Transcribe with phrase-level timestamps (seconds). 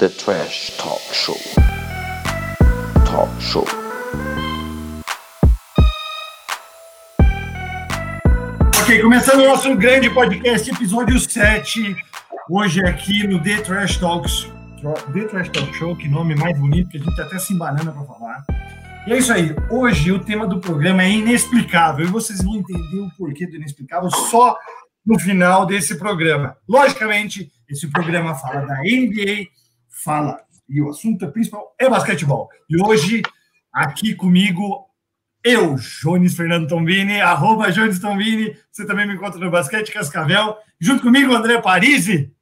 [0.00, 1.36] The Trash Talk Show.
[3.04, 3.66] Talk Show.
[8.80, 11.94] Ok, começando o nosso grande podcast, episódio 7.
[12.48, 14.48] Hoje aqui no The Trash Talks.
[15.12, 18.02] The Trash Talk Show, que nome mais bonito, que a gente até se embanana para
[18.04, 18.42] falar.
[19.06, 19.54] E é isso aí.
[19.68, 22.06] Hoje o tema do programa é inexplicável.
[22.06, 24.56] E vocês vão entender o porquê do inexplicável só
[25.04, 26.56] no final desse programa.
[26.66, 29.59] Logicamente, esse programa fala da NBA,
[29.90, 32.48] fala, e o assunto principal é basquetebol.
[32.68, 33.22] E hoje,
[33.72, 34.86] aqui comigo,
[35.44, 41.02] eu, Jones Fernando Tombini, arroba Jones Tombini, você também me encontra no Basquete Cascavel, junto
[41.02, 42.32] comigo, André Parisi.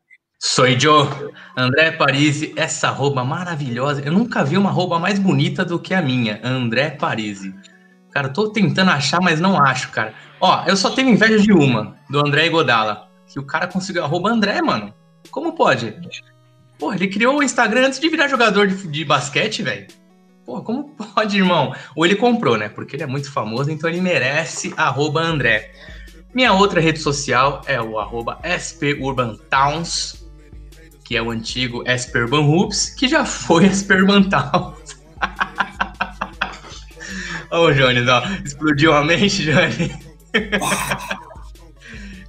[0.41, 1.09] Sou Joe,
[1.57, 4.03] André Parisi, essa roupa maravilhosa.
[4.03, 7.53] Eu nunca vi uma roupa mais bonita do que a minha, André Parisi.
[8.13, 10.15] Cara, tô tentando achar, mas não acho, cara.
[10.41, 13.09] Ó, eu só tenho inveja de uma, do André Godala.
[13.27, 14.95] Que o cara conseguiu a roupa André, mano.
[15.31, 15.95] Como pode?
[16.79, 19.87] Pô, ele criou o Instagram antes de virar jogador de, de basquete, velho.
[20.47, 21.75] Pô, como pode, irmão?
[21.97, 22.69] Ou ele comprou, né?
[22.69, 25.73] Porque ele é muito famoso, então ele merece arroba André.
[26.33, 27.97] Minha outra rede social é o
[28.59, 30.25] SPUrbanTowns,
[31.05, 34.99] que é o antigo SP Urban Hoops, que já foi SP Urban Towns.
[37.51, 39.91] Ô, Jones, ó, explodiu a mente, Jones.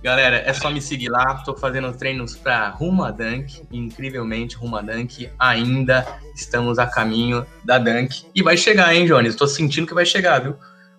[0.01, 1.35] Galera, é só me seguir lá.
[1.43, 3.63] Tô fazendo treinos para Ruma Dunk.
[3.71, 5.29] Incrivelmente, Ruma Dunk.
[5.37, 8.25] Ainda estamos a caminho da Dunk.
[8.33, 9.35] E vai chegar, hein, Jones?
[9.35, 10.55] Tô sentindo que vai chegar, viu?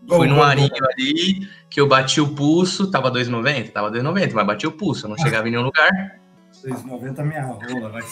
[0.06, 2.90] Fui num arinho ali que eu bati o pulso.
[2.90, 3.72] Tava 2,90?
[3.72, 5.06] Tava 2,90, mas bati o pulso.
[5.06, 5.90] Eu não chegava em nenhum lugar.
[6.64, 8.02] 2,90 é minha rola, vai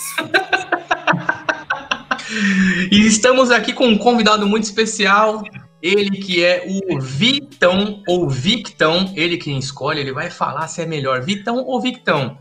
[2.91, 5.43] E estamos aqui com um convidado muito especial.
[5.83, 10.87] Ele que é o Vitão ou Victão, ele quem escolhe, ele vai falar se é
[10.87, 12.39] melhor Vitão ou Victão.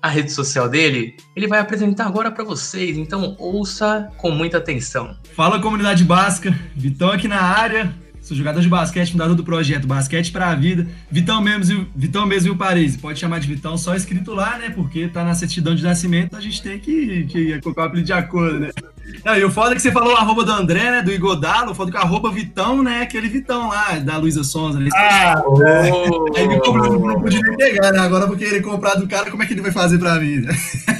[0.00, 5.16] A rede social dele, ele vai apresentar agora para vocês, então ouça com muita atenção.
[5.34, 10.30] Fala comunidade básica, Vitão aqui na área, sou jogador de basquete, fundador do projeto Basquete
[10.30, 10.86] para a Vida.
[11.10, 14.70] Vitão mesmo, Vitão mesmo e o Paris, pode chamar de Vitão só escrito lá, né?
[14.70, 18.12] Porque tá na certidão de nascimento, a gente tem que, que colocar o apelido de
[18.12, 18.70] acordo, né?
[19.24, 21.02] Não, e o foda é que você falou o arroba do André, né?
[21.02, 23.02] Do Igodalo, foda é que o arroba Vitão, né?
[23.02, 24.78] Aquele Vitão lá, da Luísa Sonza.
[24.78, 24.88] Né?
[24.94, 28.00] Ah, oh, Aí me comprou, não podia nem pegar, né?
[28.00, 30.42] Agora porque ele comprar do cara, como é que ele vai fazer pra mim?
[30.42, 30.94] você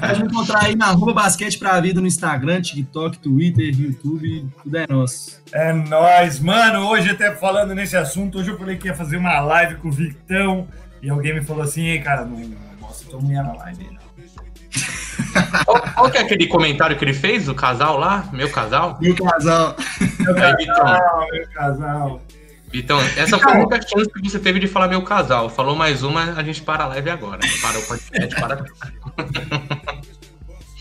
[0.00, 4.76] pode me encontrar aí na arroba basquete pra vida no Instagram, TikTok, Twitter, YouTube, tudo
[4.76, 5.42] é nosso.
[5.52, 6.88] É nóis, mano.
[6.88, 9.92] Hoje, até falando nesse assunto, hoje eu falei que ia fazer uma live com o
[9.92, 10.68] Vitão.
[11.02, 12.40] E alguém me falou assim, ei, cara, não
[12.80, 14.02] mostra tua mulher na live, não.
[15.94, 18.28] Qual, que é aquele comentário que ele fez do casal lá?
[18.32, 18.98] Meu casal?
[19.00, 19.76] Meu casal.
[20.18, 22.22] Meu casal, meu casal.
[22.74, 25.50] Então, essa foi a única chance que você teve de falar meu casal.
[25.50, 27.40] Falou mais uma, a gente para a live agora.
[27.60, 28.64] Para o podcast, para.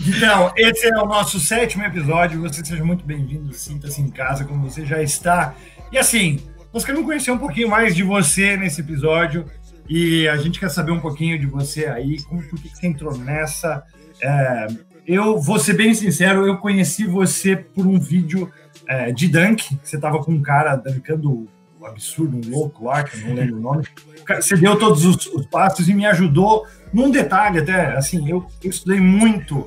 [0.08, 2.42] Então, esse é o nosso sétimo episódio.
[2.42, 5.54] Você seja muito bem-vindo, sinta-se em casa, como você já está.
[5.92, 6.40] E assim,
[6.74, 9.46] nós queremos conhecer um pouquinho mais de você nesse episódio.
[9.90, 13.16] E a gente quer saber um pouquinho de você aí, como por que você entrou
[13.18, 13.84] nessa.
[14.22, 14.68] É,
[15.06, 18.52] eu vou ser bem sincero, eu conheci você por um vídeo
[18.88, 19.78] é, de dunk.
[19.84, 21.48] Você estava com um cara dunkando
[21.80, 23.84] um absurdo, um louco lá, que eu não lembro o nome.
[24.28, 27.96] Você deu todos os, os passos e me ajudou num detalhe até.
[27.96, 29.66] Assim, eu, eu estudei muito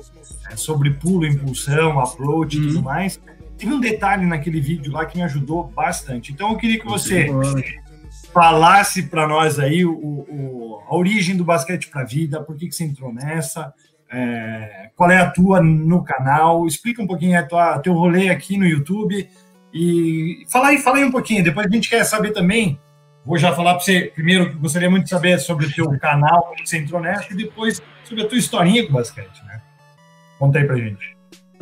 [0.49, 2.81] é, sobre pulo, impulsão, approach e tudo uhum.
[2.83, 3.19] mais.
[3.57, 6.31] Teve um detalhe naquele vídeo lá que me ajudou bastante.
[6.31, 7.27] Então eu queria que você
[8.33, 12.67] falasse para nós aí o, o, a origem do basquete para a vida, por que,
[12.67, 13.73] que você entrou nessa,
[14.11, 18.57] é, qual é a tua no canal, explica um pouquinho a tua, teu rolê aqui
[18.57, 19.29] no YouTube
[19.73, 21.43] e fala aí, fala aí um pouquinho.
[21.43, 22.79] Depois a gente quer saber também.
[23.25, 26.65] Vou já falar para você primeiro gostaria muito de saber sobre o teu canal, como
[26.65, 29.61] você entrou nessa, e depois sobre a tua historinha com basquete, né?
[30.37, 31.14] Conta aí pra gente.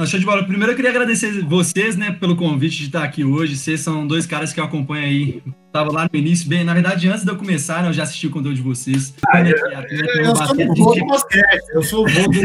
[0.03, 0.43] Não, show de bola.
[0.43, 3.55] Primeiro eu queria agradecer vocês, né, pelo convite de estar aqui hoje.
[3.55, 5.41] Vocês são dois caras que eu acompanho aí.
[5.71, 8.27] Tava lá no início, bem, na verdade, antes de eu começar, né, eu já assisti
[8.27, 9.13] o conteúdo de vocês.
[9.29, 12.37] Ah, é, eu, eu, sou o vô do basquete, eu sou o vô do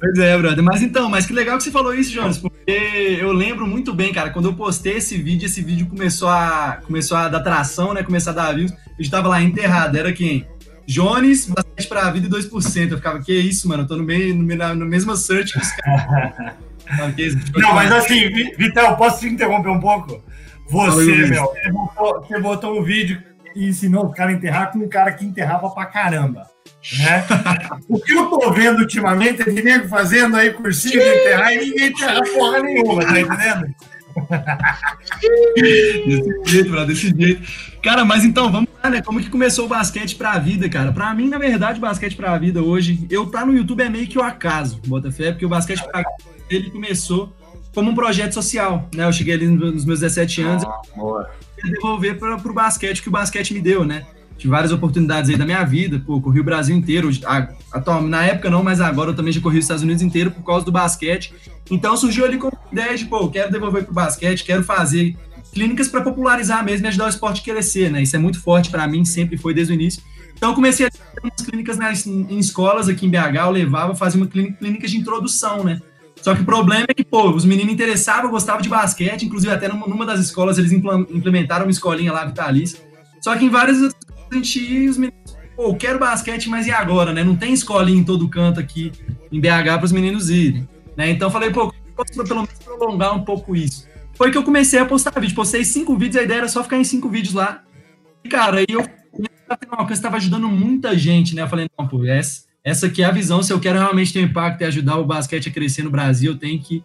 [0.00, 0.64] Pois é, brother.
[0.64, 4.12] Mas então, mas que legal que você falou isso, Jones, porque eu lembro muito bem,
[4.12, 8.02] cara, quando eu postei esse vídeo, esse vídeo começou a, começou a dar tração, né,
[8.02, 10.44] começar a dar views, eu estava lá enterrado, era quem?
[10.88, 12.90] Jones, bastante pra vida e 2%.
[12.90, 13.82] Eu ficava, que isso, mano?
[13.82, 16.56] Eu tô no meio, no, mesmo search que os caras.
[17.54, 20.24] Não, mas assim, Vital, posso te interromper um pouco?
[20.70, 23.22] Você, meu, você botou, você botou um vídeo
[23.54, 26.46] e ensinou o cara a enterrar com um cara que enterrava pra caramba.
[26.98, 27.24] Né?
[27.86, 31.58] o que eu tô vendo ultimamente é de nego fazendo aí cursinho de enterrar e
[31.58, 33.74] ninguém enterra porra nenhuma, tá entendendo?
[35.54, 37.42] Desse jeito, bro, desse jeito.
[37.82, 40.92] Cara, mas então, vamos lá né, como que começou o basquete pra vida, cara?
[40.92, 44.06] Pra mim, na verdade, o basquete pra vida hoje, eu tá no YouTube é meio
[44.06, 46.12] que o acaso, bota fé, porque o basquete pra vida,
[46.50, 47.32] ele começou
[47.74, 49.04] como um projeto social, né?
[49.04, 50.64] Eu cheguei ali nos meus 17 anos,
[50.96, 51.20] oh,
[51.62, 54.04] eu devolver para o basquete que o basquete me deu, né?
[54.38, 57.10] Tive várias oportunidades aí da minha vida, pô, corri o Brasil inteiro,
[57.72, 60.44] atual, na época não, mas agora eu também já corri os Estados Unidos inteiro por
[60.44, 61.34] causa do basquete.
[61.68, 65.16] Então surgiu ali com a ideia de, pô, quero devolver pro basquete, quero fazer
[65.52, 68.02] clínicas para popularizar mesmo e ajudar o esporte a crescer, né?
[68.02, 70.00] Isso é muito forte para mim, sempre foi desde o início.
[70.36, 74.20] Então comecei a ter umas clínicas nas, em escolas aqui em BH, eu levava, fazia
[74.20, 75.80] uma clínica, clínica de introdução, né?
[76.22, 79.68] Só que o problema é que, pô, os meninos interessavam, gostavam de basquete, inclusive até
[79.68, 82.78] numa das escolas eles implementaram uma escolinha lá vitalícia.
[83.20, 83.94] Só que em várias
[84.36, 87.24] gente ia, os meninos, pô, quero basquete, mas e agora, né?
[87.24, 88.92] Não tem escolinha em todo canto aqui
[89.30, 91.10] em BH para os meninos irem, né?
[91.10, 93.86] Então falei, pô, posso pelo menos prolongar um pouco isso.
[94.14, 96.76] Foi que eu comecei a postar vídeo, postei cinco vídeos, a ideia era só ficar
[96.76, 97.62] em cinco vídeos lá.
[98.24, 98.84] E, cara, aí eu
[99.90, 101.42] estava ajudando muita gente, né?
[101.42, 103.42] Eu falei, não, pô, essa, essa aqui é a visão.
[103.42, 106.32] Se eu quero realmente ter um impacto e ajudar o basquete a crescer no Brasil,
[106.32, 106.82] eu tenho que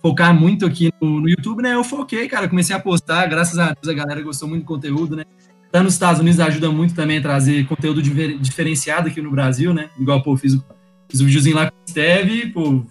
[0.00, 1.74] focar muito aqui no, no, YouTube, né?
[1.74, 5.16] Eu foquei, cara, comecei a postar, graças a Deus a galera gostou muito do conteúdo,
[5.16, 5.24] né?
[5.76, 9.90] Tá nos Estados Unidos ajuda muito também a trazer conteúdo diferenciado aqui no Brasil, né?
[10.00, 10.58] Igual, pô, fiz,
[11.06, 12.82] fiz um videozinho lá com o Steve, pô,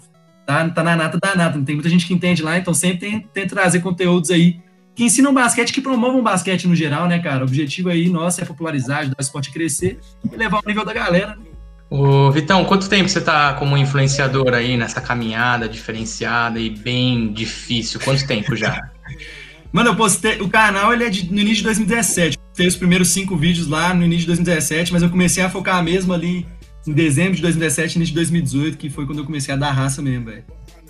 [0.46, 1.60] tá, tá na nata da nata.
[1.64, 4.60] Tem muita gente que entende lá, então sempre tem, tem trazer conteúdos aí
[4.94, 7.40] que ensinam basquete, que promovam basquete no geral, né, cara?
[7.40, 9.98] O objetivo aí nosso é popularizar, ajudar o esporte a crescer
[10.32, 11.46] e levar o nível da galera, né?
[11.90, 18.00] Ô, Vitão, quanto tempo você tá como influenciador aí nessa caminhada diferenciada e bem difícil?
[18.00, 18.80] Quanto tempo já?
[19.74, 20.40] Mano, eu postei.
[20.40, 22.35] O canal ele é de, no início de 2017.
[22.56, 25.84] Tem os primeiros cinco vídeos lá no início de 2017, mas eu comecei a focar
[25.84, 26.48] mesmo ali
[26.88, 30.02] em dezembro de 2017, início de 2018, que foi quando eu comecei a dar raça
[30.02, 30.44] mesmo, velho.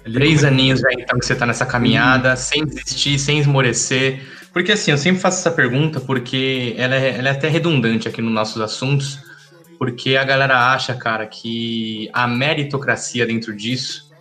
[0.03, 2.37] Três aninhos já então que você tá nessa caminhada, uhum.
[2.37, 4.21] sem desistir, sem esmorecer.
[4.53, 8.21] Porque assim, eu sempre faço essa pergunta porque ela é, ela é até redundante aqui
[8.21, 9.19] nos nossos assuntos,
[9.79, 14.11] porque a galera acha, cara, que a meritocracia dentro disso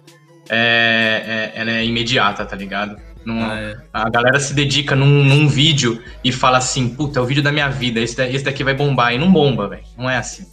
[0.49, 2.97] é, é ela é imediata, tá ligado?
[3.29, 3.77] Ah, é.
[3.93, 7.51] A galera se dedica num, num, vídeo e fala assim, puta, é o vídeo da
[7.51, 9.15] minha vida, esse, esse daqui vai bombar.
[9.15, 9.83] E não bomba, velho.
[9.97, 10.47] Não é assim.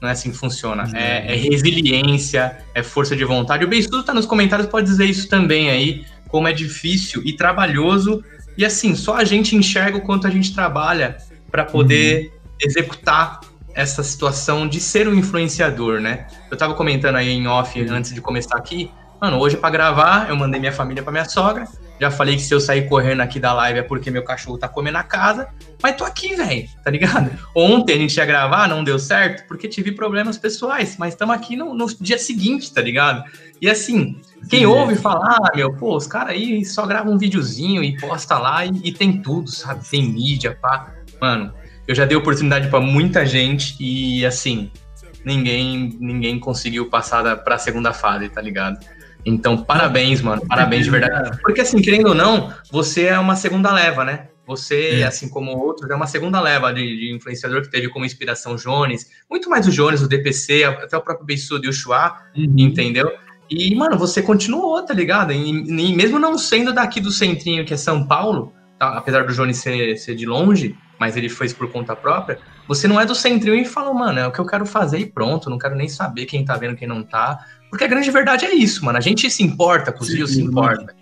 [0.00, 0.90] Não é assim que funciona.
[0.94, 3.64] É, é resiliência, é força de vontade.
[3.64, 8.22] O Beistudo tá nos comentários, pode dizer isso também aí, como é difícil e trabalhoso.
[8.56, 11.18] E assim, só a gente enxerga o quanto a gente trabalha
[11.50, 12.50] para poder uhum.
[12.60, 13.40] executar
[13.74, 16.26] essa situação de ser um influenciador, né?
[16.50, 18.90] Eu tava comentando aí em off antes de começar aqui.
[19.20, 21.66] Mano, hoje para gravar, eu mandei minha família para minha sogra.
[22.00, 24.68] Já falei que se eu sair correndo aqui da live é porque meu cachorro tá
[24.68, 25.48] comendo a casa.
[25.82, 27.30] Mas tô aqui, velho, tá ligado?
[27.54, 30.96] Ontem a gente ia gravar, não deu certo, porque tive problemas pessoais.
[30.98, 33.24] Mas estamos aqui no, no, dia seguinte, tá ligado?
[33.60, 37.84] E assim, quem ouve falar, ah, meu, pô, os caras aí só gravam um videozinho
[37.84, 39.88] e posta lá e, e tem tudo, sabe?
[39.88, 40.92] Tem mídia, pá.
[41.20, 41.52] Mano,
[41.86, 44.70] eu já dei oportunidade para muita gente e assim,
[45.24, 48.78] ninguém ninguém conseguiu passar para a segunda fase, tá ligado?
[49.24, 50.42] Então, parabéns, mano.
[50.46, 51.38] Parabéns de verdade.
[51.42, 54.28] Porque, assim, querendo ou não, você é uma segunda leva, né?
[54.46, 55.04] Você, é.
[55.04, 59.06] assim como outros, é uma segunda leva de, de, influenciador que teve como inspiração Jones,
[59.30, 62.54] muito mais o Jones, o DPC, até o próprio Beissudo e o Chua, uhum.
[62.58, 63.10] entendeu?
[63.48, 65.32] E, mano, você continuou, tá ligado?
[65.32, 68.96] E, e, mesmo não sendo daqui do centrinho, que é São Paulo, tá?
[68.96, 73.00] apesar do Jones ser, ser de longe, mas ele fez por conta própria, você não
[73.00, 75.58] é do centrinho e falou, mano, é o que eu quero fazer e pronto, não
[75.58, 77.44] quero nem saber quem tá vendo, quem não tá.
[77.72, 78.98] Porque a grande verdade é isso, mano.
[78.98, 80.94] A gente se importa com os Sim, se importa.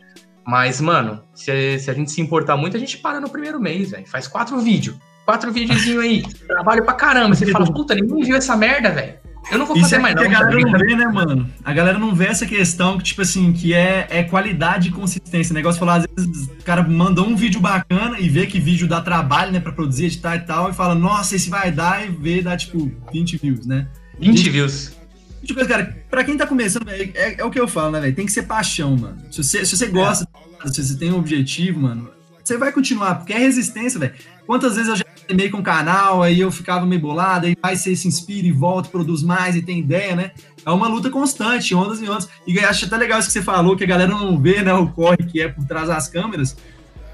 [0.47, 3.91] Mas, mano, se, se, a gente se importar muito, a gente para no primeiro mês,
[3.91, 4.07] velho.
[4.07, 4.95] Faz quatro vídeos.
[5.25, 6.23] Quatro videozinhos aí.
[6.47, 7.35] Trabalho pra caramba.
[7.35, 9.15] Você fala, puta, ninguém viu essa merda, velho.
[9.51, 10.23] Eu não vou fazer é mais, não.
[10.23, 11.51] A galera não vê, né, mano?
[11.65, 15.53] A galera não vê essa questão que, tipo assim, que é, é qualidade e consistência.
[15.53, 18.87] O negócio falar, às vezes, o cara mandou um vídeo bacana e vê que vídeo
[18.87, 22.11] dá trabalho, né, pra produzir, editar e tal, e fala, nossa, esse vai dar, e
[22.11, 23.89] vê, dá, tipo, 20 views, né?
[24.21, 25.00] 20 gente, views.
[25.45, 28.15] Tipo, cara, pra quem tá começando, é, é, é, o que eu falo, né, velho?
[28.15, 29.19] Tem que ser paixão, mano.
[29.31, 30.29] Se você, se você gosta,
[30.65, 30.69] é.
[30.69, 32.11] se você tem um objetivo, mano,
[32.45, 34.15] você vai continuar, porque é resistência, velho.
[34.47, 37.77] Quantas vezes eu já meio com o canal, aí eu ficava meio bolado, aí vai
[37.77, 40.33] você se inspira e volta, produz mais e tem ideia, né?
[40.67, 42.29] É uma luta constante, ondas e ondas.
[42.47, 44.89] E acho até legal isso que você falou, que a galera não vê, né, o
[44.89, 46.57] corre que é por trás das câmeras.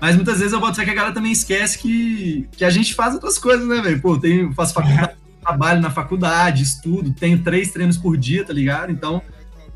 [0.01, 2.95] Mas muitas vezes eu boto fé que a galera também esquece que, que a gente
[2.95, 4.01] faz outras coisas, né, velho?
[4.01, 5.17] Pô, tem, faço faculdade
[5.47, 8.91] trabalho na faculdade, estudo, tenho três treinos por dia, tá ligado?
[8.91, 9.23] Então,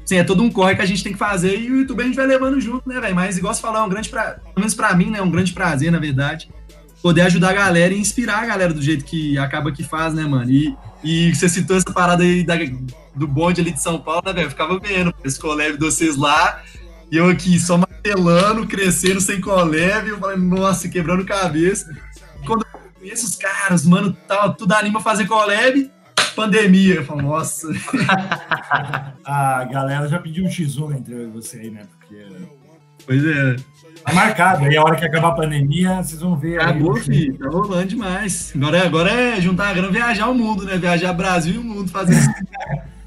[0.05, 2.07] assim, é todo um corre que a gente tem que fazer e o YouTube a
[2.07, 3.15] gente vai levando junto, né, velho?
[3.15, 5.31] Mas, igual você falou, é um grande, pra, pelo menos pra mim, né, é um
[5.31, 6.51] grande prazer, na verdade,
[7.01, 10.25] poder ajudar a galera e inspirar a galera do jeito que acaba que faz, né,
[10.25, 10.51] mano?
[10.51, 12.57] E, e você citou essa parada aí da,
[13.15, 14.47] do bonde ali de São Paulo, né, velho?
[14.47, 16.63] Eu ficava vendo esse colégio de vocês lá
[17.11, 21.93] e eu aqui só martelando, crescendo sem colégio, eu falei, nossa, quebrando cabeça.
[23.01, 25.91] Conheço os caras, mano, tal, tudo anima a fazer collab,
[26.37, 26.97] pandemia.
[26.97, 27.67] Eu falo, nossa.
[29.25, 31.83] a galera já pediu um X1 entre você aí, né?
[31.99, 32.27] Porque.
[33.07, 33.57] Pois é.
[34.05, 34.67] Tá marcado.
[34.67, 36.61] Aí a hora que acabar a pandemia, vocês vão ver.
[36.61, 37.39] Acabou, aí, filho.
[37.39, 38.53] Tá rolando demais.
[38.55, 40.77] Agora, agora é juntar a grana viajar o mundo, né?
[40.77, 42.29] Viajar Brasil e o mundo fazer isso.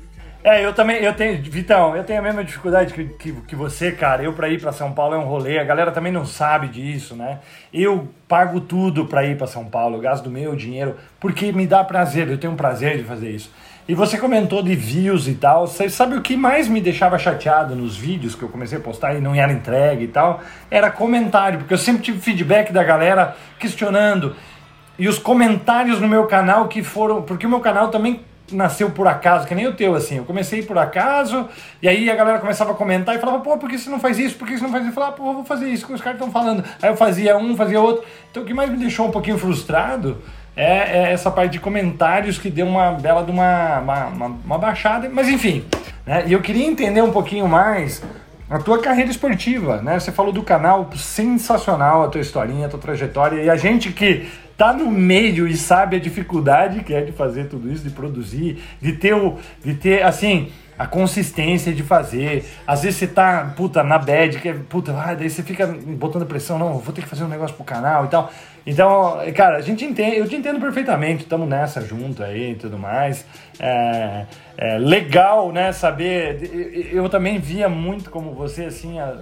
[0.43, 3.93] É, eu também, eu tenho, Vitão, eu tenho a mesma dificuldade que, que, que você,
[3.93, 4.21] cara.
[4.21, 7.15] Eu, para ir para São Paulo é um rolê, a galera também não sabe disso,
[7.15, 7.39] né?
[7.73, 11.81] Eu pago tudo para ir para São Paulo, eu gasto meu dinheiro, porque me dá
[11.81, 13.49] prazer, eu tenho um prazer de fazer isso.
[13.87, 15.65] E você comentou de views e tal.
[15.67, 19.13] Você sabe o que mais me deixava chateado nos vídeos que eu comecei a postar
[19.13, 20.41] e não era entregue e tal?
[20.69, 24.35] Era comentário, porque eu sempre tive feedback da galera questionando.
[24.97, 27.21] E os comentários no meu canal que foram.
[27.23, 28.21] Porque o meu canal também
[28.55, 30.17] nasceu por acaso, que nem o teu, assim.
[30.17, 31.47] Eu comecei por acaso,
[31.81, 34.17] e aí a galera começava a comentar e falava, pô, por que você não faz
[34.19, 34.35] isso?
[34.35, 34.91] Por que você não faz isso?
[34.91, 36.63] Eu falava, pô, eu vou fazer isso que os caras estão falando.
[36.81, 38.03] Aí eu fazia um, fazia outro.
[38.31, 40.17] Então o que mais me deixou um pouquinho frustrado
[40.55, 44.57] é, é essa parte de comentários que deu uma bela de uma, uma, uma, uma
[44.57, 45.09] baixada.
[45.11, 45.65] Mas enfim,
[46.05, 46.23] né?
[46.27, 48.03] E eu queria entender um pouquinho mais
[48.49, 49.99] a tua carreira esportiva, né?
[49.99, 54.29] Você falou do canal, sensacional a tua historinha, a tua trajetória, e a gente que
[54.57, 58.61] tá no meio e sabe a dificuldade que é de fazer tudo isso, de produzir,
[58.81, 62.45] de ter o, de ter assim, a consistência de fazer.
[62.65, 66.25] Às vezes você tá, puta, na bad, que é, puta, ah, daí você fica botando
[66.25, 68.31] pressão, não, vou ter que fazer um negócio pro canal e tal.
[68.65, 72.77] Então, cara, a gente entende, eu te entendo perfeitamente, estamos nessa junto aí e tudo
[72.77, 73.25] mais.
[73.59, 74.25] É,
[74.57, 76.89] é legal, né, saber.
[76.91, 79.15] Eu, também via muito como você, assim, a,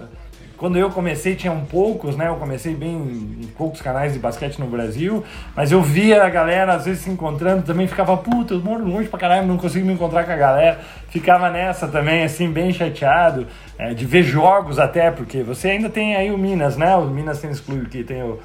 [0.62, 2.28] quando eu comecei tinham poucos, né?
[2.28, 5.24] Eu comecei bem em poucos canais de basquete no Brasil,
[5.56, 9.08] mas eu via a galera às vezes se encontrando, também ficava, puta, eu moro longe
[9.08, 10.78] pra caralho, não consigo me encontrar com a galera.
[11.08, 16.14] Ficava nessa também, assim, bem chateado, é, de ver jogos até, porque você ainda tem
[16.14, 16.94] aí o Minas, né?
[16.94, 18.38] O Minas Tênis Clube que tem o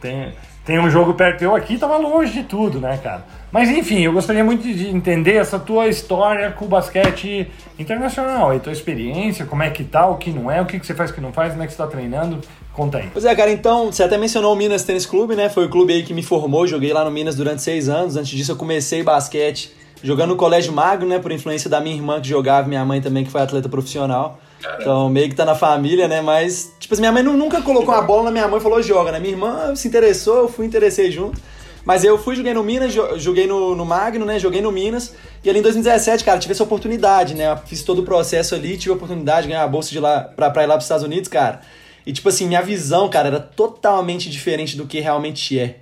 [0.00, 0.32] tem,
[0.64, 1.42] tem um jogo perto.
[1.42, 3.24] Eu aqui tava longe de tudo, né, cara?
[3.50, 8.58] Mas enfim, eu gostaria muito de entender essa tua história com o basquete internacional, a
[8.58, 11.10] tua experiência, como é que tá, o que não é, o que, que você faz,
[11.10, 12.40] o que não faz, como é que você tá treinando.
[12.74, 13.08] Conta aí.
[13.12, 15.48] Pois é, cara, então, você até mencionou o Minas Tênis Clube, né?
[15.48, 18.16] Foi o clube aí que me formou, joguei lá no Minas durante seis anos.
[18.16, 21.18] Antes disso, eu comecei basquete jogando no Colégio Magno, né?
[21.18, 24.38] Por influência da minha irmã que jogava, minha mãe também, que foi atleta profissional.
[24.62, 24.82] Caramba.
[24.82, 26.20] Então, meio que tá na família, né?
[26.20, 29.10] Mas, tipo assim, minha mãe nunca colocou uma bola na minha mãe e falou, joga,
[29.10, 29.18] né?
[29.18, 31.40] Minha irmã se interessou, eu fui, interessei junto.
[31.88, 34.38] Mas eu fui, joguei no Minas, joguei no, no Magno, né?
[34.38, 35.14] Joguei no Minas.
[35.42, 37.58] E ali em 2017, cara, tive essa oportunidade, né?
[37.64, 40.50] fiz todo o processo ali, tive a oportunidade de ganhar a bolsa de lá, pra,
[40.50, 41.62] pra ir lá pros Estados Unidos, cara.
[42.04, 45.76] E, tipo assim, minha visão, cara, era totalmente diferente do que realmente é.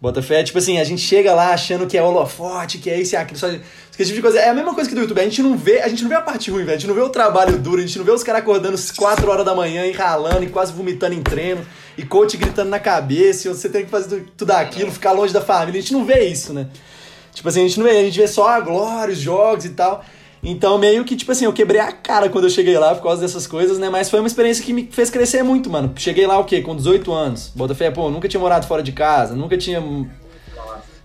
[0.00, 3.16] Botafé, tipo assim, a gente chega lá achando que é holofote, que é isso e
[3.16, 4.40] aquilo, só, esse tipo de coisa.
[4.40, 6.16] É a mesma coisa que do YouTube, a gente não vê, a gente não vê
[6.16, 6.76] a parte ruim, velho.
[6.76, 9.30] A gente não vê o trabalho duro, a gente não vê os caras acordando 4
[9.30, 11.64] horas da manhã e ralando e quase vomitando em treino,
[11.96, 15.40] e coach gritando na cabeça, e você tem que fazer tudo aquilo, ficar longe da
[15.40, 15.78] família.
[15.78, 16.68] A gente não vê isso, né?
[17.32, 19.70] Tipo assim, a gente não vê, a gente vê só a glória, os jogos e
[19.70, 20.04] tal.
[20.42, 23.20] Então, meio que, tipo assim, eu quebrei a cara quando eu cheguei lá por causa
[23.20, 23.90] dessas coisas, né?
[23.90, 25.92] Mas foi uma experiência que me fez crescer muito, mano.
[25.96, 26.62] Cheguei lá o quê?
[26.62, 27.52] Com 18 anos.
[27.54, 29.82] Botafé, pô, nunca tinha morado fora de casa, nunca tinha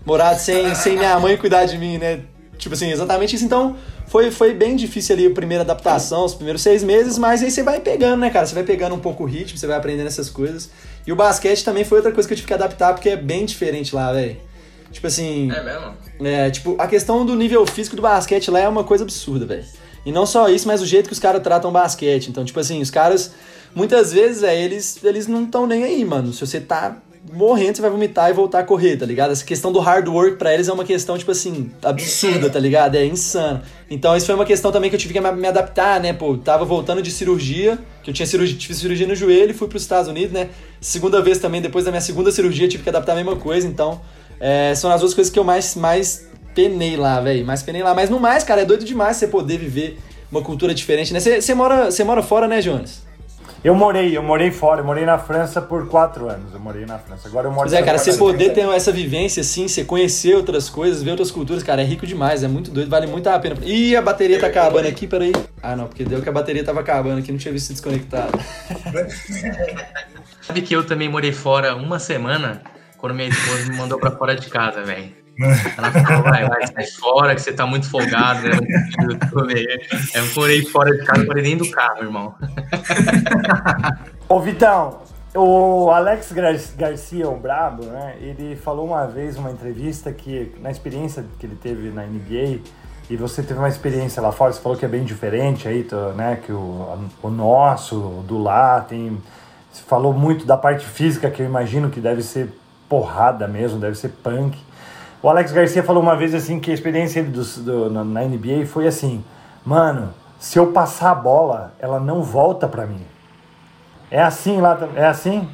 [0.06, 2.20] morado sem, sem minha mãe cuidar de mim, né?
[2.56, 3.44] Tipo assim, exatamente isso.
[3.44, 3.76] Então,
[4.12, 7.62] foi, foi bem difícil ali a primeira adaptação, os primeiros seis meses, mas aí você
[7.62, 8.44] vai pegando, né, cara?
[8.44, 10.68] Você vai pegando um pouco o ritmo, você vai aprendendo essas coisas.
[11.06, 13.46] E o basquete também foi outra coisa que eu tive que adaptar, porque é bem
[13.46, 14.36] diferente lá, velho.
[14.90, 15.50] Tipo assim.
[15.50, 15.94] É mesmo?
[16.22, 19.64] É, tipo, a questão do nível físico do basquete lá é uma coisa absurda, velho.
[20.04, 22.28] E não só isso, mas o jeito que os caras tratam o basquete.
[22.28, 23.32] Então, tipo assim, os caras,
[23.74, 26.34] muitas vezes, é, eles, eles não estão nem aí, mano.
[26.34, 26.98] Se você tá
[27.32, 29.32] morrendo, você vai vomitar e voltar a correr, tá ligado?
[29.32, 32.94] Essa questão do hard work pra eles é uma questão, tipo assim, absurda, tá ligado?
[32.94, 33.62] É insano.
[33.90, 36.12] Então, isso foi uma questão também que eu tive que me adaptar, né?
[36.12, 39.66] Pô, tava voltando de cirurgia, que eu tinha cirurgia, tive cirurgia no joelho e fui
[39.66, 40.50] pros Estados Unidos, né?
[40.80, 43.66] Segunda vez também, depois da minha segunda cirurgia, tive que adaptar a mesma coisa.
[43.66, 44.00] Então,
[44.38, 47.46] é, são as duas coisas que eu mais, mais penei lá, velho.
[47.46, 47.94] Mais penei lá.
[47.94, 49.98] Mas no mais, cara, é doido demais você poder viver
[50.30, 51.20] uma cultura diferente, né?
[51.20, 53.02] Você mora, mora fora, né, Jonas?
[53.64, 56.52] Eu morei, eu morei fora, eu morei na França por quatro anos.
[56.52, 57.28] Eu morei na França.
[57.28, 60.68] Agora eu moro Pois é, cara, você poder ter essa vivência assim, você conhecer outras
[60.68, 63.54] coisas, ver outras culturas, cara, é rico demais, é muito doido, vale muito a pena.
[63.62, 65.32] Ih, a bateria tá acabando aqui, peraí.
[65.62, 68.36] Ah, não, porque deu que a bateria tava acabando aqui, não tinha visto desconectado.
[70.42, 72.62] Sabe que eu também morei fora uma semana
[72.98, 75.21] quando minha esposa me mandou pra fora de casa, velho.
[75.76, 78.58] Ela falou, vai, vai, sai fora, que você tá muito folgado, né?
[80.14, 82.34] Eu morei fora de casa, morei dentro do carro, irmão.
[84.28, 85.00] Ô, Vitão,
[85.34, 86.32] o Alex
[86.76, 88.16] Garcia, o Brabo, né?
[88.20, 92.60] Ele falou uma vez, uma entrevista, que na experiência que ele teve na NBA,
[93.08, 96.38] e você teve uma experiência lá fora, você falou que é bem diferente aí, né?
[96.44, 99.20] Que o, o nosso, do lá, tem.
[99.72, 102.50] Você falou muito da parte física, que eu imagino que deve ser
[102.88, 104.58] porrada mesmo, deve ser punk.
[105.22, 108.66] O Alex Garcia falou uma vez assim que a experiência dele do, do, na, NBA
[108.66, 109.24] foi assim:
[109.64, 113.00] mano, se eu passar a bola, ela não volta para mim.
[114.10, 115.48] É assim lá, é assim?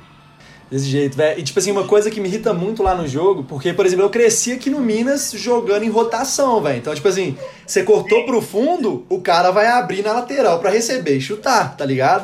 [0.70, 1.38] Desse jeito, velho.
[1.38, 4.04] E tipo assim, uma coisa que me irrita muito lá no jogo, porque, por exemplo,
[4.04, 6.78] eu cresci aqui no Minas jogando em rotação, velho.
[6.78, 11.16] Então, tipo assim, você cortou pro fundo, o cara vai abrir na lateral para receber
[11.16, 12.22] e chutar, tá ligado?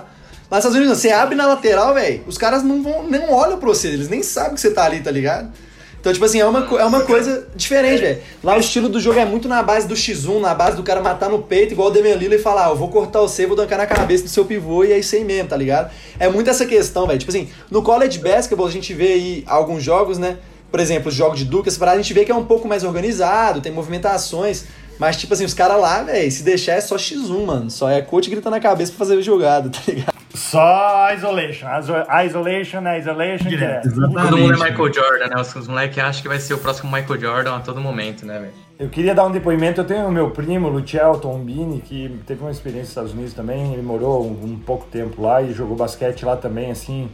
[0.50, 3.58] Lá nos Estados Unidos, você abre na lateral, velho, os caras não vão, não olham
[3.58, 5.50] pra você, eles nem sabem que você tá ali, tá ligado?
[6.04, 8.20] Então, tipo assim, é uma, é uma coisa diferente, velho.
[8.42, 11.00] Lá o estilo do jogo é muito na base do X1, na base do cara
[11.00, 13.56] matar no peito, igual o Demian Lillard e falar, ah, eu vou cortar você, vou
[13.56, 15.90] dancar na cabeça do seu pivô e é isso aí mesmo, tá ligado?
[16.20, 17.18] É muito essa questão, velho.
[17.18, 20.36] Tipo assim, no college basketball a gente vê aí alguns jogos, né?
[20.70, 23.62] Por exemplo, os jogos de Duke, a gente vê que é um pouco mais organizado,
[23.62, 24.66] tem movimentações.
[24.98, 27.70] Mas, tipo assim, os caras lá, velho, se deixar é só X1, mano.
[27.70, 30.14] Só é coach gritando na cabeça pra fazer a jogada, tá ligado?
[30.34, 31.66] Só isolation.
[32.08, 33.88] A isolation, a isolation direto.
[33.94, 35.40] Todo mundo é Michael Jordan, né?
[35.40, 38.40] Os, os moleques acham que vai ser o próximo Michael Jordan a todo momento, né,
[38.40, 38.52] velho?
[38.76, 39.80] Eu queria dar um depoimento.
[39.80, 43.72] Eu tenho o meu primo, Luciel Tombini, que teve uma experiência nos Estados Unidos também.
[43.72, 47.08] Ele morou um, um pouco tempo lá e jogou basquete lá também, assim.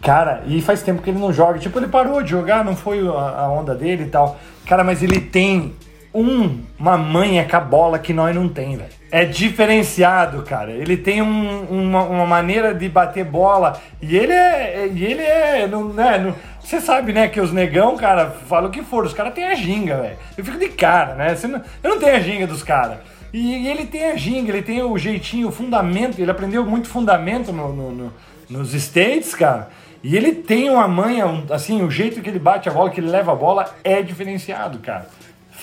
[0.00, 1.58] Cara, e faz tempo que ele não joga.
[1.58, 4.38] Tipo, ele parou de jogar, não foi a, a onda dele e tal.
[4.66, 5.74] Cara, mas ele tem
[6.14, 8.90] um, uma manha com a bola que nós não tem, velho.
[9.10, 10.70] É diferenciado, cara.
[10.70, 14.88] Ele tem um, uma, uma, maneira de bater bola e ele é.
[14.92, 15.66] E ele é.
[15.66, 19.12] Não, né, não, você sabe, né, que os negão, cara, falam o que for, os
[19.12, 20.16] caras têm a ginga, velho.
[20.38, 21.36] Eu fico de cara, né?
[21.42, 22.98] Não, eu não tenho a ginga dos caras.
[23.32, 26.88] E, e, ele tem a ginga, ele tem o jeitinho, o fundamento, ele aprendeu muito
[26.88, 28.12] fundamento no, no, no,
[28.48, 29.68] nos States, cara.
[30.04, 33.00] E ele tem uma manha, um, assim, o jeito que ele bate a bola, que
[33.00, 35.08] ele leva a bola é diferenciado, cara.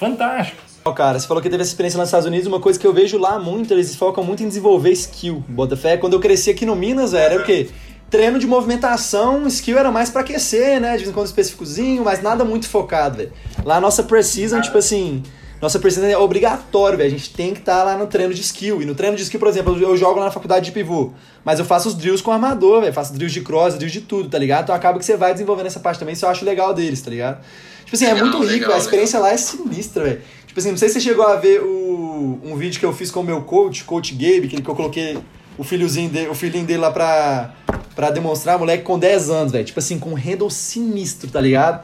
[0.02, 0.60] Fantástico.
[0.96, 3.20] Cara, você falou que teve essa experiência nos Estados Unidos, uma coisa que eu vejo
[3.20, 5.44] lá muito, eles focam muito em desenvolver skill.
[5.48, 7.70] Botafé, quando eu cresci aqui no Minas, era o quê?
[8.10, 10.94] Treino de movimentação, skill era mais para aquecer, né?
[10.94, 13.32] De vez em quando específicozinho, mas nada muito focado, velho.
[13.64, 15.22] Lá a nossa Precision, tipo assim,
[15.62, 17.08] nossa Precision é obrigatório, velho.
[17.08, 18.82] A gente tem que estar tá lá no treino de skill.
[18.82, 21.12] E no treino de skill, por exemplo, eu jogo lá na faculdade de pivô.
[21.46, 22.94] Mas eu faço os drills com armador, velho.
[22.94, 24.64] Faço drills de cross, drills de tudo, tá ligado?
[24.64, 27.12] Então acaba que você vai desenvolvendo essa parte também, isso eu acho legal deles, tá
[27.12, 27.44] ligado?
[27.86, 29.30] Tipo assim, é muito rico, legal, a experiência legal.
[29.30, 30.22] lá é sinistra, velho.
[30.48, 33.12] Tipo assim, não sei se você chegou a ver o, um vídeo que eu fiz
[33.12, 35.18] com o meu coach, coach Gabe, que, que eu coloquei
[35.58, 37.54] o filhozinho dele, o filhinho dele lá pra,
[37.96, 39.64] pra demonstrar, moleque com 10 anos, velho.
[39.66, 41.84] Tipo assim, com um handle sinistro, tá ligado?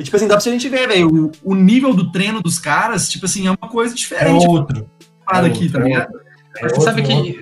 [0.00, 3.08] E tipo assim, dá pra gente ver, velho, o, o, nível do treino dos caras,
[3.08, 4.44] tipo assim, é uma coisa diferente.
[4.44, 4.90] É outro.
[5.30, 6.08] É aqui, tá ligado?
[6.56, 7.40] É você sabe que,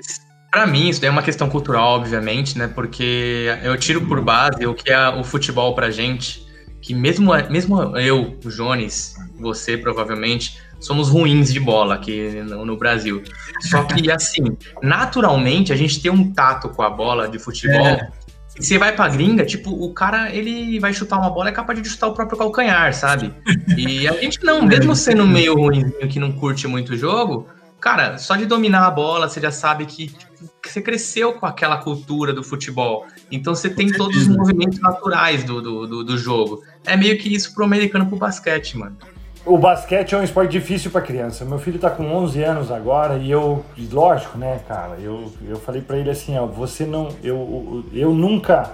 [0.50, 2.66] pra mim, isso daí é uma questão cultural, obviamente, né?
[2.66, 6.46] Porque eu tiro por base o que é o futebol pra gente
[6.80, 12.76] que mesmo, mesmo eu, o Jones, você provavelmente, somos ruins de bola aqui no, no,
[12.76, 13.22] Brasil.
[13.60, 17.86] Só que, assim, naturalmente, a gente tem um tato com a bola de futebol.
[17.86, 18.10] É.
[18.58, 21.88] Você vai pra gringa, tipo, o cara, ele vai chutar uma bola, é capaz de
[21.88, 23.32] chutar o próprio calcanhar, sabe?
[23.76, 27.46] E a gente não, mesmo sendo meio ruim, que não curte muito o jogo,
[27.80, 30.08] cara, só de dominar a bola, você já sabe que,
[30.62, 33.06] que você cresceu com aquela cultura do futebol.
[33.30, 36.62] Então você tem todos os movimentos naturais do, do, do, do jogo.
[36.84, 38.96] É meio que isso pro americano pro basquete, mano.
[39.46, 41.44] O basquete é um esporte difícil para criança.
[41.44, 45.80] Meu filho tá com 11 anos agora e eu, lógico, né, cara, eu, eu falei
[45.80, 48.70] para ele assim, ó, você não, eu, eu nunca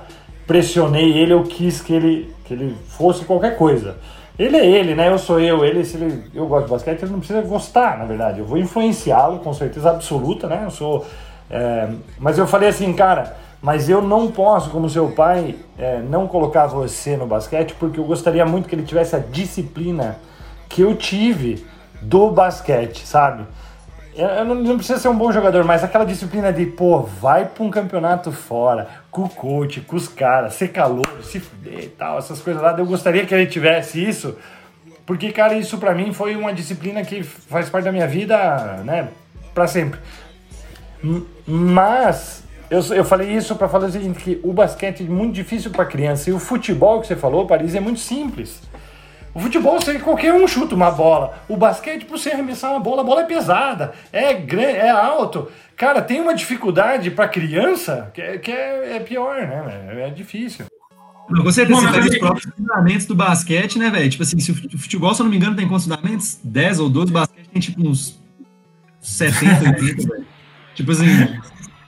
[0.46, 3.96] pressionei ele, eu quis que ele, que ele fosse qualquer coisa.
[4.38, 5.08] Ele é ele, né?
[5.08, 5.64] Eu sou eu.
[5.64, 8.40] Ele, se ele, eu gosto de basquete, ele não precisa gostar, na verdade.
[8.40, 10.62] Eu vou influenciá-lo com certeza absoluta, né?
[10.64, 11.06] Eu sou.
[11.48, 16.26] É, mas eu falei assim, cara, mas eu não posso, como seu pai, é, não
[16.26, 20.18] colocar você no basquete, porque eu gostaria muito que ele tivesse a disciplina
[20.74, 21.64] que eu tive
[22.02, 23.44] do basquete, sabe?
[24.16, 27.62] Eu não, não precisa ser um bom jogador, mas aquela disciplina de, pô, vai pra
[27.62, 32.18] um campeonato fora, com o coach, com os caras, ser calor, se fuder e tal,
[32.18, 32.74] essas coisas lá.
[32.76, 34.36] Eu gostaria que ele tivesse isso,
[35.06, 39.10] porque, cara, isso para mim foi uma disciplina que faz parte da minha vida, né,
[39.54, 40.00] pra sempre.
[41.46, 45.70] Mas eu, eu falei isso para falar o seguinte, que o basquete é muito difícil
[45.70, 48.60] para criança e o futebol que você falou, Paris, é muito simples.
[49.34, 51.42] O futebol, você, qualquer um chuta uma bola.
[51.48, 55.48] O basquete, para você arremessar uma bola, a bola é pesada, é grande, é alto.
[55.76, 59.88] Cara, tem uma dificuldade para criança que, é, que é, é, pior, né?
[59.88, 60.66] É, é difícil.
[61.28, 64.08] Não, com certeza, você pega os próprios fundamentos do basquete, né, velho?
[64.08, 66.38] Tipo assim, se o futebol, se eu não me engano, tem quantos fundamentos?
[66.44, 68.20] 10 ou 12, o basquete tem tipo uns
[69.00, 70.26] 70, 80, velho.
[70.74, 71.06] Tipo assim.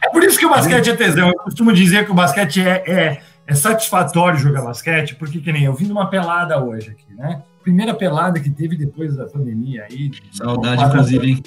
[0.02, 1.28] É por isso que o basquete é tesão.
[1.28, 5.64] Eu costumo dizer que o basquete é, é é satisfatório jogar basquete, porque que nem
[5.64, 7.42] eu vim de uma pelada hoje aqui, né?
[7.62, 10.10] Primeira pelada que teve depois da pandemia aí.
[10.32, 11.42] Saudade, inclusive, hein?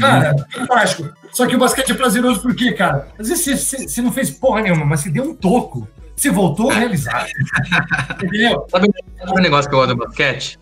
[0.00, 1.12] Cara, fantástico.
[1.32, 3.08] Só que o basquete é prazeroso por quê, cara?
[3.18, 5.88] Às vezes você, não fez porra nenhuma, mas você deu um toco.
[6.16, 7.28] Você voltou realizado.
[8.22, 8.66] Entendeu?
[8.70, 10.58] Sabe, sabe um negócio que eu gosto do basquete?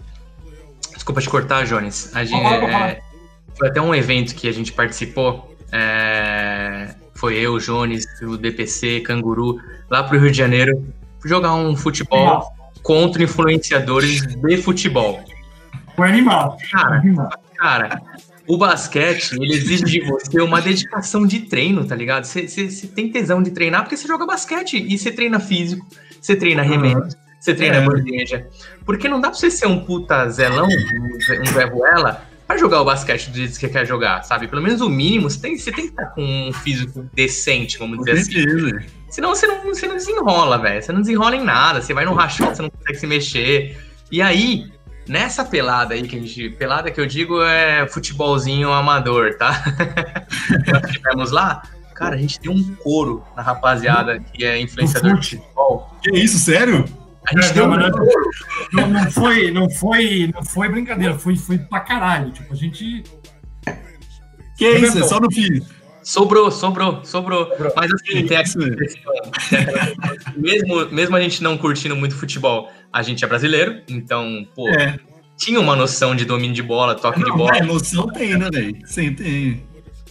[0.95, 2.15] Desculpa te cortar, Jones.
[2.15, 3.01] A gente, é,
[3.55, 5.57] foi até um evento que a gente participou.
[5.73, 6.50] é,
[7.21, 10.83] foi eu, Jones, o DPC, Canguru, lá pro Rio de Janeiro,
[11.25, 12.43] jogar um futebol
[12.83, 15.23] contra influenciadores de futebol.
[15.95, 16.57] Foi animal.
[16.73, 17.03] Cara.
[17.59, 18.01] Cara,
[18.49, 22.25] o basquete, ele exige de você uma dedicação de treino, tá ligado?
[22.25, 22.47] Você,
[22.95, 25.87] tem tesão de treinar porque você joga basquete e você treina físico,
[26.21, 27.07] você treina remédio,
[27.39, 27.85] você treina É.
[27.85, 28.47] bandeja.
[28.87, 31.53] Porque não dá pra você ser um puta zelão, um Zé- um
[32.51, 34.49] Pra jogar o basquete do jeito que você quer jogar, sabe?
[34.49, 37.99] Pelo menos o mínimo, você tem, você tem que estar com um físico decente, vamos
[37.99, 38.89] dizer assim.
[39.09, 40.83] Senão você não, você não desenrola, velho.
[40.83, 41.81] Você não desenrola em nada.
[41.81, 43.79] Você vai no rachão, você não consegue se mexer.
[44.11, 44.69] E aí,
[45.07, 46.51] nessa pelada aí que a gente.
[46.51, 49.63] Pelada que eu digo é futebolzinho amador, tá?
[50.67, 51.63] Nós estivemos lá.
[51.95, 55.37] Cara, a gente deu um couro na rapaziada que é influenciador de fute.
[55.37, 55.97] futebol.
[56.03, 56.85] Que isso, sério?
[57.29, 57.91] A gente É, deu não, um não.
[58.73, 62.31] Não, não foi, não foi, não foi brincadeira, foi, foi pra caralho.
[62.31, 63.05] Tipo, a gente.
[64.57, 65.61] Que isso, é só no fim.
[66.03, 67.51] Sobrou, sobrou, sobrou.
[67.77, 68.39] Mas assim, tem
[70.37, 74.99] mesmo, mesmo a gente não curtindo muito futebol, a gente é brasileiro, então, pô, É.
[75.37, 77.53] tinha uma noção de domínio de bola, toque de bola.
[77.55, 78.77] A emoção tem, né, velho?
[78.87, 79.63] Sim, tem.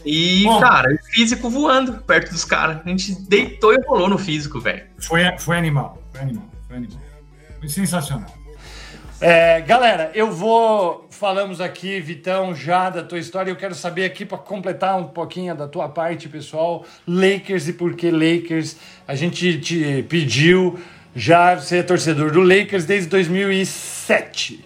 [0.06, 0.60] E, Bom.
[0.62, 2.80] cara, o físico voando perto dos caras.
[2.86, 4.84] A gente deitou e rolou no físico, velho.
[5.00, 6.02] Foi, foi animal.
[6.14, 6.49] Foi animal.
[6.70, 7.00] Foi animal.
[7.60, 8.30] Foi sensacional.
[9.20, 11.08] É, galera, eu vou.
[11.10, 13.50] Falamos aqui, Vitão, já da tua história.
[13.50, 16.86] Eu quero saber aqui para completar um pouquinho da tua parte, pessoal.
[17.08, 18.78] Lakers e por que Lakers?
[19.08, 20.80] A gente te pediu
[21.16, 24.64] já você é torcedor do Lakers desde 2007.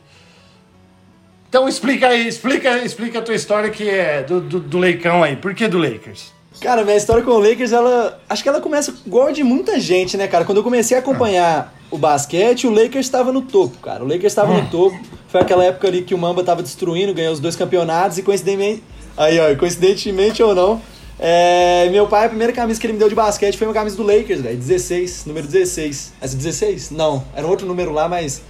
[1.47, 5.37] Então explica aí, explica, explica a tua história que é do, do, do Leicão aí.
[5.37, 6.33] Por que do Lakers?
[6.59, 8.21] Cara, minha história com o Lakers, ela.
[8.29, 10.45] Acho que ela começa igual a de muita gente, né, cara?
[10.45, 14.03] Quando eu comecei a acompanhar o basquete, o Lakers estava no topo, cara.
[14.03, 14.99] O Lakers estava no topo.
[15.27, 18.81] Foi aquela época ali que o Mamba tava destruindo, ganhou os dois campeonatos e coincidentemente.
[19.15, 20.81] Aí, ó, coincidentemente ou não.
[21.19, 23.95] é, meu pai, a primeira camisa que ele me deu de basquete foi uma camisa
[23.95, 24.57] do Lakers, velho.
[24.57, 26.13] 16, número 16.
[26.19, 26.89] Essa 16?
[26.89, 28.41] Não, era um outro número lá, mas.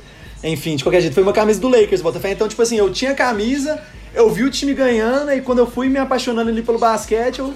[0.41, 2.31] Enfim, de qualquer jeito, foi uma camisa do Lakers, Botafé.
[2.31, 3.81] Então, tipo assim, eu tinha camisa,
[4.13, 7.53] eu vi o time ganhando, e quando eu fui me apaixonando ali pelo basquete, eu.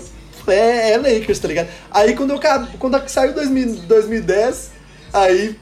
[0.50, 1.68] É, é Lakers, tá ligado?
[1.92, 2.40] Aí quando eu
[2.80, 4.72] quando saiu 2000, 2010,
[5.14, 5.58] aí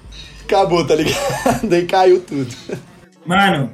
[0.45, 1.17] acabou, tá ligado?
[1.73, 2.55] Aí caiu tudo.
[3.25, 3.71] Mano,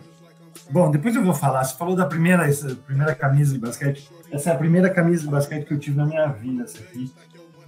[0.69, 1.63] bom, depois eu vou falar.
[1.63, 4.09] Você falou da primeira, essa primeira camisa de basquete.
[4.31, 7.11] Essa é a primeira camisa de basquete que eu tive na minha vida, essa aqui,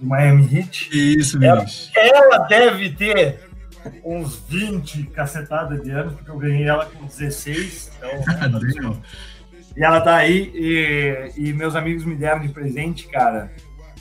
[0.00, 0.88] do Miami Heat.
[0.92, 1.90] Isso, bicho.
[1.94, 3.40] Ela deve ter
[4.02, 7.92] uns 20 cacetadas de anos, porque eu ganhei ela com 16.
[7.98, 9.02] Então, Adriano.
[9.76, 13.52] e ela tá aí, e, e meus amigos me deram de presente, cara.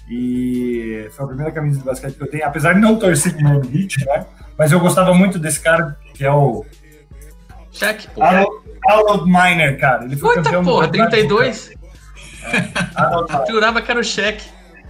[0.10, 3.44] E foi a primeira camisa de basquete que eu tenho, apesar de não torcer pro
[3.44, 4.26] Miami Heat, né?
[4.58, 6.64] Mas eu gostava muito desse cara, que é o
[7.72, 8.24] Cheque, pô.
[8.24, 8.50] Harold,
[8.88, 10.06] Harold Miner, cara.
[10.06, 11.12] Ele foi Puta campeão porra, campeonato.
[11.12, 11.72] 32?
[12.96, 13.48] Harold Miner.
[13.48, 14.46] Jurava que era o cheque.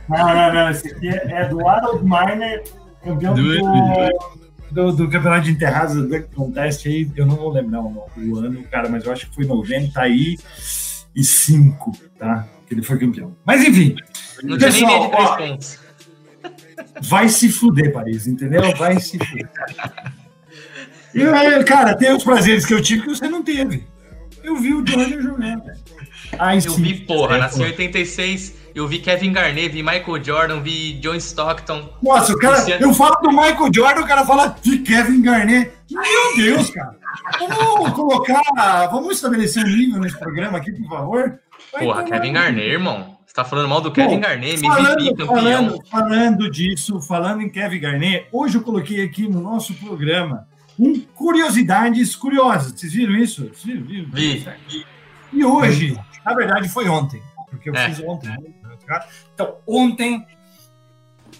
[0.09, 0.69] Não, não, não.
[0.69, 2.61] Esse aqui é, é do Harold Miner,
[3.03, 4.33] campeão Do-
[4.71, 7.09] do, do, campeonato de enterrados do Dunk Contest aí.
[7.15, 12.45] Eu não vou lembrar o, o ano, cara, mas eu acho que foi 95, tá?
[12.67, 13.33] Que ele foi campeão.
[13.45, 13.95] Mas enfim,
[14.43, 15.37] Não Pessoal, meia de três ó.
[15.37, 15.79] pontos.
[17.01, 18.61] Vai se fuder, Paris, entendeu?
[18.77, 19.49] Vai se fuder.
[21.13, 23.85] E, aí, cara, tem os prazeres que eu tive que você não teve.
[24.43, 25.63] Eu vi o Jordan jogando.
[26.39, 26.81] Aí Eu sim.
[26.81, 31.13] vi, porra, É, nasci em 86, eu vi Kevin Garnett, vi Michael Jordan, vi John
[31.15, 31.93] Stockton.
[32.01, 35.71] Nossa, o cara, Luciano- eu falo do Michael Jordan, o cara fala de Kevin Garnett.
[35.91, 36.95] Meu Deus, cara.
[37.39, 41.39] Vamos colocar, vamos estabelecer um nível nesse programa aqui, por favor.
[41.71, 43.12] Vai Porra, Kevin Garnett, irmão.
[43.33, 45.27] Você tá falando mal do Kevin Bom, Garnett, MVP, Falando, campeão.
[45.27, 50.47] falando, falando disso, falando em Kevin Garnett, hoje eu coloquei aqui no nosso programa
[50.79, 52.73] um curiosidades curiosas.
[52.79, 53.49] Vocês viram isso?
[53.51, 53.87] Vocês viram?
[53.87, 54.11] viram?
[54.11, 54.85] Vi.
[55.33, 57.89] E hoje, na verdade, foi ontem, porque eu É.
[57.89, 58.29] fiz ontem.
[58.29, 58.37] né?
[59.33, 60.23] Então, ontem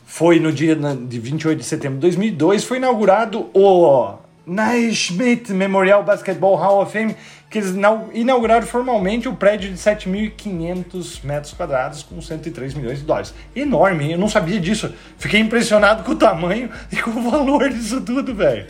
[0.04, 6.04] foi no dia na- de 28 de setembro de 2002, foi inaugurado o Naismith Memorial
[6.04, 7.16] Basketball Hall of Fame,
[7.50, 13.06] que eles inau- inauguraram formalmente o prédio de 7.500 metros quadrados com 103 milhões de
[13.06, 13.34] dólares.
[13.56, 14.94] Enorme, eu não sabia disso.
[15.18, 18.66] Fiquei impressionado com o tamanho e com o valor disso tudo, velho.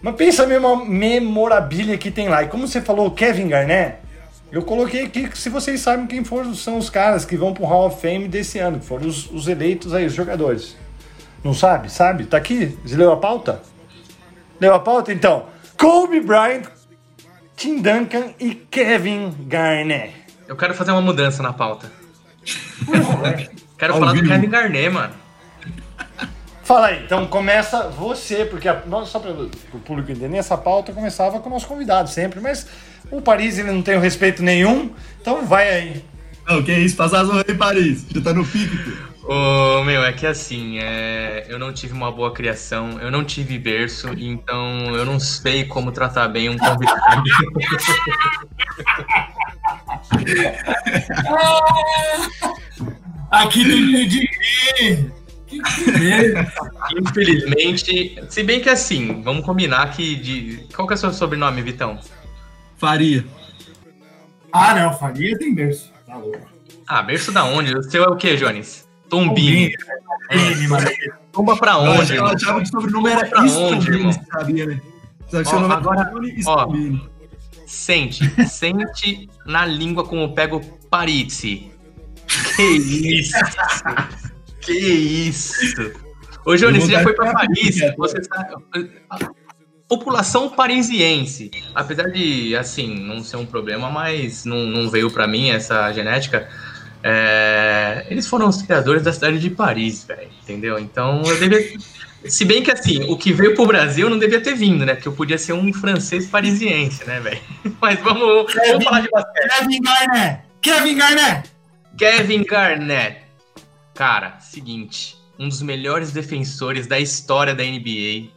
[0.00, 2.42] Mas pensa a memo- memorabilia que tem lá.
[2.42, 3.96] E como você falou, Kevin Garnett,
[4.52, 7.64] eu coloquei aqui que se vocês sabem quem foram, são os caras que vão pro
[7.64, 10.76] Hall of Fame desse ano, que foram os, os eleitos aí, os jogadores.
[11.42, 11.90] Não sabe?
[11.90, 12.24] Sabe?
[12.24, 12.78] Tá aqui?
[12.84, 13.60] Você leu a pauta?
[14.60, 15.12] Leu a pauta?
[15.12, 15.46] Então,
[15.78, 16.66] Kobe Bryant,
[17.56, 20.14] Tim Duncan e Kevin Garnett.
[20.48, 21.90] Eu quero fazer uma mudança na pauta.
[23.78, 24.32] Quero Ao falar do vivo.
[24.32, 25.14] Kevin Garnett, mano.
[26.62, 29.48] Fala aí, então começa você, porque a, nós, só para o
[29.84, 32.66] público entender, essa pauta começava com o nosso convidado sempre, mas
[33.08, 34.90] o Paris ele não tem o respeito nenhum,
[35.20, 36.04] então vai aí.
[36.44, 38.04] Não, que isso, passar as aí, Paris.
[38.12, 38.74] Já tá no pico.
[39.28, 41.46] Ô, meu, é que assim, é...
[41.48, 45.90] eu não tive uma boa criação, eu não tive berço, então eu não sei como
[45.90, 47.24] tratar bem um convidado.
[53.30, 55.12] Aqui tem pedigree!
[57.00, 60.66] Infelizmente, se bem que assim, vamos combinar que de.
[60.74, 61.98] Qual que é o seu sobrenome, Vitão?
[62.76, 63.24] Faria.
[64.52, 65.92] Ah, não, Faria tem berço.
[66.06, 66.46] Tá louco.
[66.86, 67.76] Ah, berço da onde?
[67.76, 68.85] O seu é o que, Jones?
[69.08, 69.72] Tombini.
[70.30, 71.26] Tombini, é.
[71.32, 72.14] Tomba pra onde?
[72.14, 74.12] Eu achava que o sobrenome era pra onde, irmão?
[74.12, 74.80] Sabia, né?
[75.28, 76.12] Só que seu nome agora,
[76.46, 76.68] ó,
[77.66, 81.72] Sente, sente na língua como pega o Parizzi.
[82.56, 82.62] Que
[83.20, 83.36] isso?
[84.60, 85.92] que isso?
[86.44, 88.54] Ô, Johnny, você já foi para Paris, você sabe.
[89.88, 95.50] População parisiense, apesar de, assim, não ser um problema, mas não, não veio para mim
[95.50, 96.48] essa genética,
[97.02, 100.78] é, eles foram os criadores da cidade de Paris, velho, entendeu?
[100.78, 101.78] Então eu devia.
[102.24, 104.94] Se bem que assim, o que veio pro Brasil não devia ter vindo, né?
[104.94, 107.40] Porque eu podia ser um francês parisiense, né, velho?
[107.80, 109.48] Mas vamos, Kevin, vamos falar de basquete.
[109.48, 110.40] Kevin Garnett!
[110.60, 111.50] Kevin Garnett!
[111.96, 113.20] Kevin Garnett.
[113.94, 118.30] Cara, seguinte, um dos melhores defensores da história da NBA.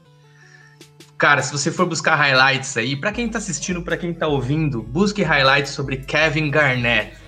[1.17, 4.81] Cara, se você for buscar highlights aí, para quem tá assistindo, para quem tá ouvindo,
[4.81, 7.18] busque highlights sobre Kevin Garnett.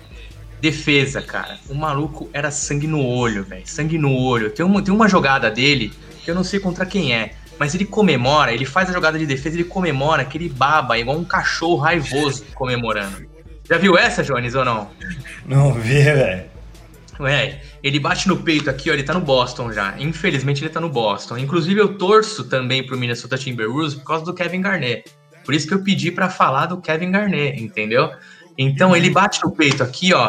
[0.62, 1.58] Defesa, cara.
[1.68, 3.66] O maluco era sangue no olho, velho.
[3.66, 4.48] Sangue no olho.
[4.48, 7.84] Tem uma, tem uma jogada dele que eu não sei contra quem é, mas ele
[7.84, 11.78] comemora, ele faz a jogada de defesa, ele comemora que ele baba igual um cachorro
[11.78, 13.26] raivoso comemorando.
[13.68, 14.88] Já viu essa, Jones, ou não?
[15.44, 16.44] Não vi, velho.
[17.26, 19.96] É, ele bate no peito aqui, ó, ele tá no Boston já.
[19.98, 21.38] Infelizmente ele tá no Boston.
[21.38, 25.10] Inclusive eu torço também pro Minnesota Timberwolves por causa do Kevin Garnett.
[25.44, 28.12] Por isso que eu pedi para falar do Kevin Garnett, entendeu?
[28.56, 30.28] Então ele bate no peito aqui, ó.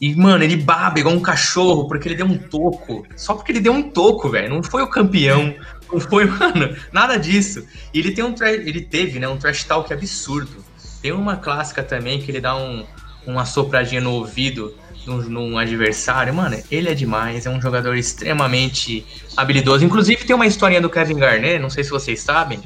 [0.00, 3.04] E, mano, ele baba igual um cachorro porque ele deu um toco.
[3.16, 4.54] Só porque ele deu um toco, velho.
[4.54, 5.54] Não foi o campeão.
[5.92, 7.66] Não foi, mano, nada disso.
[7.92, 10.64] E ele tem um ele teve, né, um trash talk absurdo.
[11.02, 12.84] Tem uma clássica também que ele dá um,
[13.26, 14.74] uma sopradinha no ouvido
[15.06, 19.06] num, num, adversário, mano, ele é demais, é um jogador extremamente
[19.36, 19.84] habilidoso.
[19.84, 22.60] Inclusive tem uma historinha do Kevin Garnett, não sei se vocês sabem,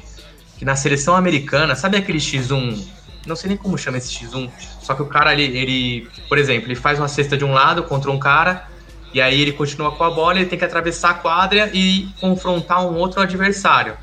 [0.57, 2.83] que na seleção americana, sabe aquele X1?
[3.25, 4.49] Não sei nem como chama esse X1,
[4.81, 7.83] só que o cara ele, ele, por exemplo, ele faz uma cesta de um lado
[7.83, 8.67] contra um cara,
[9.13, 12.85] e aí ele continua com a bola, ele tem que atravessar a quadra e confrontar
[12.85, 13.95] um outro adversário.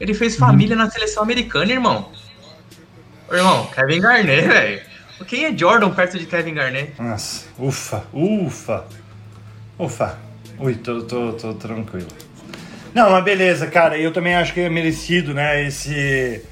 [0.00, 0.82] Ele fez família uhum.
[0.82, 2.10] na seleção americana, irmão.
[3.30, 4.82] Ô, irmão, Kevin Garnett, velho.
[5.26, 7.00] Quem é Jordan perto de Kevin Garnett?
[7.00, 8.84] Nossa, ufa, ufa,
[9.78, 10.18] ufa.
[10.58, 12.08] Ui, tô, tô, tô tranquilo.
[12.94, 13.98] Não, mas beleza, cara.
[13.98, 16.42] Eu também acho que é merecido, né, esse,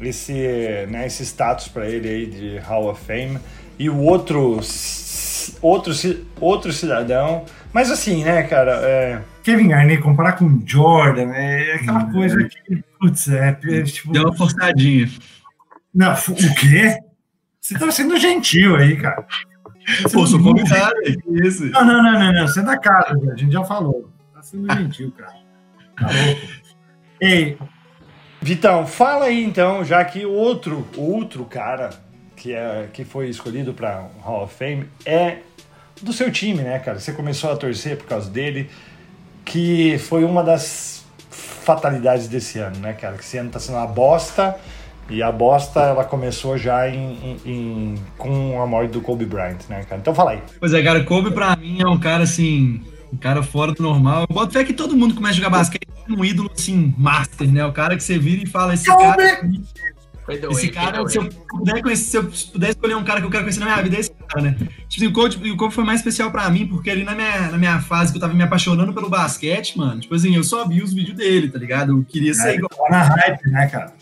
[0.00, 3.38] esse, né, esse status para ele aí de Hall of Fame.
[3.78, 4.60] E o outro,
[5.60, 5.92] outro,
[6.40, 7.44] outro cidadão.
[7.72, 9.22] Mas assim, né, cara, é...
[9.42, 14.12] Kevin Garnett comparar com Jordan é aquela hum, coisa que, putz, é, é tipo...
[14.12, 15.10] Deu uma forçadinha.
[15.94, 16.98] Não, o quê?
[17.60, 19.26] Você tá sendo gentil aí, cara.
[20.12, 20.94] Pô, sou convidado,
[21.42, 21.66] isso.
[21.66, 22.48] Não, não, não, não, não.
[22.48, 24.10] Você é da casa, a gente já falou.
[24.34, 25.34] Tá sendo gentil, cara.
[25.96, 26.40] Tá louco.
[27.20, 27.58] Ei,
[28.44, 31.88] Vitão, fala aí então, já que outro, outro cara
[32.36, 35.38] que, é, que foi escolhido para Hall of Fame é
[36.02, 37.00] do seu time, né, cara?
[37.00, 38.68] Você começou a torcer por causa dele,
[39.46, 43.16] que foi uma das fatalidades desse ano, né, cara?
[43.16, 44.54] Que esse ano tá sendo uma bosta
[45.08, 49.60] e a bosta, ela começou já em, em, em, com a morte do Kobe Bryant,
[49.70, 50.02] né, cara?
[50.02, 50.42] Então fala aí.
[50.60, 52.82] Pois é, cara, Kobe pra mim é um cara, assim,
[53.14, 54.26] um cara fora do normal.
[54.28, 57.64] Eu boto fé que todo mundo começa a jogar basquete um ídolo, assim, master, né?
[57.64, 59.40] O cara que você vira e fala, esse cara...
[60.50, 63.42] Esse cara, se eu, puder conhecer, se eu puder escolher um cara que eu quero
[63.42, 64.56] conhecer na minha vida, é esse cara, né?
[64.88, 67.50] Tipo assim, o Kobe, o Kobe foi mais especial pra mim, porque ali na minha,
[67.50, 70.66] na minha fase que eu tava me apaixonando pelo basquete, mano, tipo assim, eu só
[70.66, 71.92] vi os vídeos dele, tá ligado?
[71.92, 72.70] Eu queria ser é, igual.
[72.90, 73.92] na hype, né, cara?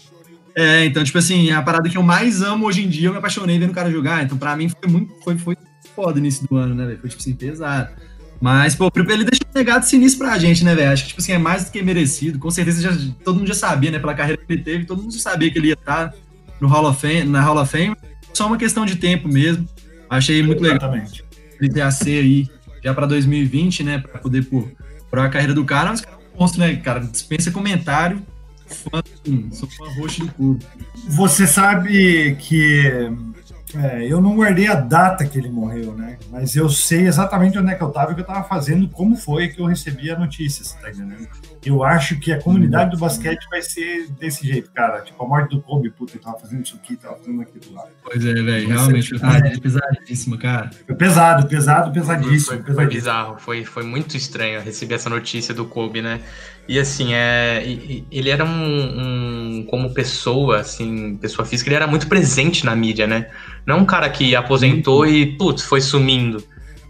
[0.55, 3.19] É, então, tipo assim, a parada que eu mais amo hoje em dia, eu me
[3.19, 4.23] apaixonei vendo o cara jogar.
[4.23, 5.57] Então, pra mim, foi muito, foi, foi
[5.93, 7.01] foda início do ano, né, velho?
[7.01, 7.91] Foi, tipo assim, pesado.
[8.43, 10.91] Mas, pô, ele deixou um legado sinistro pra gente, né, velho?
[10.91, 12.41] Acho que, tipo assim, é mais do que merecido.
[12.41, 12.91] Com certeza, já,
[13.25, 15.59] todo mundo já sabia, né, pela carreira que ele teve, todo mundo já sabia que
[15.61, 16.13] ele ia estar
[16.61, 17.95] no Hall of Fame, na Hall of Fame.
[18.35, 19.65] Só uma questão de tempo mesmo.
[20.11, 21.23] Achei muito Exatamente.
[21.23, 22.49] legal ele ter a ser aí
[22.83, 24.67] já pra 2020, né, pra poder, pô,
[25.09, 25.91] pra a carreira do cara.
[25.91, 26.99] Mas, cara, é um monstro, né, cara?
[26.99, 28.21] Dispensa comentário
[28.73, 29.03] fã,
[29.53, 30.67] sou fã roxo do clube.
[31.09, 33.11] Você sabe que
[33.75, 36.19] É, eu não guardei a data que ele morreu, né?
[36.31, 38.89] Mas eu sei exatamente onde é que eu tava e o que eu tava fazendo,
[38.89, 41.29] como foi que eu recebi a notícia, você tá entendendo?
[41.65, 45.01] Eu acho que a comunidade do basquete vai ser desse jeito, cara.
[45.03, 47.85] Tipo, a morte do Kobe, puta, ele tava fazendo isso aqui, tava fazendo aquilo lá.
[48.03, 50.71] Pois é, velho, realmente foi pesado, pesadíssimo, cara.
[50.87, 52.47] Foi pesado, pesado, pesadíssimo.
[52.47, 52.89] Foi, pesadíssimo.
[52.91, 56.21] bizarro, foi, foi muito estranho receber essa notícia do Kobe, né?
[56.69, 57.63] E assim, é,
[58.11, 58.49] ele era um,
[59.61, 63.29] um- como pessoa, assim, pessoa física, ele era muito presente na mídia, né?
[63.67, 66.43] Não um cara que aposentou e, putz, foi sumindo.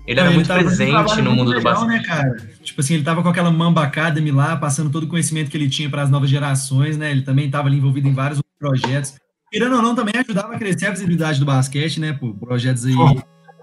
[0.07, 1.89] Ele era Não, muito um presente no mundo do legal, basquete.
[1.89, 2.37] né, cara?
[2.63, 5.69] Tipo assim, ele tava com aquela Mamba Academy lá, passando todo o conhecimento que ele
[5.69, 7.11] tinha para as novas gerações, né?
[7.11, 9.15] Ele também tava ali envolvido em vários outros projetos.
[9.51, 12.13] Querendo ou não, também ajudava a crescer a visibilidade do basquete, né?
[12.13, 12.95] Por projetos aí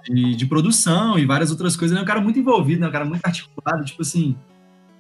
[0.10, 1.91] de, de produção e várias outras coisas.
[1.93, 2.88] Ele é um cara muito envolvido, né?
[2.88, 4.36] Um cara muito articulado, tipo assim.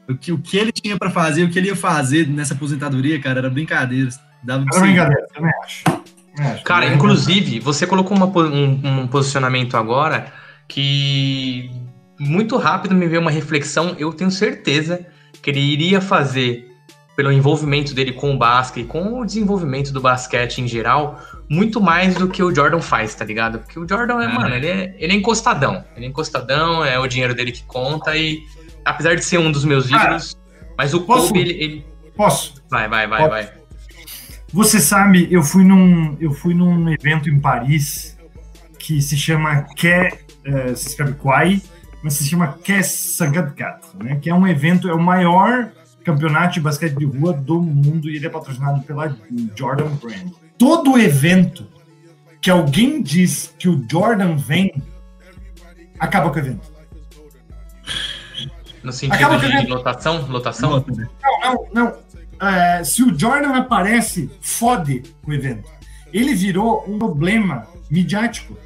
[0.09, 3.19] O que, o que ele tinha para fazer, o que ele ia fazer nessa aposentadoria,
[3.19, 4.09] cara, era brincadeira.
[4.43, 5.83] Dava Era brincadeira, também acho.
[6.63, 10.33] Cara, inclusive, você colocou uma um, um posicionamento agora
[10.69, 11.69] que
[12.19, 13.95] muito rápido me veio uma reflexão.
[13.97, 15.05] Eu tenho certeza
[15.41, 16.69] que ele iria fazer,
[17.15, 22.15] pelo envolvimento dele com o basquete, com o desenvolvimento do basquete em geral, muito mais
[22.15, 23.59] do que o Jordan faz, tá ligado?
[23.59, 24.27] Porque o Jordan é, É.
[24.33, 25.83] mano, ele é, ele é encostadão.
[25.97, 28.39] Ele é encostadão, é o dinheiro dele que conta e,
[28.85, 30.37] apesar de ser um dos meus Cara, ídolos,
[30.77, 32.53] mas o posso- Kobe, ele, ele- Posso?
[32.69, 33.29] Vai, vai, vai, Posso?
[33.31, 33.49] vai.
[34.51, 38.17] Você sabe, eu fui num, eu fui num evento em Paris
[38.77, 40.11] que se chama Que,
[40.49, 41.61] eh, se escreve Kwai,
[42.03, 44.17] mas se chama Sangatkat, né?
[44.21, 45.71] Que é um evento, é o maior
[46.03, 49.15] campeonato de basquete de rua do mundo e ele é patrocinado pela
[49.55, 50.31] Jordan Brand.
[50.57, 51.67] Todo evento
[52.41, 54.81] que alguém diz que o Jordan vem,
[55.99, 56.79] acaba com o evento.
[58.81, 60.85] No sentido Acaba de lotação, lotação.
[60.87, 62.47] Não, não, não.
[62.47, 65.69] É, se o Jordan aparece, fode o evento.
[66.13, 68.57] Ele virou um problema midiático.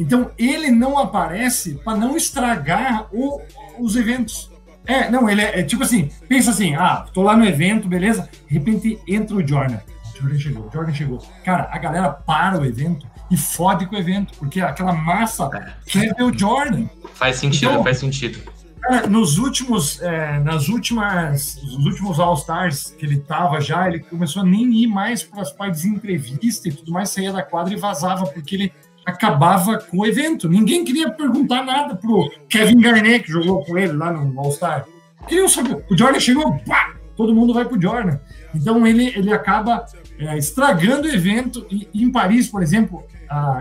[0.00, 3.40] Então, ele não aparece para não estragar o-
[3.78, 4.50] os eventos.
[4.86, 8.28] É, não, ele é, é tipo assim, pensa assim, ah, tô lá no evento, beleza?
[8.48, 9.78] De repente entra o Jordan.
[10.18, 11.18] Jordan chegou, Jordan chegou.
[11.44, 15.48] Cara, a galera para o evento e fode com o evento, porque aquela massa
[15.86, 16.86] quer ver o Jordan.
[17.14, 18.40] Faz sentido, Então- faz sentido.
[18.80, 24.00] Cara, nos últimos, é, nas últimas, nos últimos All Stars que ele tava já, ele
[24.00, 27.42] começou a nem ir mais para as partes de entrevista e tudo mais, saía da
[27.42, 28.72] quadra e vazava porque ele
[29.10, 30.48] acabava com o evento.
[30.48, 34.86] Ninguém queria perguntar nada pro Kevin Garnett que jogou com ele lá no All Star.
[35.26, 35.84] Queriam saber.
[35.90, 38.18] O Jordan chegou, pá, todo mundo vai pro Jordan.
[38.54, 39.84] Então ele, ele acaba
[40.18, 41.66] é, estragando o evento.
[41.70, 43.04] E, em Paris, por exemplo,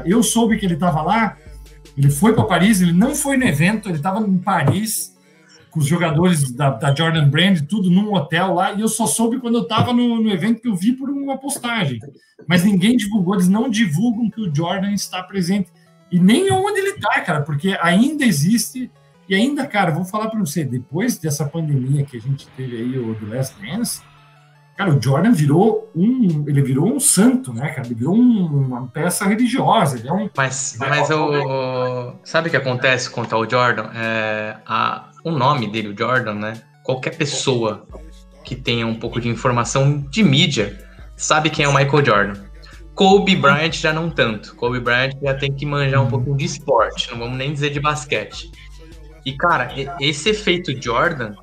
[0.06, 1.38] eu soube que ele estava lá.
[1.98, 5.19] Ele foi para Paris, ele não foi no evento, ele estava em Paris
[5.72, 9.40] com os jogadores da, da Jordan Brand, tudo num hotel lá, e eu só soube
[9.40, 12.00] quando eu estava no, no evento que eu vi por uma postagem.
[12.48, 15.70] Mas ninguém divulgou, eles não divulgam que o Jordan está presente.
[16.12, 18.90] E nem onde ele está, cara, porque ainda existe.
[19.28, 22.98] E ainda, cara, vou falar para você, depois dessa pandemia que a gente teve aí,
[22.98, 24.02] o do Last Dance,
[24.76, 26.46] cara, o Jordan virou um.
[26.48, 27.86] Ele virou um santo, né, cara?
[27.86, 30.00] Ele virou um- uma peça religiosa.
[30.00, 30.28] Ele é um.
[30.36, 33.92] Mas, mas o, sabe o que acontece com o Jordan?
[33.94, 36.62] É, a, o nome dele, o Jordan, né?
[36.84, 37.86] Qualquer pessoa
[38.44, 40.84] que tenha um pouco de informação de mídia
[41.16, 42.42] sabe quem é o Michael Jordan.
[42.96, 44.56] Kobe Bryant já não tanto.
[44.56, 47.80] Kobe Bryant já tem que manjar um pouquinho de esporte, não vamos nem dizer de
[47.80, 48.52] basquete.
[49.26, 51.34] E, cara, esse efeito Jordan,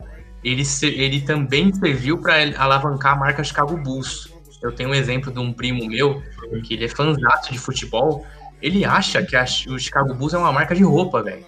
[0.42, 4.28] ele, ele também serviu para alavancar a marca Chicago Bulls.
[4.62, 6.22] Eu tenho um exemplo de um primo meu,
[6.64, 8.26] que ele é fãzaço de futebol,
[8.60, 11.44] ele acha que a- o Chicago Bulls é uma marca de roupa, velho.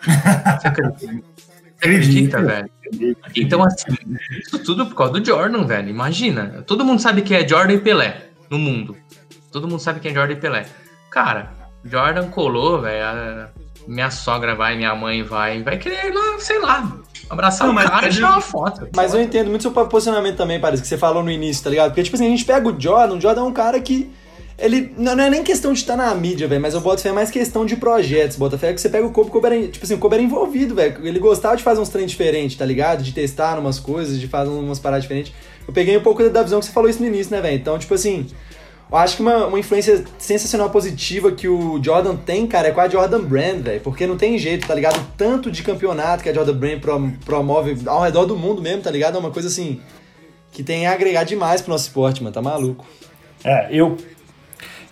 [1.80, 2.42] Acredita?
[2.42, 2.70] Velho?
[3.34, 3.96] Então, assim,
[4.44, 5.88] isso tudo por causa do Jordan, velho.
[5.88, 6.62] Imagina.
[6.66, 8.96] Todo mundo sabe que é Jordan e Pelé no mundo.
[9.50, 10.66] Todo mundo sabe quem é Jordan e Pelé.
[11.10, 11.52] Cara,
[11.84, 13.48] Jordan colou, velho.
[13.86, 15.62] Minha sogra vai, minha mãe vai.
[15.62, 16.96] Vai querer sei lá,
[17.28, 18.88] abraçar Não, o cara e tirar uma foto.
[18.94, 21.90] Mas eu entendo muito seu posicionamento também, parece que você falou no início, tá ligado?
[21.90, 24.10] Porque, tipo assim, a gente pega o Jordan, o Jordan é um cara que.
[24.60, 24.92] Ele.
[24.96, 27.12] Não, não é nem questão de estar na mídia, velho, mas eu boto fé é
[27.12, 28.36] mais questão de projetos.
[28.36, 30.22] Bota fé que você pega o Kobe, o Kobe era, tipo assim, o Kobe era
[30.22, 31.06] envolvido, velho.
[31.06, 33.02] Ele gostava de fazer uns treinos diferentes, tá ligado?
[33.02, 35.32] De testar umas coisas, de fazer umas paradas diferentes.
[35.66, 37.56] Eu peguei um pouco da visão que você falou isso no início, né, velho?
[37.56, 38.26] Então, tipo assim.
[38.92, 42.80] Eu acho que uma, uma influência sensacional positiva que o Jordan tem, cara, é com
[42.80, 43.80] a Jordan Brand, velho.
[43.82, 44.96] Porque não tem jeito, tá ligado?
[44.98, 48.82] O Tanto de campeonato que a Jordan Brand pro- promove ao redor do mundo mesmo,
[48.82, 49.14] tá ligado?
[49.14, 49.80] É uma coisa assim
[50.50, 52.34] que tem a agregar demais pro nosso esporte, mano.
[52.34, 52.84] Tá maluco.
[53.44, 53.96] É, eu.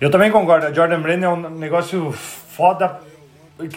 [0.01, 0.67] Eu também concordo.
[0.67, 3.01] A Jordan Brand é um negócio foda.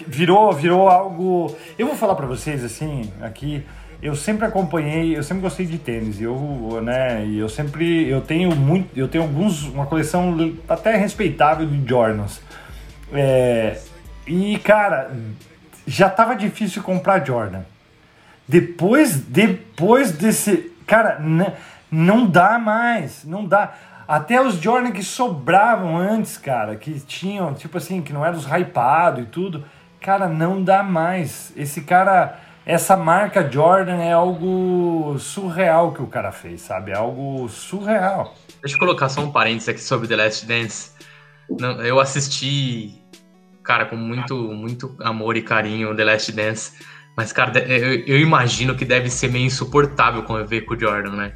[0.07, 1.55] Virou, virou algo.
[1.78, 3.65] Eu vou falar pra vocês assim, aqui.
[4.01, 6.19] Eu sempre acompanhei, eu sempre gostei de tênis.
[6.19, 10.36] Eu, né, e eu sempre, eu tenho muito, eu tenho alguns, uma coleção
[10.67, 12.41] até respeitável de Jordans.
[13.13, 13.80] É,
[14.26, 15.11] e, cara,
[15.86, 17.61] já tava difícil comprar Jordan.
[18.47, 20.72] Depois, depois desse.
[20.86, 21.19] Cara,
[21.91, 23.24] não dá mais.
[23.24, 23.74] Não dá.
[24.12, 28.45] Até os Jordan que sobravam antes, cara, que tinham, tipo assim, que não eram os
[28.45, 29.64] hypados e tudo.
[30.01, 31.53] Cara, não dá mais.
[31.55, 32.38] Esse cara.
[32.66, 36.91] Essa marca Jordan é algo surreal que o cara fez, sabe?
[36.91, 38.36] É algo surreal.
[38.59, 40.91] Deixa eu colocar só um parênteses aqui sobre The Last Dance.
[41.86, 43.01] Eu assisti,
[43.64, 46.74] cara, com muito, muito amor e carinho The Last Dance.
[47.16, 51.34] Mas, cara, eu, eu imagino que deve ser meio insuportável conviver com o Jordan, né?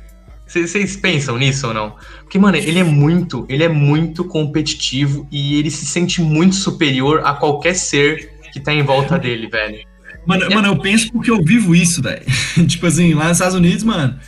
[0.47, 1.95] Vocês pensam nisso ou não?
[2.21, 7.21] Porque, mano, ele é muito, ele é muito competitivo e ele se sente muito superior
[7.25, 9.85] a qualquer ser que tá em volta dele, velho.
[10.25, 12.25] Mano, mano, eu penso porque eu vivo isso, velho.
[12.67, 14.19] tipo assim, lá nos Estados Unidos, mano,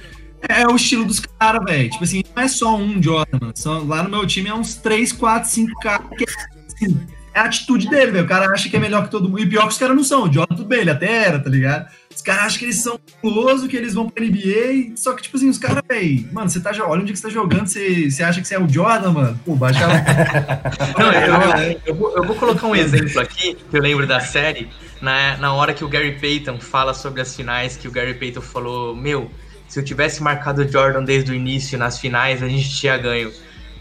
[0.48, 1.90] é o estilo dos caras, velho.
[1.90, 3.54] Tipo assim, não é só um Jordan, mano.
[3.56, 6.26] São, lá no meu time é uns 3, 4, 5 caras que
[6.68, 7.00] assim,
[7.34, 8.26] é a atitude dele, velho.
[8.26, 9.42] O cara acha que é melhor que todo mundo.
[9.42, 10.24] E pior que os caras não são.
[10.24, 11.88] O Jordan, tudo bem, ele até era, tá ligado?
[12.18, 14.96] Os caras acham que eles são famosos, que eles vão pra NBA.
[14.96, 17.30] Só que, tipo assim, os caras, velho, mano, você tá Olha onde que você tá
[17.32, 19.40] jogando, você, você acha que você é o Jordan, mano?
[19.46, 20.98] Pô, baixa a...
[21.00, 24.20] Não, eu, eu- eu vou, eu vou colocar um exemplo aqui, que eu lembro da
[24.20, 24.68] série,
[25.00, 28.42] na, na hora que o Gary Payton fala sobre as finais, que o Gary Payton
[28.42, 29.30] falou, meu,
[29.68, 33.32] se eu tivesse marcado o Jordan desde o início nas finais, a gente tinha ganho.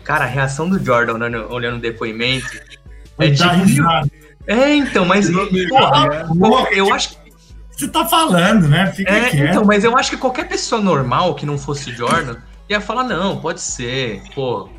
[0.05, 2.47] Cara, a reação do Jordan olhando, olhando o depoimento
[3.18, 3.49] é tipo...
[4.47, 5.30] É, então, mas...
[5.30, 7.26] Porra, eu acho que
[7.77, 8.91] Você tá falando, né?
[8.91, 9.51] Fica é, quieto.
[9.51, 12.37] então, mas eu acho que qualquer pessoa normal que não fosse Jordan
[12.68, 14.70] ia falar, não, pode ser, pô.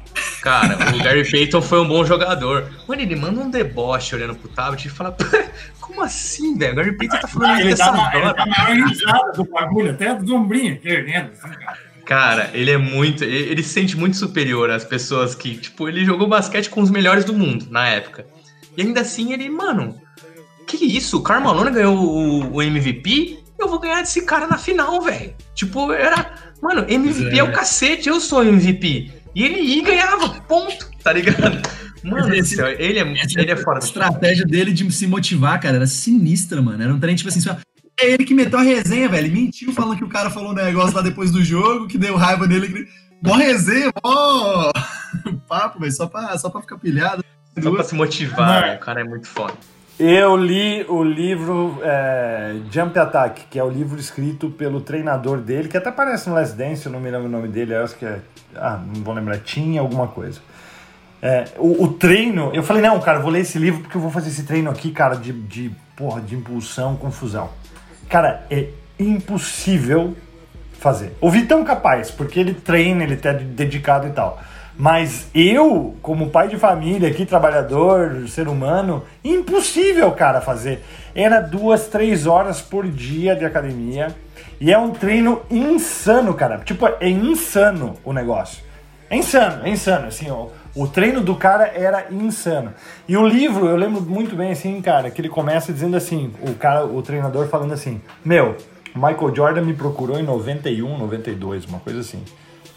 [0.41, 2.71] Cara, o Gary Payton foi um bom jogador.
[2.87, 5.15] Mano, ele manda um deboche olhando pro tablet e fala,
[5.79, 6.73] como assim, velho?
[6.73, 9.31] O Gary Payton tá falando ele, isso dá dessa uma, ele dá uma maior risada
[9.33, 11.77] do bagulho, até do ombrinho aqui, erguendo, assim, cara.
[12.03, 13.23] Cara, ele é muito.
[13.23, 16.89] Ele, ele se sente muito superior às pessoas que, tipo, ele jogou basquete com os
[16.89, 18.25] melhores do mundo na época.
[18.77, 19.99] E ainda assim ele, mano,
[20.67, 21.17] que isso?
[21.17, 23.39] O Carmelo ganhou o, o MVP?
[23.57, 25.33] Eu vou ganhar desse cara na final, velho.
[25.55, 26.33] Tipo, era.
[26.61, 27.43] Mano, MVP é.
[27.43, 29.11] o cacete, eu sou MVP.
[29.33, 31.61] E ele ia e ganhava, ponto, tá ligado?
[32.03, 35.59] Mano, Esse- do céu, ele é, ele é fora A estratégia dele de se motivar,
[35.59, 36.81] cara, era sinistra, mano.
[36.83, 37.57] Era um trem, tipo assim, só-
[37.99, 39.27] é ele que meteu a resenha, velho.
[39.27, 42.15] Ele mentiu falando que o cara falou um negócio lá depois do jogo, que deu
[42.15, 42.67] raiva nele.
[42.67, 42.87] Que...
[43.23, 44.71] Mó resenha, mó
[45.47, 47.23] papo, velho, só pra, só pra ficar pilhado.
[47.61, 48.75] Só pra se motivar?
[48.75, 49.53] O cara é muito foda.
[49.99, 55.67] Eu li o livro é, Jump Attack, que é o livro escrito pelo treinador dele,
[55.67, 58.05] que até aparece no Last Dance, eu não me lembro o nome dele, acho que
[58.05, 58.19] é.
[58.55, 60.39] Ah, não vou lembrar, tinha alguma coisa.
[61.19, 64.11] É, o, o treino, eu falei, não, cara, vou ler esse livro porque eu vou
[64.11, 67.49] fazer esse treino aqui, cara, de, de porra, de impulsão, confusão.
[68.07, 68.69] Cara, é
[68.99, 70.15] impossível
[70.79, 71.13] fazer.
[71.19, 74.39] O Vitão capaz, porque ele treina, ele tá dedicado e tal.
[74.77, 80.83] Mas eu, como pai de família aqui, trabalhador, ser humano, impossível, cara, fazer.
[81.15, 84.15] Era duas, três horas por dia de academia.
[84.61, 86.59] E é um treino insano, cara.
[86.59, 88.63] Tipo, é insano o negócio.
[89.09, 90.07] É insano, é insano.
[90.07, 92.71] Assim, ó, o treino do cara era insano.
[93.07, 96.53] E o livro, eu lembro muito bem, assim, cara, que ele começa dizendo assim: o
[96.53, 98.55] cara, o treinador falando assim: Meu,
[98.93, 102.21] Michael Jordan me procurou em 91, 92, uma coisa assim.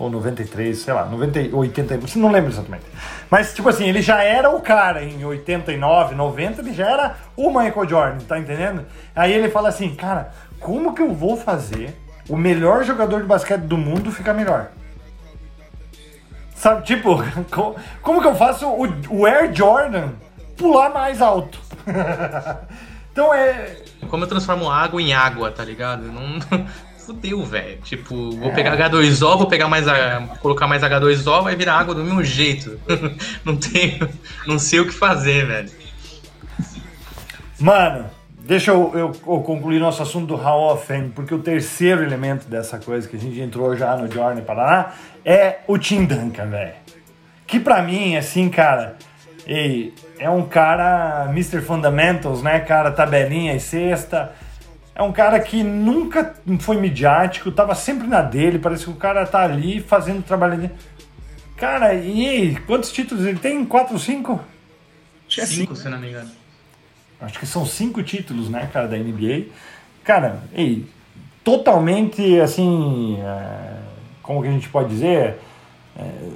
[0.01, 2.85] Ou 93, sei lá, 90, 80, não lembro exatamente.
[3.31, 7.51] Mas, tipo assim, ele já era o cara em 89, 90, ele já era o
[7.51, 8.87] Michael Jordan, tá entendendo?
[9.15, 11.95] Aí ele fala assim, cara, como que eu vou fazer
[12.31, 14.71] o melhor jogador de basquete do mundo ficar melhor?
[16.55, 17.23] Sabe, tipo,
[17.53, 20.13] co- como que eu faço o, o Air Jordan
[20.57, 21.61] pular mais alto?
[23.13, 23.77] então é.
[24.09, 26.05] Como eu transformo água em água, tá ligado?
[26.05, 26.39] Não.
[27.11, 27.79] Fudeu, velho.
[27.83, 30.21] Tipo, vou pegar H2O, vou pegar mais a.
[30.41, 32.79] colocar mais H2O, vai virar água do mesmo jeito.
[33.45, 34.09] não tenho.
[34.47, 35.71] Não sei o que fazer, velho.
[37.59, 38.07] Mano,
[38.39, 42.47] deixa eu, eu- eu concluir nosso assunto do Hall of Fame, porque o terceiro elemento
[42.49, 44.93] dessa coisa que a gente entrou já no Jordan Paraná
[45.25, 46.75] é o Tim Duncan, velho.
[47.45, 48.95] Que pra mim, assim, cara,
[49.45, 51.61] ei, é um cara Mr.
[51.61, 52.93] Fundamentals, né, cara?
[52.93, 54.33] Tabelinha e cesta.
[55.01, 59.25] É um cara que nunca foi midiático, tava sempre na dele, parece que o cara
[59.25, 60.75] tá ali fazendo o trabalho dele.
[61.57, 63.65] Cara, e aí, quantos títulos ele tem?
[63.65, 64.39] Quatro, cinco?
[65.27, 66.31] Acho que é Cinco, se não me engano.
[67.19, 69.47] Acho que são cinco títulos, né, cara, da NBA.
[70.05, 70.87] Cara, ei,
[71.43, 73.77] totalmente, assim, é,
[74.23, 75.39] como que a gente pode dizer?
[75.97, 76.31] É,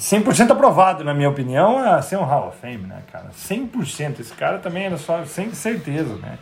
[0.00, 3.30] 100% aprovado, na minha opinião, a ser um Hall of Fame, né, cara?
[3.30, 4.18] 100%.
[4.18, 6.40] Esse cara também era só, sem certeza, né?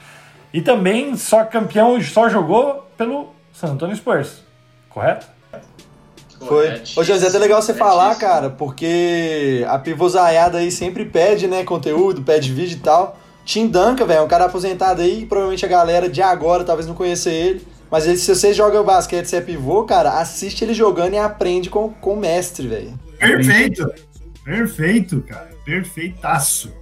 [0.53, 4.43] E também só campeão, só jogou pelo San Antonio Spurs,
[4.89, 5.27] correto?
[6.47, 6.81] Foi.
[6.97, 11.65] Ô, José, é até legal você falar, cara, porque a pivôzaiada aí sempre pede, né,
[11.65, 13.19] conteúdo, pede vídeo e tal.
[13.45, 16.95] Tim Duncan, velho, é um cara aposentado aí, provavelmente a galera de agora talvez não
[16.95, 17.67] conheça ele.
[17.91, 21.71] Mas ele, se você joga basquete, você é pivô, cara, assiste ele jogando e aprende
[21.71, 22.99] com, com o mestre, velho.
[23.19, 23.91] Perfeito.
[24.45, 25.51] Perfeito, cara.
[25.65, 26.73] Perfeitaço.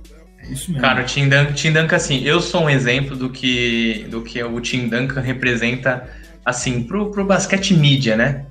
[0.50, 0.80] Isso mesmo.
[0.80, 4.42] Cara, o Tim Duncan, Tim Duncan, assim, eu sou um exemplo do que, do que
[4.42, 6.08] o Tim Duncan representa,
[6.44, 8.46] assim, pro, pro basquete mídia, né?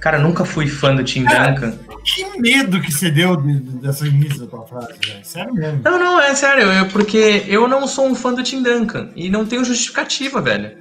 [0.00, 1.74] Cara, nunca fui fã do Tim Cara, Duncan.
[2.02, 5.20] Que medo que você deu de- de- dessa início da tua frase, velho.
[5.24, 5.80] Sério mesmo.
[5.84, 9.28] Não, não, é sério, eu- porque eu não sou um fã do Tim Duncan e
[9.28, 10.72] não tenho justificativa, velho.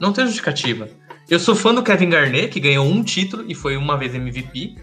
[0.00, 0.88] Não tenho justificativa.
[1.30, 4.76] Eu sou fã do Kevin Garnett, que ganhou um título e foi uma vez MVP,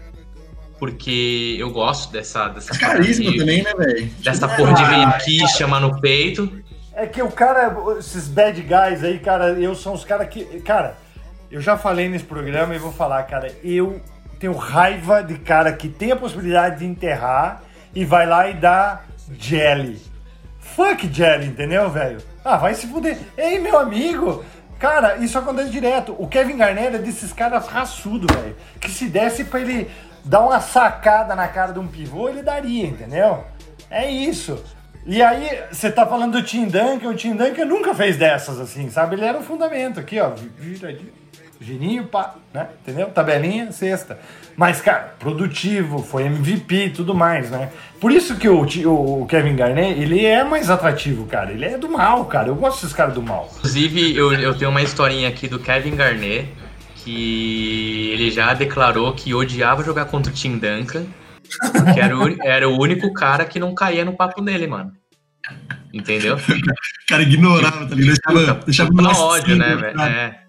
[0.82, 4.10] porque eu gosto dessa dessa Carisma de- também, né, velho?
[4.18, 6.50] dessa porra de vir aqui chamar no peito.
[6.92, 10.44] É que o cara, esses bad guys aí, cara, eu são os caras que.
[10.62, 10.96] Cara,
[11.52, 14.00] eu já falei nesse programa e vou falar, cara, eu
[14.40, 17.62] tenho raiva de cara que tem a possibilidade de enterrar
[17.94, 19.02] e vai lá e dá
[19.38, 20.02] jelly.
[20.58, 22.18] Fuck jelly, entendeu, velho?
[22.44, 23.16] Ah, vai se fuder.
[23.38, 24.44] Ei, meu amigo!
[24.80, 26.12] Cara, isso acontece direto.
[26.18, 28.56] O Kevin Garnett é desses caras raçudo, velho.
[28.80, 29.88] Que se desse pra ele
[30.24, 33.44] dar uma sacada na cara de um pivô, ele daria, entendeu?
[33.90, 34.62] É isso.
[35.04, 38.88] E aí, você tá falando do Tim Duncan, o Tim Duncan nunca fez dessas, assim,
[38.88, 39.16] sabe?
[39.16, 41.12] Ele era um fundamento aqui, ó, viradinho,
[41.60, 42.68] girinho, pá, né?
[42.82, 43.08] Entendeu?
[43.08, 44.20] Tabelinha, sexta.
[44.56, 47.70] Mas, cara, produtivo, foi MVP e tudo mais, né?
[48.00, 51.50] Por isso que o, o Kevin Garnett, ele é mais atrativo, cara.
[51.50, 52.48] Ele é do mal, cara.
[52.48, 53.50] Eu gosto desses caras do mal.
[53.56, 56.48] Inclusive, eu, eu tenho uma historinha aqui do Kevin Garnett,
[57.02, 61.06] que ele já declarou que odiava jogar contra o Tim Duncan,
[61.94, 64.92] que era o, era o único cara que não caía no papo dele, mano.
[65.92, 66.36] Entendeu?
[67.02, 68.14] O cara ignorava, tá ligado?
[68.64, 70.00] Deixava, deixava ódio, né, velho?
[70.00, 70.41] É.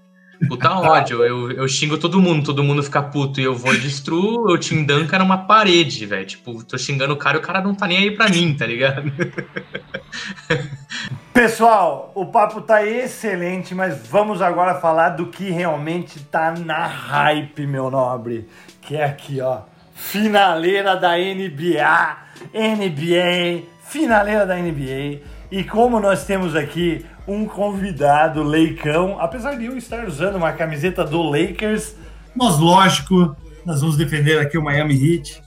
[0.48, 1.24] Puta ódio.
[1.24, 4.52] Eu, eu xingo todo mundo, todo mundo fica puto e eu vou destruo.
[4.52, 6.26] O Tim Duncan uma parede, velho.
[6.26, 8.66] Tipo, tô xingando o cara e o cara não tá nem aí pra mim, tá
[8.66, 9.12] ligado?
[11.34, 17.66] Pessoal, o papo tá excelente, mas vamos agora falar do que realmente tá na hype,
[17.66, 18.48] meu nobre.
[18.82, 19.62] Que é aqui, ó.
[19.96, 22.18] Finaleira da NBA.
[22.54, 23.64] NBA.
[23.84, 25.22] Finaleira da NBA.
[25.54, 31.06] E como nós temos aqui um convidado, Leicão, apesar de eu estar usando uma camiseta
[31.06, 31.96] do Lakers,
[32.36, 35.44] mas lógico, nós vamos defender aqui o Miami Heat,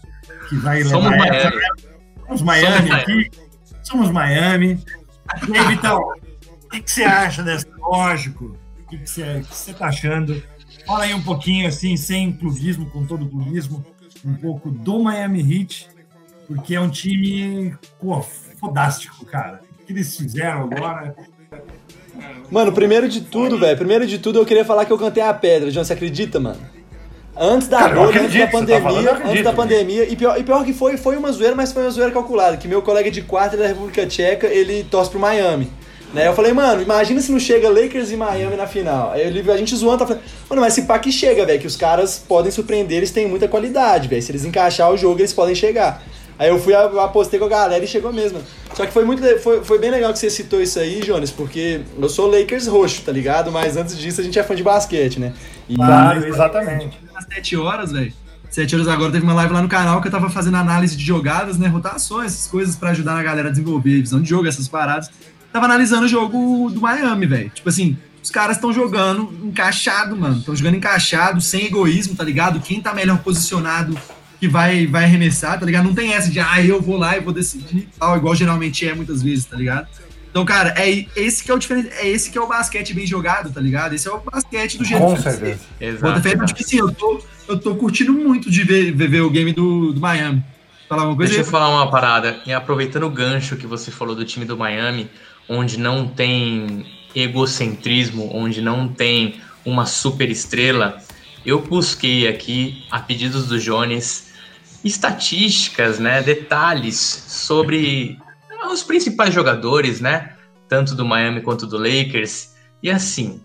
[0.48, 1.62] que vai Somos levar essa- Miami.
[2.24, 3.30] Somos Miami Somos aqui.
[3.82, 4.84] Somos Miami.
[5.48, 7.66] E aí, Vitão, o que, que você acha dessa?
[7.76, 8.56] Lógico.
[8.84, 10.40] O que, que você, o que você tá achando?
[10.86, 13.84] Fala aí um pouquinho, assim, sem clubismo, com todo clubismo,
[14.24, 15.88] um pouco do Miami Heat,
[16.46, 19.65] porque é um time, pô, fodástico, cara.
[19.86, 21.14] O que eles fizeram agora?
[22.50, 25.32] Mano, primeiro de tudo, velho, primeiro de tudo eu queria falar que eu cantei a
[25.32, 26.58] pedra, João, você acredita, mano?
[27.36, 30.16] Antes da Cara, eu antes da você tá falando, pandemia, eu antes da pandemia, e
[30.16, 32.82] pior, e pior que foi, foi uma zoeira, mas foi uma zoeira calculada, que meu
[32.82, 35.70] colega de quarto da República Tcheca, ele torce pro Miami.
[36.12, 36.26] Né?
[36.26, 39.12] Eu falei, mano, imagina se não chega Lakers e Miami na final.
[39.12, 41.66] Aí ele, a gente zoando, tá falando, mano, mas se pá que chega, velho, que
[41.68, 44.20] os caras podem surpreender, eles têm muita qualidade, velho.
[44.20, 46.02] Se eles encaixar o jogo, eles podem chegar.
[46.38, 48.40] Aí eu fui, eu apostei com a galera e chegou mesmo.
[48.74, 51.80] Só que foi muito, foi, foi bem legal que você citou isso aí, Jonas, porque
[51.98, 53.50] eu sou Lakers roxo, tá ligado?
[53.50, 55.32] Mas antes disso a gente é fã de basquete, né?
[55.68, 56.98] E Claro, exatamente.
[57.14, 58.12] às 7 horas, velho.
[58.50, 61.04] 7 horas agora teve uma live lá no canal que eu tava fazendo análise de
[61.04, 61.68] jogadas, né?
[61.68, 65.10] Rotações, essas coisas pra ajudar a galera a desenvolver visão de jogo, essas paradas.
[65.52, 67.50] Tava analisando o jogo do Miami, velho.
[67.50, 70.38] Tipo assim, os caras estão jogando encaixado, mano.
[70.38, 72.60] Estão jogando encaixado, sem egoísmo, tá ligado?
[72.60, 73.96] Quem tá melhor posicionado
[74.38, 75.84] que vai, vai arremessar, tá ligado?
[75.84, 78.86] Não tem essa de, ah, eu vou lá e vou decidir e tal, igual geralmente
[78.86, 79.88] é muitas vezes, tá ligado?
[80.30, 83.06] Então, cara, é esse que é o diferente, é esse que é o basquete bem
[83.06, 83.94] jogado, tá ligado?
[83.94, 85.60] Esse é o basquete do jeito Com que certeza.
[85.78, 86.44] Fé, Exato.
[86.44, 89.94] tipo assim, eu tô, eu tô curtindo muito de ver, ver, ver o game do,
[89.94, 90.44] do Miami.
[90.88, 91.50] Falar uma coisa Deixa eu aí.
[91.50, 92.38] falar uma parada.
[92.44, 95.08] E aproveitando o gancho que você falou do time do Miami,
[95.48, 96.84] onde não tem
[97.14, 101.02] egocentrismo, onde não tem uma super estrela,
[101.46, 104.25] eu busquei aqui, a pedidos do Jones,
[104.86, 108.18] estatísticas, né, detalhes sobre
[108.70, 110.34] os principais jogadores, né,
[110.68, 112.54] tanto do Miami quanto do Lakers.
[112.82, 113.40] E assim,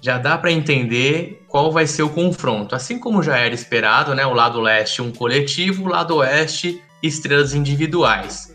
[0.00, 2.74] já dá para entender qual vai ser o confronto.
[2.74, 7.54] Assim como já era esperado, né, o lado leste um coletivo, o lado oeste estrelas
[7.54, 8.54] individuais.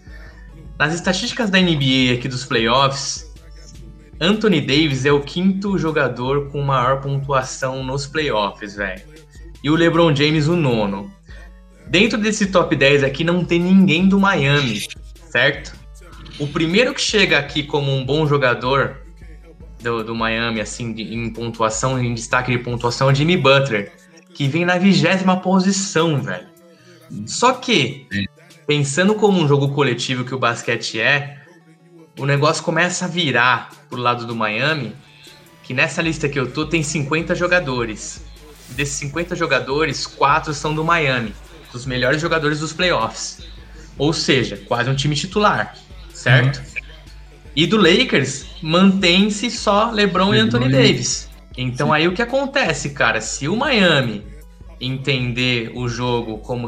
[0.77, 3.31] Nas estatísticas da NBA aqui dos playoffs,
[4.19, 9.03] Anthony Davis é o quinto jogador com maior pontuação nos playoffs, velho.
[9.63, 11.11] E o LeBron James o nono.
[11.91, 14.87] Dentro desse top 10 aqui não tem ninguém do Miami,
[15.29, 15.73] certo?
[16.39, 19.01] O primeiro que chega aqui como um bom jogador
[19.81, 23.91] do, do Miami, assim, de- em pontuação, em destaque de pontuação, é o Jimmy Butler,
[24.33, 26.47] que vem na vigésima posição, velho.
[27.25, 28.07] Só que,
[28.65, 31.39] pensando como um jogo coletivo que o basquete é,
[32.17, 34.95] o negócio começa a virar pro lado do Miami,
[35.61, 38.23] que nessa lista que eu tô tem 50 jogadores.
[38.69, 41.33] Desses 50 jogadores, quatro são do Miami,
[41.71, 43.39] dos melhores jogadores dos playoffs.
[43.97, 45.75] Ou seja, quase um time titular,
[46.13, 46.57] certo?
[46.57, 46.81] Uhum.
[47.55, 51.29] E do Lakers, mantém-se só LeBron e Anthony Davis.
[51.57, 51.93] Então Sim.
[51.93, 53.19] aí o que acontece, cara?
[53.19, 54.23] Se o Miami
[54.79, 56.67] entender o jogo como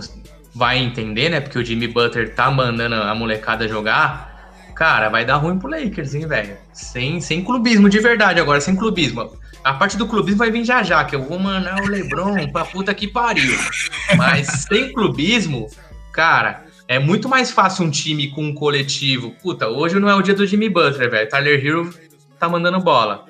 [0.54, 1.40] vai entender, né?
[1.40, 6.14] Porque o Jimmy Butler tá mandando a molecada jogar, cara, vai dar ruim pro Lakers,
[6.14, 6.58] hein, velho?
[6.74, 9.32] Sem, sem clubismo de verdade agora, sem clubismo.
[9.64, 12.66] A parte do clubismo vai vir já já, que eu vou mandar o Lebron pra
[12.66, 13.58] puta que pariu.
[14.18, 15.70] Mas sem clubismo,
[16.12, 19.32] cara, é muito mais fácil um time com um coletivo.
[19.42, 21.30] Puta, hoje não é o dia do Jimmy Butler, velho.
[21.30, 21.94] Tyler Hero
[22.38, 23.26] tá mandando bola.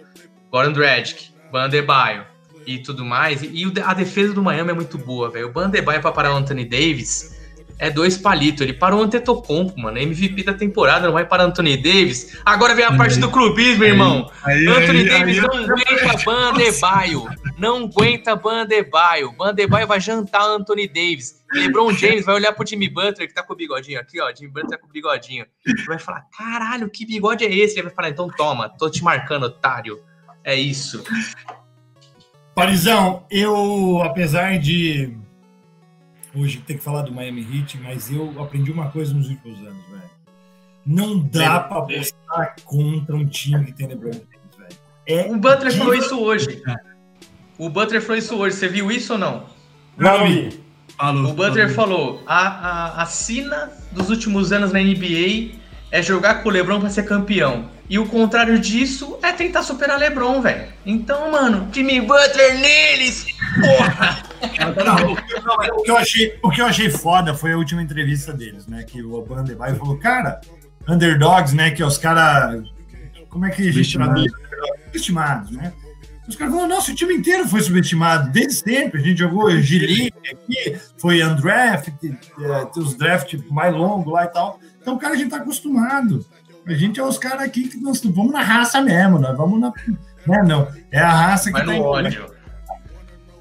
[0.52, 2.26] Goran Dragic, Bandebaio
[2.66, 3.44] e tudo mais.
[3.44, 5.50] E a defesa do Miami é muito boa, velho.
[5.50, 7.43] O Bandebaio pra parar o Anthony Davis
[7.80, 8.62] é dois palitos.
[8.62, 9.98] Ele parou o Antetokounmpo, mano.
[9.98, 12.38] MVP da temporada, não vai para Anthony Davis.
[12.46, 14.30] Agora vem a parte do clubismo, irmão.
[14.44, 17.30] Aí, Anthony aí, Davis aí, não aguenta Bandebaio.
[17.58, 19.32] Não aguenta Bandebaio.
[19.34, 21.44] Bandebaio vai jantar Anthony Davis.
[21.54, 24.34] LeBron James vai olhar pro Jimmy Butler, que tá com o bigodinho aqui, ó.
[24.34, 25.46] Jimmy Butler tá com o bigodinho.
[25.66, 27.76] Ele vai falar, caralho, que bigode é esse?
[27.76, 30.02] Ele vai falar, então toma, tô te marcando, otário.
[30.44, 31.04] É isso.
[32.54, 35.18] Parizão, eu, apesar de
[36.36, 39.84] hoje ter que falar do Miami Heat, mas eu aprendi uma coisa nos últimos anos,
[39.90, 40.12] velho.
[40.86, 44.76] Não dá para apostar contra um time que tem LeBron James, velho.
[45.06, 46.62] É o Butler falou isso hoje.
[47.58, 48.56] O Butler falou isso hoje.
[48.56, 49.46] Você viu isso ou não?
[49.98, 50.62] Não vi.
[50.98, 55.58] Falou, o Butler falou: a, a, a sina dos últimos anos na NBA
[55.92, 57.70] é jogar com o LeBron para ser campeão.
[57.90, 60.72] E o contrário disso é tentar superar LeBron, velho.
[60.86, 63.26] Então, mano, Jimmy Butler neles!
[63.60, 64.24] Porra!
[64.84, 68.68] Não, o, que eu achei, o que eu achei foda foi a última entrevista deles,
[68.68, 68.84] né?
[68.84, 70.40] Que o Bandebaio falou, cara,
[70.88, 71.72] underdogs, né?
[71.72, 72.64] Que é os caras.
[73.30, 74.32] Como é que a gente traduz?
[74.86, 75.74] Subestimados, né?
[76.28, 79.02] Os caras falaram, nossa, o time inteiro foi subestimado, desde sempre.
[79.02, 84.60] A gente jogou Gili aqui, foi undraft, é, os draft mais longos lá e tal.
[84.82, 86.26] Então, cara, a gente tá acostumado.
[86.66, 89.74] A gente é os caras aqui que nós vamos na raça mesmo, nós vamos na.
[90.26, 92.26] Né, não, é a raça que vai tá no ódio.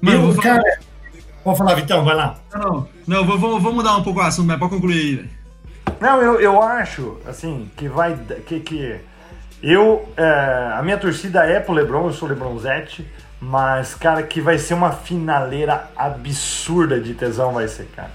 [0.01, 0.79] Mano, cara.
[1.43, 2.35] Pode falar, Vitão, vai lá.
[2.53, 5.29] Não, não, vou, vou, vou mudar um pouco o assunto, mas pode concluir aí.
[5.99, 8.17] Não, eu, eu acho, assim, que vai.
[8.45, 8.99] Que, que
[9.61, 10.07] eu.
[10.17, 13.09] É, a minha torcida é pro Lebron, eu sou Lebronzete,
[13.39, 18.11] mas, cara, que vai ser uma finaleira absurda de tesão, vai ser, cara.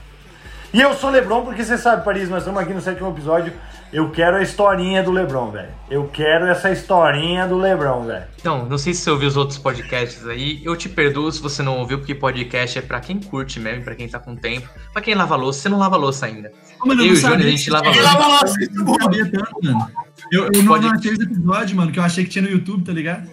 [0.73, 3.55] E eu sou Lebron porque você sabe, Paris, nós estamos aqui no sétimo episódio.
[3.91, 5.71] Eu quero a historinha do Lebron, velho.
[5.91, 8.25] Eu quero essa historinha do Lebron, velho.
[8.39, 10.61] Então, não sei se você ouviu os outros podcasts aí.
[10.63, 13.95] Eu te perdoo se você não ouviu, porque podcast é pra quem curte mesmo, pra
[13.95, 14.69] quem tá com tempo.
[14.93, 16.53] Pra quem lava louça, você não lava louça ainda.
[16.85, 18.03] Mano, eu e o Júnior, a gente lava louça.
[18.03, 18.55] Lava louça.
[18.61, 19.91] Eu não sabia tanto, mano.
[20.31, 21.09] Eu, eu não Pode...
[21.09, 23.27] episódio, mano, que eu achei que tinha no YouTube, tá ligado?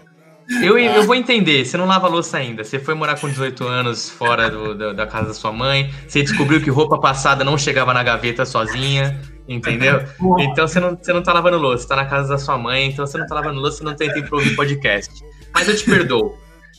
[0.62, 2.64] Eu, eu vou entender, você não lava louça ainda.
[2.64, 5.91] Você foi morar com 18 anos fora do, do, da casa da sua mãe.
[6.08, 9.20] Você descobriu que roupa passada não chegava na gaveta sozinha.
[9.47, 10.03] Entendeu?
[10.39, 12.87] Então você não, você não tá lavando louça, você tá na casa da sua mãe,
[12.87, 15.23] então você não tá lavando louça, você não tem tempo pra ouvir podcast.
[15.53, 16.37] Mas eu te perdoo.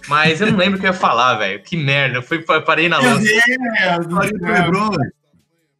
[0.08, 1.62] Mas eu não lembro o que eu ia falar, velho.
[1.62, 2.18] Que merda.
[2.18, 3.24] Eu fui, parei na louça.
[4.08, 5.12] Do Lebron, velho.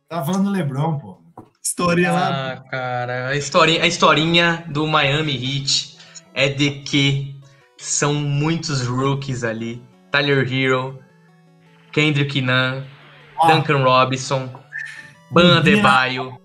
[0.08, 1.18] Tava falando do Lebron, pô.
[1.62, 2.52] Historinha lá.
[2.52, 3.28] Ah, cara.
[3.28, 5.98] A historinha, a historinha do Miami Heat
[6.32, 7.36] é de que
[7.76, 9.82] são muitos rookies ali.
[10.10, 10.98] Tyler Hero,
[11.92, 12.82] Kendrick Nunn,
[13.46, 14.48] Duncan Robinson,
[15.30, 16.38] Ban Adebayo.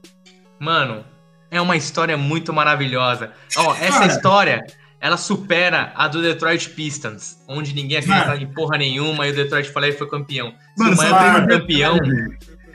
[0.62, 1.04] Mano,
[1.50, 3.32] é uma história muito maravilhosa.
[3.58, 4.64] Ó, essa história,
[5.00, 9.72] ela supera a do Detroit Pistons, onde ninguém acreditava em porra nenhuma e o Detroit
[9.72, 10.54] falei foi campeão.
[10.78, 11.98] Mano, Se o Miami for campeão,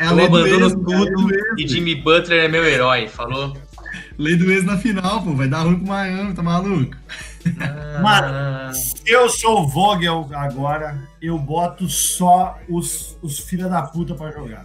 [0.01, 3.57] é eu abandono tudo e Jimmy Butler é meu herói, falou?
[4.19, 6.97] Lei do ex na final, pô, vai dar ruim pro Miami, tá maluco?
[7.61, 8.01] Ah.
[8.03, 14.13] Mano, se eu sou o Vogel agora, eu boto só os, os filha da puta
[14.17, 14.65] pra jogar.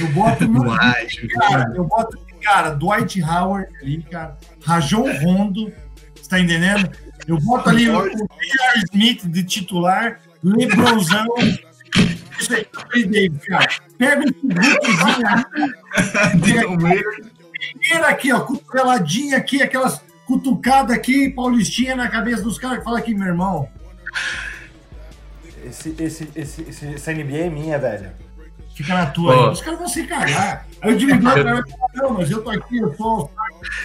[0.00, 0.44] Eu boto.
[1.38, 4.36] cara, eu boto, cara, Dwight Howard ali, cara.
[4.64, 5.72] Rajon Rondo,
[6.14, 6.90] você tá entendendo?
[7.26, 8.84] Eu boto ali o J.R.
[8.90, 11.26] Smith de titular, Lebronzão.
[12.38, 12.66] Isso aí,
[13.04, 13.68] Davis, cara.
[13.98, 15.70] Pega esse grupozinho aqui.
[17.78, 22.98] Primeiro aqui, ó, cotoveladinha aqui, aquelas cutucadas aqui, paulistinha na cabeça dos caras que fala
[22.98, 23.68] aqui, meu irmão.
[25.64, 28.12] Esse, esse, esse, esse, essa NBA é minha, velho.
[28.80, 29.52] Fica na tua aí.
[29.52, 30.66] Os caras vão se cagar.
[30.80, 31.62] Aí eu digo, não,
[31.94, 33.30] não, mas eu tô aqui, eu sou.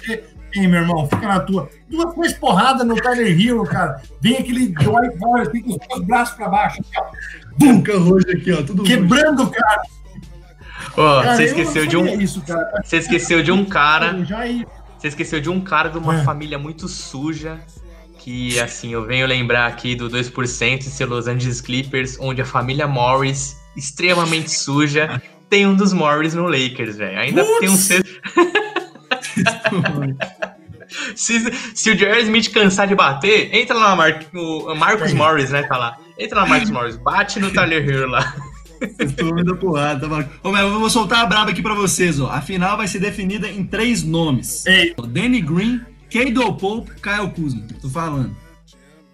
[0.08, 1.68] Ei, meu irmão, fica na tua.
[1.86, 4.00] Duas três porradas no Tyler Hill, cara.
[4.22, 6.82] Vem aquele Dwight Howard assim, com os dois braços pra baixo.
[7.58, 7.82] Bum!
[7.98, 8.62] Roxo aqui, ó.
[8.62, 8.82] Tudo.
[8.84, 9.82] Quebrando o cara.
[10.96, 12.06] Ó, você eu esqueceu de um.
[12.18, 12.80] Isso, cara.
[12.82, 14.16] Você esqueceu de um cara.
[14.96, 16.24] Você esqueceu de um cara de uma É.
[16.24, 17.58] família muito suja.
[18.18, 22.46] Que assim, eu venho lembrar aqui do 2% e seu Los Angeles Clippers, onde a
[22.46, 27.18] família Morris, extremamente suja, tem um dos Morris no Lakers, velho.
[27.18, 27.60] Ainda Putz!
[27.60, 28.20] tem um sexto.
[31.14, 35.64] Se, se o Jerry Smith cansar de bater, entra lá, Mar o Marcus Morris, né?
[35.64, 35.98] Tá lá.
[36.18, 38.34] Entra lá, Marcus Morris, bate no Tyler Hero lá.
[38.80, 40.28] Me dando porrada, tá.
[40.42, 42.30] Ô, mas eu vou soltar a braba aqui pra vocês, ó.
[42.30, 44.64] A final vai ser definida em três nomes.
[44.66, 44.94] Ei.
[45.08, 45.80] Danny Green,
[46.12, 47.62] Cado Pope, Kyle Kuzma.
[47.80, 48.36] Tô falando.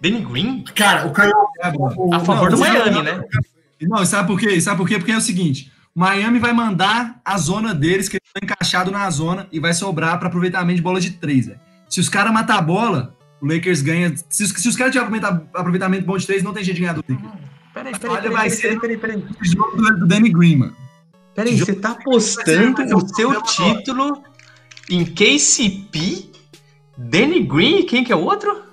[0.01, 0.63] Danny Green?
[0.75, 1.33] Cara, o Caio.
[1.61, 3.23] É a favor do não, Miami, não, né?
[3.87, 4.59] Não, sabe por quê?
[4.61, 4.97] Sabe por quê?
[4.97, 9.09] Porque é o seguinte: Miami vai mandar a zona deles, que eles estão encaixados na
[9.09, 11.49] zona, e vai sobrar para aproveitamento de bola de três.
[11.89, 14.13] Se os caras matar a bola, o Lakers ganha.
[14.29, 15.21] Se os, se os caras tiverem
[15.53, 17.31] aproveitamento, bom de três, não tem jeito de ganhar do Lakers.
[17.73, 19.17] Peraí, Olha, vai ser- peraí, peraí.
[19.41, 20.75] O jogo do, do Danny Green, mano.
[21.35, 24.23] Peraí, você tá apostando o seu título
[24.89, 26.31] em KCP?
[26.95, 28.63] Danny Green e quem que é o outro?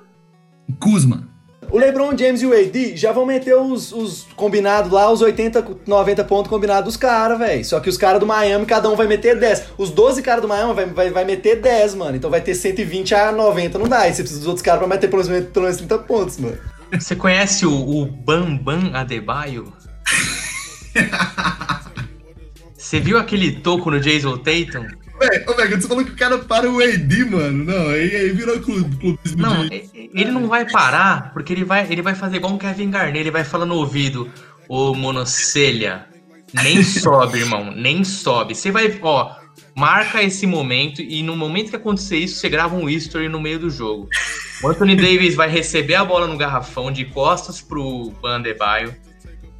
[0.78, 1.29] Kuzma.
[1.70, 5.64] O LeBron James e o AD já vão meter os, os combinados lá, os 80,
[5.86, 7.64] 90 pontos combinados dos caras, velho.
[7.64, 9.64] Só que os caras do Miami, cada um vai meter 10.
[9.78, 12.16] Os 12 caras do Miami vai, vai, vai meter 10, mano.
[12.16, 14.08] Então vai ter 120 a 90, não dá.
[14.08, 16.58] E você precisa dos outros caras pra meter pelo menos, pelo menos 30 pontos, mano.
[16.92, 19.72] Você conhece o, o Bambam Adebayo?
[22.76, 24.86] Você viu aquele toco no Jason Tatum?
[25.20, 27.64] Véi, ô, velho, você falou que o cara para o AD, mano.
[27.64, 29.90] Não, aí, aí virou clube, clubismo Não, de...
[29.92, 33.30] ele não vai parar, porque ele vai, ele vai fazer igual um Kevin Garnett, ele
[33.30, 34.32] vai falar no ouvido,
[34.66, 36.06] ô monocelha,
[36.54, 38.54] nem sobe, irmão, nem sobe.
[38.54, 39.36] Você vai, ó,
[39.76, 43.58] marca esse momento e no momento que acontecer isso, você grava um history no meio
[43.58, 44.08] do jogo.
[44.62, 48.96] O Anthony Davis vai receber a bola no garrafão de costas pro Bandebaio,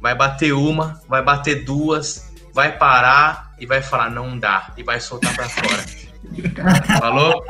[0.01, 4.99] vai bater uma, vai bater duas, vai parar e vai falar não dá e vai
[4.99, 5.85] soltar pra fora.
[6.99, 7.45] Falou?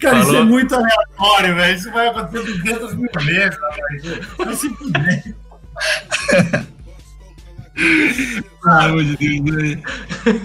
[0.00, 0.40] Cara, isso Falou?
[0.40, 1.76] é muito aleatório, velho.
[1.76, 3.58] Isso vai acontecer 200 mil vezes,
[4.02, 4.26] velho.
[4.38, 5.36] Vai se fuder.
[8.62, 9.82] Pelo amor de Deus, velho.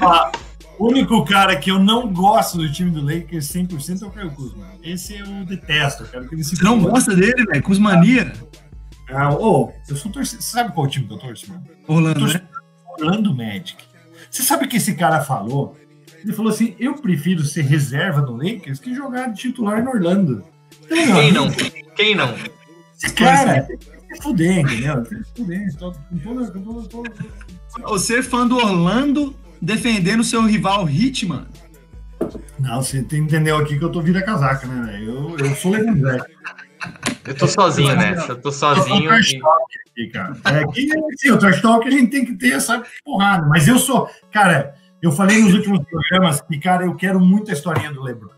[0.02, 0.32] Ó,
[0.80, 4.32] O único cara que eu não gosto do time do Lakers 100% é o Caio
[4.32, 4.68] Kuzma.
[4.84, 6.04] Esse eu detesto.
[6.04, 7.64] Eu quero que ele se Você não gosta dele, velho?
[7.64, 8.34] Kuzmania?
[9.10, 10.42] Ah, ô, eu sou torcedor.
[10.44, 11.64] Você sabe qual time que eu torço, mano?
[11.88, 12.42] Orlando, né?
[13.00, 13.83] Orlando Magic.
[14.34, 15.78] Você sabe o que esse cara falou?
[16.24, 20.44] Ele falou assim: eu prefiro ser reserva no Lakers que jogar de titular no Orlando.
[20.86, 21.52] Então, Quem amigo, não?
[21.96, 22.34] Quem não?
[22.96, 25.04] Esse cara tem que se fuder, entendeu?
[25.04, 25.76] Tem que se fuder.
[25.78, 27.12] Tô- com toda-
[27.90, 31.46] Você é fã do Orlando defendendo o seu rival Hitman.
[32.58, 35.12] Não, você tem que entender aqui que eu tô vira casaca, né, velho?
[35.38, 36.24] Eu, eu sou James.
[37.26, 39.14] Eu tô sozinho nessa, eu tô sozinho.
[39.14, 39.40] Eu sou
[39.90, 40.36] aqui, cara.
[40.46, 43.48] É que, sim, o trash talk a gente tem que ter essa porrada.
[43.48, 44.10] Mas eu sou.
[44.32, 48.30] Cara, eu falei nos últimos programas que, cara, eu quero muito a historinha do LeBron.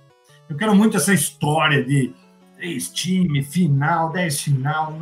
[0.50, 2.14] Eu quero muito essa história de
[2.56, 4.98] três times, final, dez final.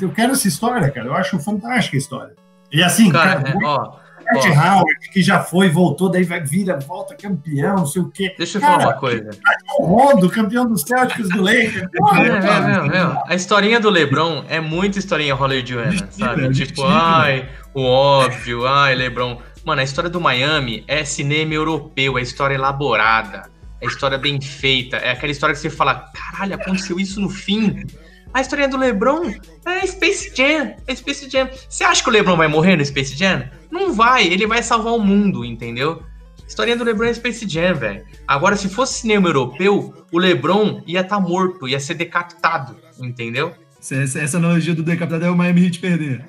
[0.00, 1.06] Eu quero essa história, cara.
[1.06, 2.34] Eu acho fantástica a história.
[2.72, 3.96] E assim, Cara, cara, é, ó,
[4.34, 4.48] Ó.
[4.48, 8.34] Howard, que já foi, voltou, daí vai vira, volta campeão, não sei o quê.
[8.36, 9.30] deixa eu Cara, falar uma coisa.
[9.78, 11.88] O Rondo, campeão dos Celtics do Lakers.
[12.20, 13.22] É, é, é.
[13.26, 16.44] A historinha do LeBron é muito historinha hollywoodiana, Destino, sabe?
[16.46, 16.86] é Tipo, destino.
[16.88, 19.38] ai, o óbvio, ai, LeBron.
[19.64, 23.50] Mano, a história do Miami é cinema europeu, é história elaborada,
[23.80, 27.84] é história bem feita, é aquela história que você fala, caralho, aconteceu isso no fim.
[28.32, 29.32] A historinha do LeBron
[29.66, 31.48] é Space Jam, é Space Jam.
[31.68, 33.44] Você acha que o LeBron vai morrer no Space Jam?
[33.70, 36.02] Não vai, ele vai salvar o mundo, entendeu?
[36.42, 38.04] A historinha do LeBron é Space Jam, velho.
[38.26, 43.54] Agora, se fosse cinema europeu, o LeBron ia estar morto, ia ser decapitado, entendeu?
[43.80, 46.24] Essa, essa- essa analogia do decapitado é o Miami Heat perder.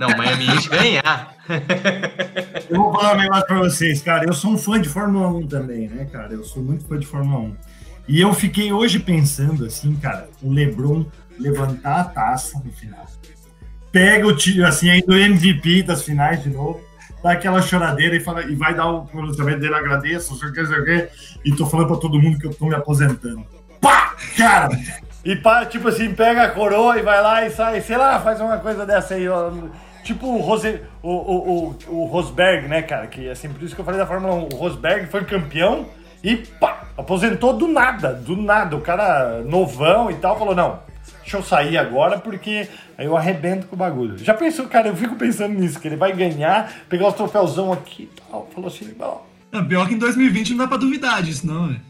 [0.00, 1.34] Não, Miami Heat ganhar.
[2.68, 4.24] Eu vou falar um negócio pra vocês, cara.
[4.26, 6.32] Eu sou um fã de Fórmula 1 também, né, cara?
[6.34, 7.56] Eu sou muito fã de Fórmula 1.
[8.08, 11.06] E eu fiquei hoje pensando assim, cara, o LeBron
[11.38, 13.04] levantar a taça no final.
[13.96, 16.82] Pega o tiro, assim, ainda o MVP das finais de novo,
[17.22, 20.52] dá aquela choradeira e, fala, e vai dar o pronunciamento dele, agradeço, não sei o
[20.52, 21.08] que, não sei o que,
[21.46, 23.46] e tô falando pra todo mundo que eu tô me aposentando.
[23.80, 24.14] Pá!
[24.36, 24.68] Cara!
[25.24, 28.38] E pá, tipo assim, pega a coroa e vai lá e sai, sei lá, faz
[28.38, 29.50] uma coisa dessa aí, ó.
[30.04, 33.06] Tipo o, Rose, o, o, o, o Rosberg, né, cara?
[33.06, 34.48] Que assim, por isso que eu falei da Fórmula 1.
[34.52, 35.86] O Rosberg foi campeão
[36.22, 38.76] e pá, aposentou do nada, do nada.
[38.76, 40.80] O cara novão e tal falou: não,
[41.22, 44.18] deixa eu sair agora porque aí eu arrebento com o bagulho.
[44.18, 44.88] Já pensou, cara?
[44.88, 48.48] Eu fico pensando nisso, que ele vai ganhar, pegar os troféuzão aqui e tal.
[48.54, 49.26] Falou assim: bom.
[49.52, 51.80] Não, pior que em 2020 não dá pra duvidar disso, não, velho.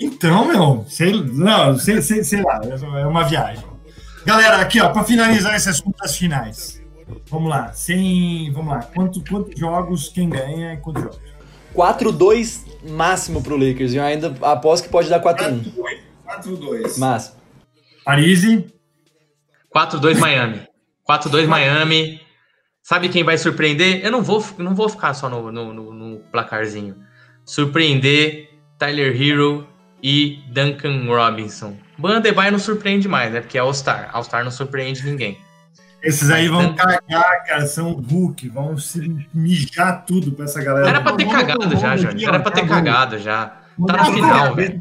[0.00, 2.60] Então, meu, sei, não, sei, sei, sei lá,
[3.00, 3.64] é uma viagem.
[4.24, 6.80] Galera, aqui, ó, pra finalizar esse assunto das finais.
[7.30, 8.52] Vamos lá, sem.
[8.52, 8.82] Vamos lá.
[8.82, 11.18] Quanto, quantos jogos quem ganha e quantos jogos?
[11.74, 13.92] 4-2 máximo pro Lakers.
[13.92, 15.72] E eu ainda aposto que pode dar 4-1.
[16.26, 16.98] 4-2.
[16.98, 17.36] Máximo.
[18.04, 18.66] Parise.
[19.74, 20.62] 4-2 Miami.
[21.08, 22.20] 4-2 Miami.
[22.82, 24.04] Sabe quem vai surpreender?
[24.04, 26.96] Eu não vou, não vou ficar só no, no, no- no placarzinho.
[27.44, 28.48] Surpreender
[28.78, 29.66] Tyler Hero
[30.02, 31.76] e Duncan Robinson.
[31.98, 33.40] Bandebaio não surpreende mais, né?
[33.40, 34.08] Porque é All-Star.
[34.12, 35.38] All-Star não surpreende ninguém.
[36.02, 37.66] Esses aí vão cagar, cara.
[37.66, 38.48] São Hulk.
[38.50, 40.88] Vão se mijar tudo pra essa galera.
[40.88, 42.24] Era pra ter cagado já, Johnny.
[42.24, 43.46] Era pra ter cagado já.
[43.86, 44.80] Tá na final, velho.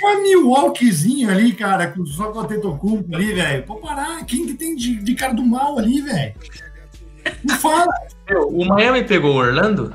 [0.00, 3.62] Uma Milwaukeezinho ali, cara, com só com o Tetocumpo ali, velho.
[3.64, 4.24] Pô, parar.
[4.26, 6.34] Quem que tem de, de cara do mal ali, velho?
[7.44, 7.86] Não fala.
[8.28, 9.94] Meu, O Miami pegou o Orlando,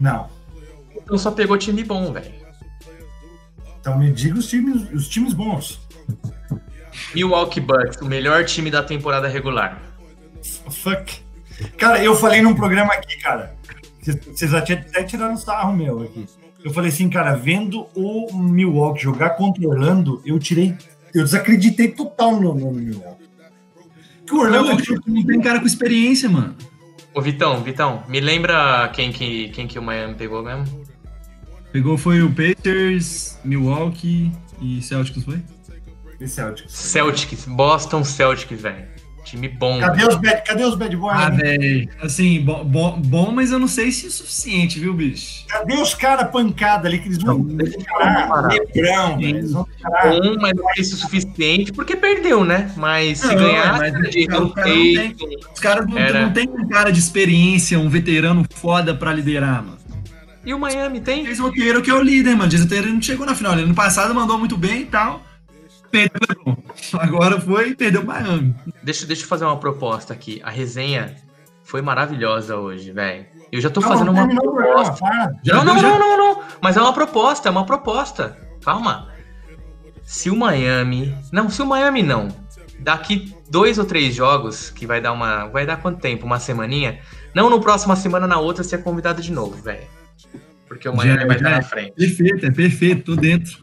[0.00, 0.28] Não.
[0.96, 2.32] então só pegou time bom, velho.
[3.80, 5.80] Então me diga os times, os times bons.
[7.14, 9.80] Milwaukee Bucks, o melhor time da temporada regular.
[10.70, 11.20] Fuck.
[11.76, 13.54] Cara, eu falei num programa aqui, cara.
[14.02, 16.26] Vocês- até tiraram sarro meu aqui.
[16.64, 20.74] Eu falei assim, cara, vendo o Milwaukee jogar contra o Orlando, eu tirei.
[21.12, 23.28] Eu desacreditei total no, no Milwaukee.
[24.26, 26.56] Que o Orlando Não, não tem cara com experiência, mano.
[27.12, 30.64] Ô, Vitão, Vitão, me lembra quem que, quem que o Miami pegou mesmo?
[31.70, 35.42] Pegou foi o Pacers, Milwaukee e Celtics, foi?
[36.18, 36.72] é Celtics.
[36.72, 38.93] Celtics, Boston Celtics, velho.
[39.24, 39.80] Time bom.
[39.80, 41.16] Cadê os bad, cadê os bad boys?
[41.18, 41.88] Ah, velho.
[42.02, 45.44] Assim, bo- bo- bom, mas eu não sei se é suficiente, viu, bicho?
[45.48, 47.72] Cadê os caras pancada ali que eles vão velho.
[49.20, 49.66] Eles vão.
[50.02, 52.70] Bom, mas não fez o suficiente porque perdeu, né?
[52.76, 55.86] Mas se Não, ganhar, mas de os caras- os caras não têm- Tatum, Os caras
[55.86, 56.22] não, Era.
[56.26, 59.78] não tem um cara de experiência, um veterano foda pra liderar, mano.
[60.44, 61.24] E o Miami tem?
[61.24, 62.50] Jason Taylor que é o líder, mano.
[62.50, 63.54] Jason Taylor não chegou na final.
[63.54, 65.22] Ele ano passado mandou muito bem e tal.
[65.94, 66.62] Perdeu o LeBron.
[67.00, 68.54] Agora foi e perdeu o Miami.
[68.82, 70.40] Deixa, deixa eu fazer uma proposta aqui.
[70.44, 71.14] A resenha
[71.62, 73.26] foi maravilhosa hoje, velho.
[73.52, 75.06] Eu já tô Não, fazendo uma proposta.
[75.44, 76.42] Já não, não, já- não, não, não.
[76.60, 78.36] Mas é uma proposta, é uma proposta.
[78.64, 79.08] Calma.
[80.02, 81.14] Se o Miami.
[81.32, 82.28] Não, se o Miami não.
[82.80, 85.46] Daqui dois ou três jogos, que vai dar uma.
[85.46, 86.26] Vai dar quanto tempo?
[86.26, 86.98] Uma semaninha?
[87.34, 89.86] Não no próxima semana, na outra, você é convidado de novo, velho.
[90.66, 91.92] Porque o Miami Já- vai estar na frente.
[91.92, 93.62] Perfeito, é perfeito, tô dentro.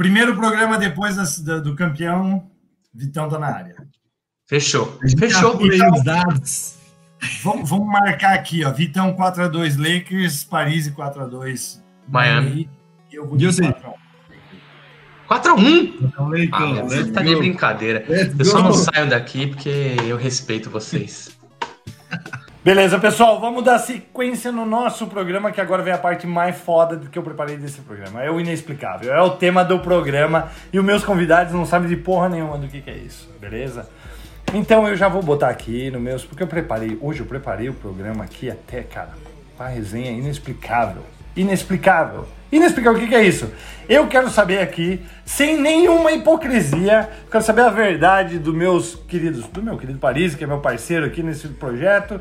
[0.00, 2.50] Primeiro programa depois das- da- do campeão,
[2.94, 3.76] Vitão tá na área.
[4.48, 4.98] Fechou.
[5.18, 5.52] Fechou.
[5.52, 6.74] apura aí os dados.
[7.42, 8.72] Vamos, vamos marcar aqui, ó.
[8.72, 12.70] Vitão 4x2 Lakers, Paris 4x2 Miami.
[13.12, 13.60] E eu vou de você?
[13.60, 13.94] 4x1.
[15.28, 15.94] 4x1.
[16.44, 18.02] Então, Ah, você tá de brincadeira.
[18.08, 18.68] Let's Eu só go.
[18.68, 21.38] não saio daqui porque eu respeito vocês.
[22.62, 26.94] Beleza, pessoal, vamos dar sequência no nosso programa, que agora vem a parte mais foda
[26.94, 28.22] do que eu preparei desse programa.
[28.22, 31.96] É o inexplicável, é o tema do programa e os meus convidados não sabem de
[31.96, 33.88] porra nenhuma do que, que é isso, beleza?
[34.52, 37.72] Então eu já vou botar aqui no meus, porque eu preparei, hoje eu preparei o
[37.72, 39.12] programa aqui até, cara,
[39.58, 41.02] a resenha inexplicável.
[41.36, 42.26] Inexplicável.
[42.52, 43.50] Inexplicável, o que, é isso?
[43.88, 49.62] Eu quero saber aqui, sem nenhuma hipocrisia, quero saber a verdade dos meus queridos, do
[49.62, 52.20] meu querido Paris, que é meu parceiro aqui nesse projeto,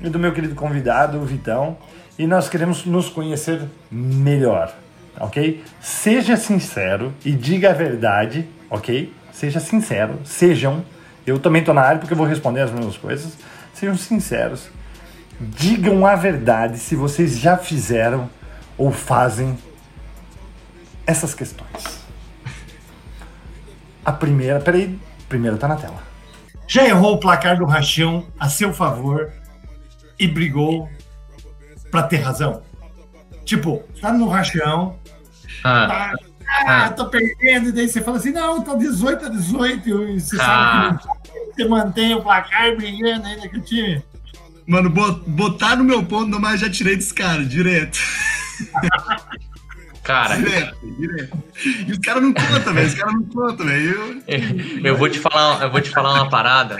[0.00, 1.76] e do meu querido convidado, o Vitão.
[2.16, 4.72] E nós queremos nos conhecer melhor,
[5.18, 5.64] ok?
[5.80, 9.12] Seja sincero e diga a verdade, ok?
[9.32, 10.84] Seja sincero, sejam.
[11.26, 13.36] Eu também tô na área porque eu vou responder as mesmas coisas.
[13.72, 14.68] Sejam sinceros.
[15.40, 18.30] Digam a verdade se vocês já fizeram
[18.76, 19.58] ou fazem
[21.06, 22.02] essas questões.
[24.04, 24.98] A primeira, peraí,
[25.28, 26.02] primeira tá na tela.
[26.66, 29.30] Já errou o placar do Rachão a seu favor
[30.18, 30.88] e brigou
[31.90, 32.62] pra ter razão?
[33.44, 34.98] Tipo, tá no Rachão,
[35.62, 36.14] Ah, tá,
[36.66, 40.36] ah, tô perdendo, e daí você fala assim, não, tá 18 a 18, e você
[40.40, 40.44] Ah.
[40.44, 41.08] sabe que
[41.38, 44.02] não- você mantém o placar brigando ainda com o time.
[44.66, 47.98] Mano, bo- botar no meu ponto, mas já tirei desse cara, direto.
[50.02, 51.38] cara, Direto, direto.
[51.86, 52.86] E os caras não contam, velho.
[52.86, 54.22] Os caras não contam, velho.
[54.26, 56.76] Eu- eu vou te falar, eu vou te falar uma parada.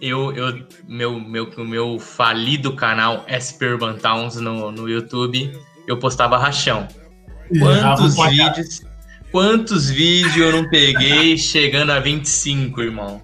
[0.00, 5.52] Eu, eu, meu, meu, o meu falido canal SP Urban Towns no, no YouTube,
[5.86, 6.86] eu postava rachão.
[7.58, 8.82] Quantos vídeos,
[9.32, 13.20] quantos vídeos eu não peguei chegando a 25, irmão?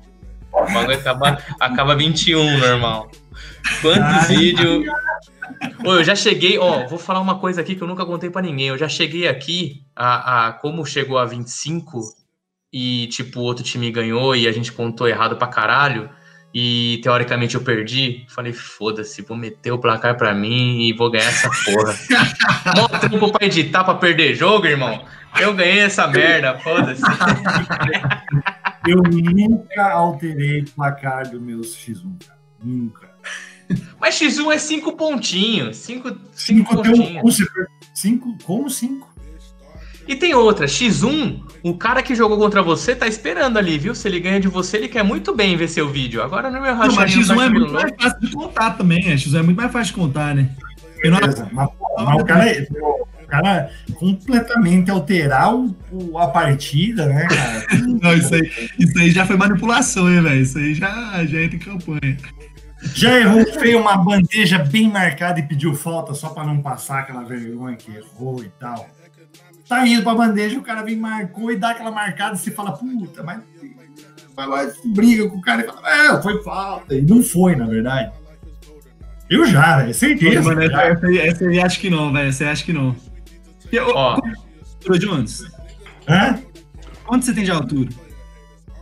[0.52, 3.10] O bagulho acaba, acaba 21, normal.
[3.80, 4.84] Quantos vídeos.
[5.84, 8.42] Ô, eu já cheguei, ó, vou falar uma coisa aqui que eu nunca contei pra
[8.42, 8.68] ninguém.
[8.68, 12.00] Eu já cheguei aqui a, a como chegou a 25
[12.72, 16.10] e, tipo, o outro time ganhou e a gente contou errado pra caralho.
[16.52, 18.24] E teoricamente eu perdi.
[18.28, 21.94] Falei, foda-se, vou meter o placar pra mim e vou ganhar essa porra.
[22.76, 25.04] Mó tempo pra editar pra perder jogo, irmão.
[25.40, 27.02] Eu ganhei essa merda, foda-se.
[28.86, 32.38] Eu nunca alterei o placar do meus X1, cara.
[32.62, 33.13] Nunca.
[34.00, 35.76] Mas X1 é cinco pontinhos.
[35.78, 37.38] Cinco, cinco, Cinco um pontinhos.
[37.94, 38.36] Cinco?
[38.44, 39.12] Como cinco?
[40.06, 43.94] E tem outra, X1, o cara que jogou contra você tá esperando ali, viu?
[43.94, 46.22] Se ele ganha de você, ele quer muito bem ver seu vídeo.
[46.22, 49.10] Agora no meu Não, mas rachadinho X1 tá é muito mais fácil de contar também.
[49.10, 49.14] é.
[49.14, 50.50] X1 é muito mais fácil de contar, né?
[51.02, 51.48] Beleza.
[51.52, 52.66] Mas, mas o cara, é,
[53.28, 57.66] cara completamente alterar o, o- a partida, né, cara?
[58.02, 60.42] Não, isso aí, isso aí já foi manipulação, hein, velho?
[60.42, 62.16] Isso aí já, já entra em campanha.
[62.92, 67.24] Já errou feio uma bandeja bem marcada e pediu falta só pra não passar aquela
[67.24, 68.88] vergonha que errou e tal.
[69.68, 72.72] Tá indo pra bandeja, o cara vem, marcou e dá aquela marcada e você fala,
[72.72, 73.40] puta, mas.
[74.36, 76.94] Vai lá e briga com o cara e fala, é, foi falta.
[76.94, 78.12] E não foi, na verdade.
[79.30, 80.42] Eu já, velho, certeza.
[80.42, 80.84] Mano, essa, já.
[80.84, 82.28] essa aí, essa aí acho que não, velho.
[82.28, 82.90] Essa aí acho que não.
[82.90, 84.20] Ô, Ó,
[84.84, 85.44] Altura, Jones,
[86.06, 86.38] Hã?
[87.06, 87.90] quanto você tem de altura?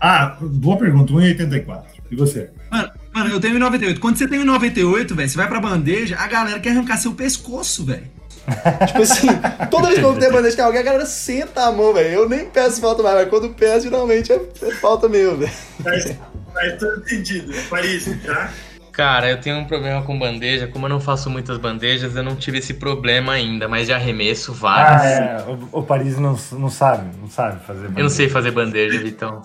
[0.00, 1.84] Ah, boa pergunta, 1,84.
[2.10, 2.50] E você?
[2.70, 3.98] Mano, mano, eu tenho 1,98.
[3.98, 7.84] Quando você tem 1,98, velho, você vai pra bandeja, a galera quer arrancar seu pescoço,
[7.84, 8.10] velho.
[8.88, 9.28] Tipo assim,
[9.70, 12.08] toda vez que eu tenho bandeja com alguém, a galera senta a mão, velho.
[12.08, 15.52] Eu nem peço falta mais, mas quando peço, geralmente é, é falta mesmo, velho.
[15.82, 16.16] Faz,
[16.52, 17.54] faz todo sentido.
[17.70, 18.50] Paris, tá?
[18.90, 20.66] cara, eu tenho um problema com bandeja.
[20.66, 24.52] Como eu não faço muitas bandejas, eu não tive esse problema ainda, mas de arremesso,
[24.52, 25.02] Ah, várias.
[25.04, 25.44] é.
[25.48, 29.42] O, o Paris não, não sabe, não sabe fazer Eu não sei fazer bandeja, Vitão.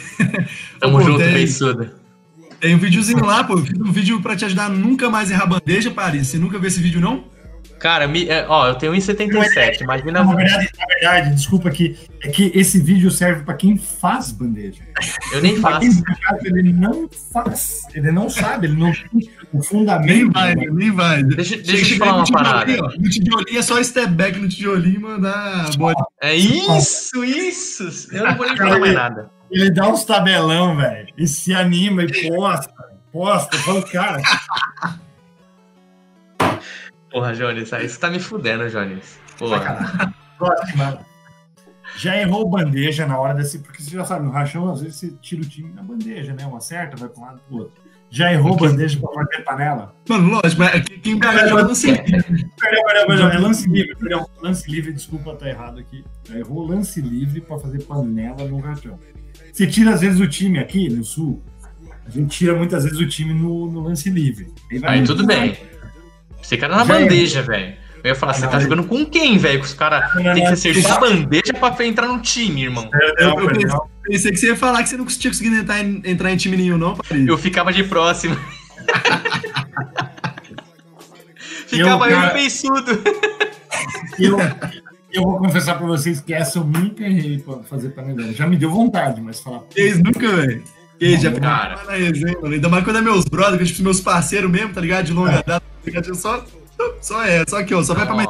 [0.80, 1.99] Tamo junto, beiçuda.
[2.60, 3.54] Tem um videozinho lá, pô.
[3.54, 6.28] Eu fiz um vídeo pra te ajudar a nunca mais errar bandeja, Paris.
[6.28, 7.24] Você nunca viu esse vídeo, não?
[7.78, 9.80] Cara, me- é, ó, eu tenho 1,77.
[9.80, 10.22] Imagina.
[10.22, 14.82] Na verdade, na verdade, desculpa aqui, é que esse vídeo serve pra quem faz bandeja.
[15.32, 15.86] Eu nem faço.
[16.44, 20.32] ele não faz, ele não sabe, ele não tem o Nem fundamento.
[20.34, 20.66] vai, né?
[20.70, 21.22] nem vai.
[21.24, 22.82] Deixa- deixa eu te falar uma no tijolinho, parada.
[22.82, 23.00] ó.
[23.02, 25.70] No tijolinho é só step back no tijolinho e mandar.
[26.22, 28.08] É isso, isso.
[28.12, 29.30] Eu não vou nem falar mais nada.
[29.50, 32.72] Ele dá uns tabelão, velho, e se anima e posta,
[33.12, 33.56] posta.
[33.56, 34.22] Eu falo, cara,
[37.10, 39.18] Porra, Jones, aí você tá me fudendo, Jones.
[39.36, 40.14] Porra.
[40.38, 41.04] Próxima.
[41.96, 43.58] Já errou bandeja na hora desse.
[43.58, 46.46] Porque você já sabe, no rachão, às vezes você tira o time na bandeja, né?
[46.46, 47.82] Uma certa, vai pra um lado pro outro.
[48.08, 49.94] Já errou bandeja pra bater panela?
[50.08, 51.94] Mano, lógico, mas quem pega joga assim.
[51.94, 53.30] Perdão, perdão, perdão.
[53.30, 54.28] É lance livre, perdão.
[54.40, 56.04] Lance livre, desculpa, tá errado aqui.
[56.28, 58.98] Já errou lance livre pra fazer panela no rachão.
[59.52, 61.42] Você tira, às vezes, o time aqui no sul.
[62.06, 64.48] A gente tira muitas vezes o time no, no lance livre.
[64.82, 65.56] Aí muito tudo bem.
[66.42, 67.74] Você cara na Já bandeja, velho.
[68.02, 69.60] Eu ia falar, você tá Não, jogando com quem, velho?
[69.60, 72.88] Que os caras Não, têm que não, acertar a bandeja pra entrar no time, irmão.
[72.88, 73.90] Perdão, Eu pensei, perdão.
[74.02, 76.56] pensei que você ia falar que você não tinha conseguido entrar em, entrar em time
[76.56, 77.26] nenhum, não, Paris.
[77.28, 78.34] Eu ficava de próximo.
[81.66, 83.02] ficava eu, cara- e beiçudo.
[84.18, 84.38] Eu,
[85.12, 88.32] eu vou confessar pra vocês que essa eu nunca errei pra fazer panelão.
[88.32, 89.62] Já me deu vontade, mas falar.
[89.74, 90.62] Eles nunca, velho.
[91.00, 91.78] E já Não, cara.
[91.78, 92.54] ficava na resenha, mano.
[92.54, 95.06] Ainda mais quando é meus brothers, meus parceiros mesmo, tá ligado?
[95.06, 96.14] De longa data, tá?
[96.14, 96.44] Só,
[97.00, 97.82] só é, só aqui, ó.
[97.82, 98.28] Só vai pra mais.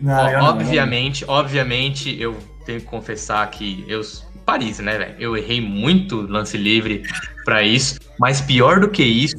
[0.00, 4.00] Não, eu obviamente, obviamente, eu tenho que confessar que eu.
[4.44, 5.14] Paris, né, velho?
[5.18, 7.02] Eu errei muito lance livre
[7.44, 8.00] pra isso.
[8.18, 9.36] Mas pior do que isso,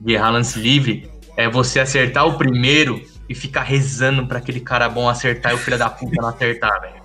[0.00, 3.02] de errar lance livre, é você acertar o primeiro
[3.32, 6.80] e ficar rezando pra aquele cara bom acertar e o filho da puta não acertar,
[6.82, 7.02] velho.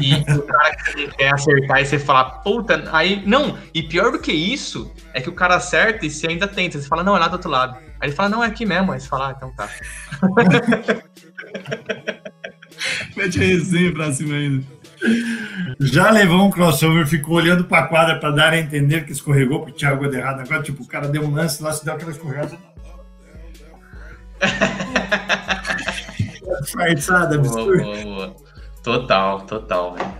[0.00, 0.76] E o cara
[1.18, 3.22] quer acertar e você fala, puta, aí.
[3.26, 6.80] Não, e pior do que isso é que o cara acerta e você ainda tenta.
[6.80, 7.76] Você fala, não, é lá do outro lado.
[8.00, 8.92] Aí ele fala, não, é aqui mesmo.
[8.92, 9.68] Aí você fala, ah, então tá.
[13.16, 14.64] Mete a resenha pra cima ainda.
[15.80, 19.72] Já levou um crossover, ficou olhando pra quadra pra dar a entender que escorregou pro
[19.72, 20.40] Thiago errado.
[20.40, 22.56] Agora, tipo, o cara deu um lance lá, se deu aquela escorregada.
[26.62, 27.82] Disfarçada, absurdo.
[27.82, 28.36] boa, boa.
[28.82, 30.10] Total, total, velho.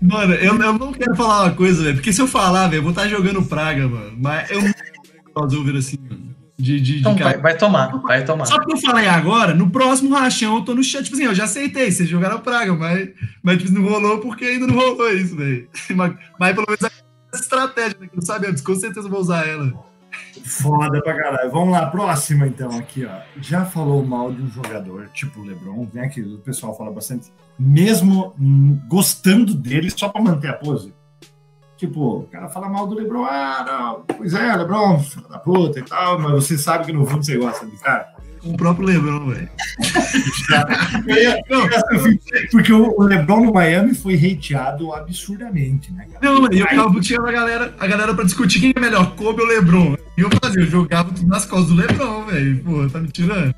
[0.00, 1.94] Mano, eu, eu não quero falar uma coisa, velho.
[1.96, 4.12] Porque se eu falar, velho, eu vou estar jogando praga, mano.
[4.16, 4.92] Mas eu não quero
[5.32, 6.32] crossover assim, mano.
[6.58, 7.30] De, de, de Então cara.
[7.32, 8.46] vai, vai tomar, vai tomar.
[8.46, 11.04] Só porque eu falei agora, no próximo rachão eu tô no chat.
[11.04, 13.08] Tipo assim, eu já aceitei, vocês jogaram praga, mas,
[13.42, 15.68] mas tipo, não rolou porque ainda não rolou isso, velho.
[15.94, 16.86] Mas, mas pelo menos é
[17.32, 18.06] essa estratégia, né?
[18.08, 19.72] Que não sabemos, com certeza eu vou usar ela.
[20.44, 21.50] Foda pra caralho.
[21.50, 23.20] Vamos lá, próxima então, aqui, ó.
[23.40, 26.08] Já falou mal de um jogador, tipo o LeBron, né?
[26.08, 30.94] Que o pessoal fala bastante, mesmo hum, gostando dele só pra manter a pose.
[31.76, 35.80] Tipo, o cara fala mal do LeBron, ah, não, pois é, LeBron, filho da puta
[35.80, 38.14] e tal, mas você sabe que no fundo você gosta do cara.
[38.44, 39.48] O próprio Lebron, velho.
[41.48, 41.68] Não,
[42.50, 46.18] porque o o LeBron no Miami foi hateado absurdamente, né, cara?
[46.34, 49.14] Não, e eu Aí- ficava tinha a galera, a galera pra discutir quem é melhor,
[49.14, 49.96] Kobe ou Lebron.
[50.16, 52.58] E eu fazia, eu jogava tudo nas costas do Lebron, velho.
[52.64, 53.54] Pô, tá me tirando?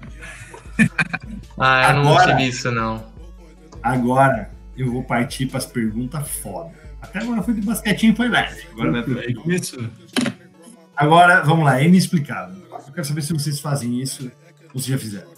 [1.59, 3.05] Ah, eu não Agora- tive isso, não.
[3.83, 6.71] Agora eu vou partir para as perguntas foda.
[7.01, 8.63] Até agora foi de basquetinho foi leve.
[8.73, 9.85] Agora, Aí começou.
[10.97, 12.57] agora, vamos lá, é inexplicável.
[12.87, 14.31] Eu quero saber se vocês fazem isso
[14.81, 15.35] se já fizeram.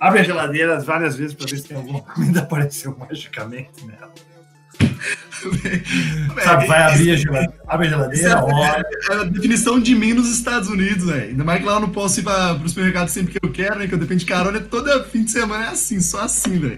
[0.00, 4.12] Abre a geladeira várias vezes para ver se tem alguma comida apareceu magicamente nela.
[6.44, 8.86] Sabe, vai abrir a geladeira, abre a geladeira, olha.
[9.10, 11.30] é, é a definição de mim nos Estados Unidos, velho.
[11.30, 13.78] Ainda mais que lá eu não posso ir pra, pro supermercado sempre que eu quero,
[13.78, 13.86] né?
[13.86, 14.60] Que eu dependo de carona.
[14.60, 16.76] Toda fim de semana é assim, só assim, velho.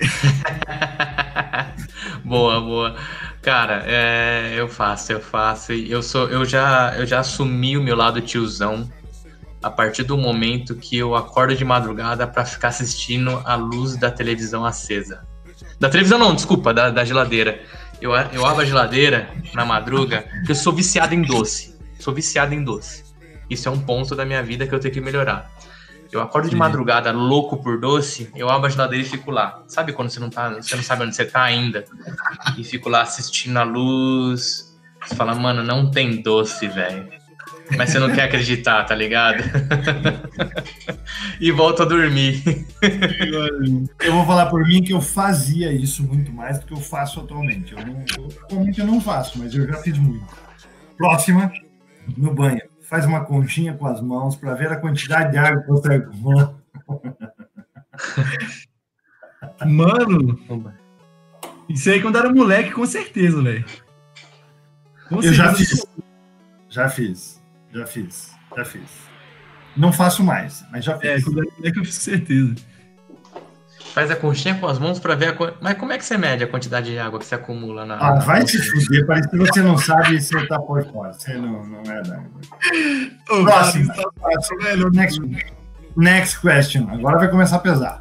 [2.24, 2.96] boa, boa.
[3.42, 5.72] Cara, é, eu faço, eu faço.
[5.72, 8.90] Eu sou, eu já, eu já assumi o meu lado tiozão
[9.64, 14.10] a partir do momento que eu acordo de madrugada pra ficar assistindo a luz da
[14.10, 15.26] televisão acesa.
[15.80, 17.62] Da televisão não, desculpa, da, da geladeira.
[17.98, 21.78] Eu, eu abro a geladeira na madruga, porque eu sou viciado em doce.
[21.98, 23.04] Sou viciado em doce.
[23.48, 25.50] Isso é um ponto da minha vida que eu tenho que melhorar.
[26.12, 29.62] Eu acordo de madrugada louco por doce, eu abro a geladeira e fico lá.
[29.66, 31.86] Sabe quando você não tá, você não sabe onde você tá ainda?
[32.58, 34.76] E fico lá assistindo a luz.
[35.06, 37.23] Você fala, mano, não tem doce, velho.
[37.76, 39.42] Mas você não quer acreditar, tá ligado?
[41.40, 42.42] e volto a dormir.
[44.00, 47.20] Eu vou falar por mim que eu fazia isso muito mais do que eu faço
[47.20, 47.72] atualmente.
[47.72, 50.26] Eu não, eu- atualmente eu não faço, mas eu já fiz muito.
[50.96, 51.50] Próxima,
[52.16, 52.60] no banho.
[52.82, 56.54] Faz uma conchinha com as mãos para ver a quantidade de água que você com.
[59.66, 60.38] Mano,
[61.68, 63.64] isso aí quando era moleque, com certeza, velho.
[65.08, 65.86] Com Eu já fiz.
[66.68, 67.33] Já fiz.
[67.74, 68.30] Já fiz.
[68.56, 68.82] Já fiz.
[69.76, 71.24] Não faço mais, mas já É, fiz.
[71.24, 72.54] quando era moleque eu fiz com certeza.
[73.92, 75.32] Faz a conchinha com as mãos pra ver a.
[75.34, 77.96] quan- Mas como é que você mede a quantidade de água que você acumula na.
[77.96, 81.12] Ah, vai se fuder, parece que você não sabe se você tá por fora.
[81.12, 82.18] Você não, não é da.
[83.30, 83.88] Ô, Próximo.
[83.88, 84.08] cara,
[84.40, 85.20] isso tá- velho, Next,
[85.96, 86.88] next question.
[86.90, 88.00] Agora vai começar a pesar.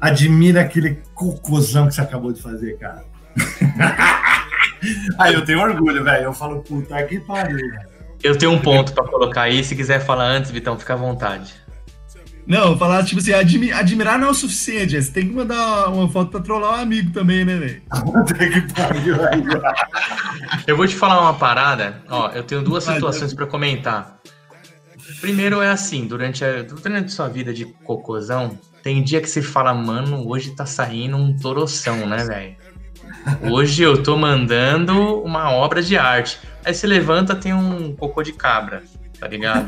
[0.00, 3.04] Admira aquele cocôzão que você acabou de fazer, cara.
[5.18, 6.24] Aí eu tenho orgulho, velho.
[6.24, 7.56] Eu falo, puta que pariu.
[7.56, 7.91] velho.
[8.22, 9.62] Eu tenho um ponto pra colocar aí.
[9.64, 11.54] Se quiser falar antes, Vitão, fica à vontade.
[12.46, 16.08] Não, falar, tipo assim, admi- admirar não é o suficiente, você tem que mandar uma
[16.08, 17.82] foto pra trollar um amigo também, né, velho?
[20.66, 22.02] Eu vou te falar uma parada.
[22.08, 24.18] Ó, eu tenho duas situações pra comentar.
[25.20, 29.40] Primeiro é assim, durante a, durante a sua vida de cocôzão, tem dia que você
[29.40, 32.56] fala, mano, hoje tá saindo um toroção, né, velho?
[33.50, 36.38] Hoje eu tô mandando uma obra de arte.
[36.64, 38.82] Aí você levanta, tem um cocô de cabra,
[39.18, 39.66] tá ligado?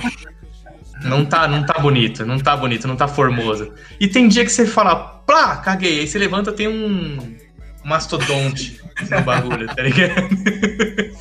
[1.03, 3.73] Não tá, não tá bonito, não tá bonito, não tá formoso.
[4.01, 4.97] E tem dia que você fala,
[5.27, 6.01] plá, caguei.
[6.01, 7.37] Aí você levanta, tem um
[7.85, 8.81] mastodonte
[9.11, 10.15] no bagulho, tá ligado?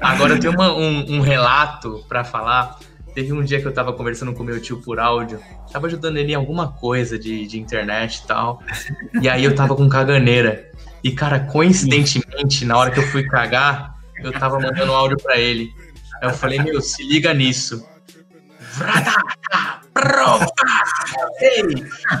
[0.00, 2.78] Agora tenho uma- um, um relato pra falar.
[3.14, 5.38] Teve um dia que eu tava conversando com meu tio por áudio,
[5.72, 8.62] tava ajudando ele em alguma coisa de, de internet e tal.
[9.20, 10.70] E aí eu tava com caganeira.
[11.04, 15.70] E, cara, coincidentemente, na hora que eu fui cagar, eu tava mandando áudio pra ele.
[16.22, 17.86] Aí eu falei, meu, se liga nisso.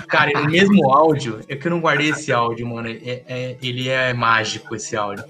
[0.08, 2.88] Cara, e no mesmo áudio, é que eu não guardei esse áudio, mano.
[2.88, 5.24] é- é- ele é mágico, esse áudio.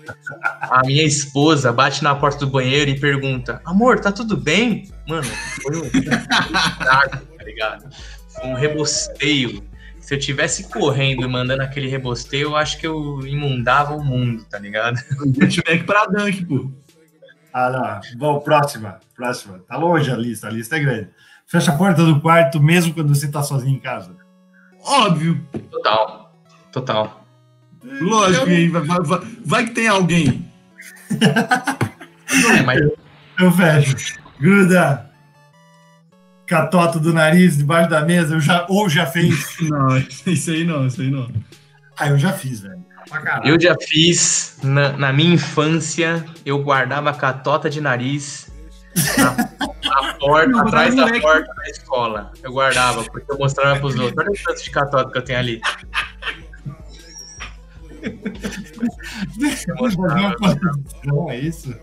[0.60, 4.90] A minha esposa bate na porta do banheiro e pergunta: Amor, tá tudo bem?
[5.08, 5.24] Mano,
[5.62, 7.88] foi um estrago, tá ligado?
[8.28, 9.62] Foi um rebosteio.
[10.00, 14.44] Se eu tivesse correndo e mandando aquele rebosteio, eu acho que eu imundava o mundo,
[14.44, 14.98] tá ligado?
[15.36, 16.70] Flashback pra Dunk, pô.
[17.52, 18.18] Ah, não.
[18.18, 18.98] Bom, próxima.
[19.14, 19.60] Próxima.
[19.68, 20.48] Tá longe a lista.
[20.48, 21.08] A lista é grande.
[21.46, 24.16] Fecha a porta do quarto mesmo quando você tá sozinho em casa.
[24.84, 25.46] Óbvio.
[25.70, 26.34] Total.
[26.72, 27.24] Total.
[27.84, 30.50] Lógico, e aí vai, vai- vai- vai que tem alguém.
[32.56, 32.80] É, mas
[33.38, 34.21] Eu fecho.
[34.42, 35.06] Gruda.
[36.46, 38.34] Catota do nariz debaixo da mesa.
[38.34, 39.56] Eu já, ou já fez.
[39.62, 39.96] Não,
[40.26, 41.30] isso aí não, isso aí não.
[41.96, 42.84] Ah, eu já fiz, velho.
[43.44, 48.50] Eu já fiz, na, na minha infância, eu guardava catota de nariz
[49.18, 49.36] na,
[50.06, 52.32] na porta, Não, atrás da moleque- porta da escola.
[52.42, 54.18] Eu guardava, porque eu mostrava pros outros.
[54.18, 55.60] Olha o tanto de catota que eu tenho ali.
[60.38, 61.74] Posição, é isso?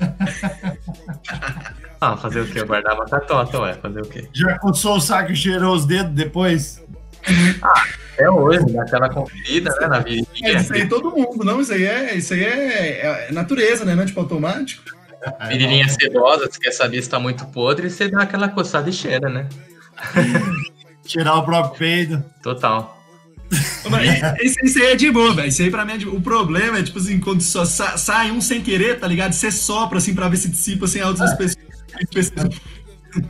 [2.00, 2.60] Ah, fazer o quê?
[2.60, 3.74] Eu guardava catota, ué.
[3.74, 4.28] Fazer o quê?
[4.32, 6.80] Já coçou o saco e cheirou os dedos depois?
[8.12, 10.58] Até hoje, daquela conferida, né, na É, virilha.
[10.60, 13.96] isso aí todo mundo, não, isso aí é, isso aí é, é natureza, né?
[13.96, 14.84] Não é tipo automático.
[15.48, 19.28] Virilhinha sedosa, você quer saber se tá muito podre, você dá aquela coçada e cheira,
[19.28, 19.48] né?
[21.04, 22.24] Cheirar o próprio peido.
[22.44, 22.96] Total.
[23.90, 25.48] Mas Isso, isso aí é de boa, velho.
[25.48, 26.08] Isso aí pra mim é de...
[26.08, 29.32] O problema é, tipo assim, quando só sa- sai um sem querer, tá ligado?
[29.32, 31.56] Você sopra, assim, pra ver se dissipa sem a outras pessoas.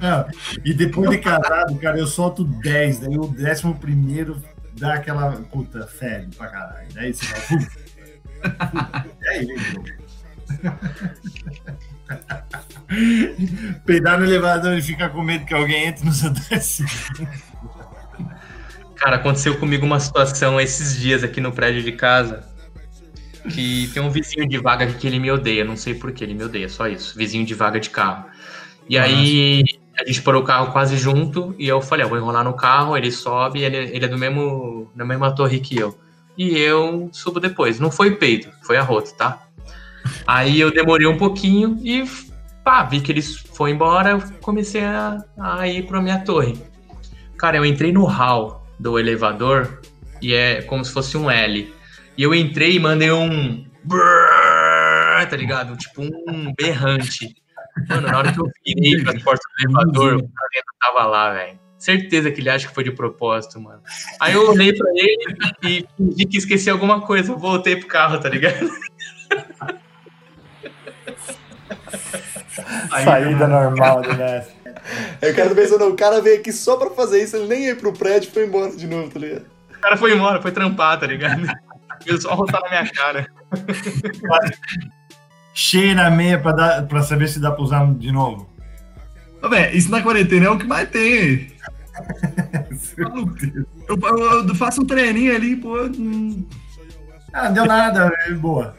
[0.01, 0.27] Não,
[0.65, 4.43] e depois de casado, cara, eu solto 10, daí o décimo primeiro
[4.77, 6.89] dá aquela puta fede pra caralho.
[6.93, 7.43] Daí você fala,
[8.43, 9.83] puta, É isso.
[13.87, 16.89] Peidar no elevador e ficar com medo que alguém entre no seu décimo.
[18.99, 22.45] Cara, aconteceu comigo uma situação esses dias aqui no prédio de casa.
[23.49, 25.65] Que tem um vizinho de vaga que ele me odeia.
[25.65, 27.17] Não sei por que ele me odeia, só isso.
[27.17, 28.25] Vizinho de vaga de carro.
[28.89, 29.65] E aí
[29.99, 31.55] a gente parou o carro quase junto.
[31.59, 32.97] E eu falei, ah, vou enrolar no carro.
[32.97, 35.97] Ele sobe, ele, ele é do mesmo, da mesma torre que eu.
[36.37, 37.79] E eu subo depois.
[37.79, 39.47] Não foi peito, foi arroto, tá?
[40.27, 42.05] Aí eu demorei um pouquinho e
[42.65, 44.11] pá, vi que eles foram embora.
[44.11, 46.61] Eu comecei a, a ir pra minha torre.
[47.37, 49.81] Cara, eu entrei no hall do elevador
[50.21, 51.73] e é como se fosse um L.
[52.17, 53.67] E eu entrei e mandei um.
[55.31, 55.77] Tá ligado?
[55.77, 57.35] Tipo um berrante.
[57.89, 61.33] Mano, na hora que eu virei para as portas do elevador, o dentro tava lá,
[61.33, 61.59] velho.
[61.77, 63.81] Certeza que ele acha que foi de propósito, mano.
[64.19, 67.31] Aí eu olhei pra ele e fingi que esqueci alguma coisa.
[67.31, 68.69] Eu voltei pro carro, tá ligado?
[73.05, 74.09] Saída normal do
[75.21, 77.93] Eu quero pensando, o cara veio aqui só pra fazer isso, ele nem ia pro
[77.93, 79.45] prédio e foi embora de novo, tá ligado?
[79.77, 81.43] O cara foi embora, foi trampar, tá ligado?
[82.07, 83.27] Ele só rotar na minha cara.
[85.55, 88.49] Cheio na meia pra, dar, pra saber se dá pra usar de novo.
[89.43, 91.53] Ô, isso na quarentena é o que mais tem.
[92.97, 95.81] Eu, eu- eu faço um treininho ali, pô.
[95.83, 96.47] hum,
[97.33, 98.77] Ah, não deu nada, é boa.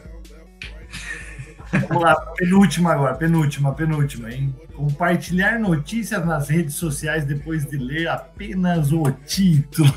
[1.88, 4.54] Vamos lá, penúltima agora, penúltima, penúltima, hein?
[4.74, 9.92] Compartilhar notícias nas redes sociais depois de ler apenas o título.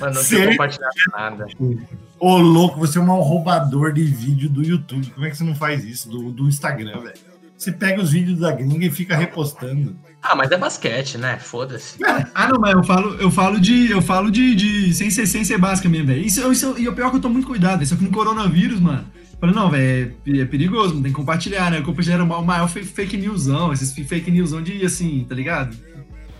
[0.00, 0.36] Mano, não Sim.
[0.36, 1.46] tinha compartilhado nada.
[2.18, 5.10] Ô, louco, você é um roubador de vídeo do YouTube.
[5.10, 6.08] Como é que você não faz isso?
[6.08, 7.34] Do, do Instagram, velho.
[7.56, 9.96] Você pega os vídeos da gringa e fica repostando.
[10.20, 11.38] Ah, mas é basquete, né?
[11.38, 11.98] Foda-se.
[12.34, 13.90] Ah, não, mas eu falo, eu falo de.
[13.90, 14.54] Eu falo de.
[14.54, 16.22] de sem, ser, sem ser básica mesmo, velho.
[16.22, 18.80] Isso, isso, e o pior é que eu tô muito cuidado, isso aqui no coronavírus,
[18.80, 19.06] mano.
[19.44, 21.78] Falei, não, velho, é, é perigoso, não tem que compartilhar, né?
[21.78, 25.76] Eu compartilhei o maior fake, newsão, esses fake newsão de assim, tá ligado?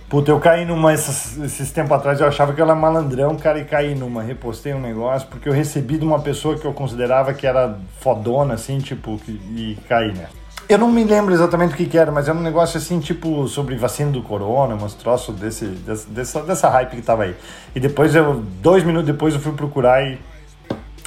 [0.09, 3.59] Puta, eu caí numa esses, esses tempos atrás, eu achava que eu era malandrão, cara,
[3.59, 4.23] e caí numa.
[4.23, 8.55] Repostei um negócio, porque eu recebi de uma pessoa que eu considerava que era fodona,
[8.55, 10.27] assim, tipo, que- e caí, né?
[10.67, 13.47] Eu não me lembro exatamente o que, que era, mas era um negócio assim, tipo,
[13.49, 17.35] sobre vacina do corona, umas troços desse, desse- dessa, dessa hype que tava aí.
[17.75, 20.19] E depois eu, dois minutos depois, eu fui procurar e.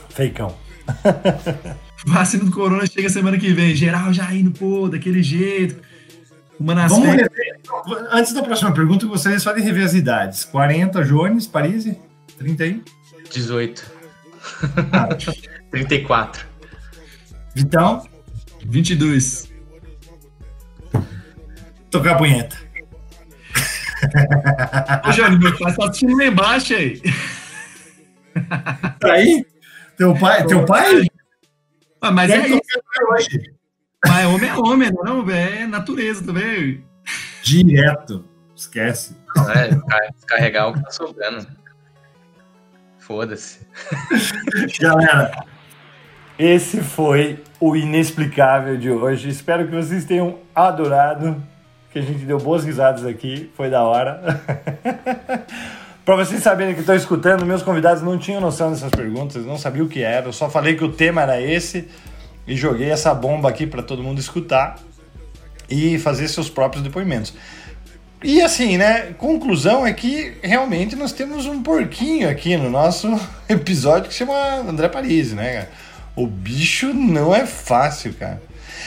[0.09, 0.53] Feicão.
[2.05, 5.81] Vacina do corona chega semana que vem, geral já indo, pô, daquele jeito.
[6.59, 7.59] Uma nas Vamos rever.
[8.11, 10.43] Antes da próxima pergunta, eu gostaria só de rever as idades.
[10.45, 11.87] 40, Jones, Paris,
[12.37, 12.81] 31.
[13.31, 13.91] 18.
[15.71, 16.45] 34.
[17.53, 18.07] Vitão,
[18.65, 19.51] 22.
[21.89, 22.57] tocar a punheta.
[25.07, 27.01] Ô, Jânio, meu pai tá assistindo lá embaixo aí.
[28.99, 29.45] Tá aí?
[29.97, 30.45] Teu pai?
[30.45, 31.07] Teu pai?
[32.01, 33.39] Ah, mas é Deve isso.
[34.05, 35.55] Mas homem é homem, não, velho.
[35.63, 36.83] É natureza também.
[37.43, 38.23] Direto.
[38.55, 39.15] Esquece.
[39.55, 41.47] É, descar- descarregar o que tá sobrando.
[42.99, 43.65] Foda-se.
[44.79, 45.43] Galera,
[46.37, 49.29] Esse foi o inexplicável de hoje.
[49.29, 51.41] Espero que vocês tenham adorado.
[51.91, 53.51] Que a gente deu boas risadas aqui.
[53.55, 54.21] Foi da hora.
[56.07, 59.85] Para vocês saberem que estão escutando, meus convidados não tinham noção dessas perguntas, não sabiam
[59.85, 60.27] o que era.
[60.27, 61.85] Eu só falei que o tema era esse
[62.47, 64.79] e joguei essa bomba aqui para todo mundo escutar
[65.69, 67.33] e fazer seus próprios depoimentos.
[68.23, 69.15] E assim, né?
[69.17, 73.09] Conclusão é que realmente nós temos um porquinho aqui no nosso
[73.49, 74.33] episódio que chama
[74.65, 75.69] André Paris, né, cara?
[76.15, 78.41] O bicho não é fácil, cara.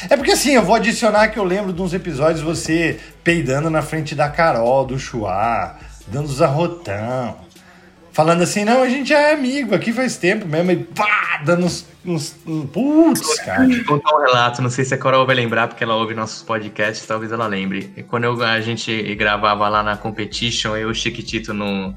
[0.09, 3.82] É porque assim, eu vou adicionar que eu lembro de uns episódios você peidando na
[3.82, 5.76] frente da Carol, do Chuá,
[6.11, 7.37] dando os arrotão.
[8.12, 11.87] Falando assim, não, a gente é amigo, aqui faz tempo mesmo, e pá, dando uns.
[12.05, 13.66] uns um- putz, cara.
[13.69, 16.43] Vou contar um relato, não sei se a Carol vai lembrar, porque ela ouve nossos
[16.43, 17.93] podcasts, talvez ela lembre.
[17.97, 21.95] E Quando eu- a gente gravava lá na Competition, eu e o Chiquitito no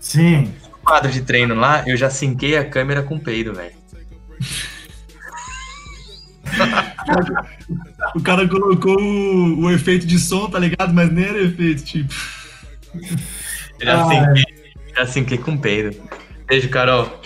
[0.00, 0.50] sim.
[0.82, 3.74] quadro de treino lá, eu já sinquei a câmera com peido, velho.
[8.14, 10.92] O cara colocou o, o efeito de som, tá ligado?
[10.92, 12.12] Mas nem era efeito, tipo.
[13.82, 14.44] Eu já, sinquei,
[14.96, 16.00] já sinquei com peido.
[16.46, 17.20] Beijo, Carol.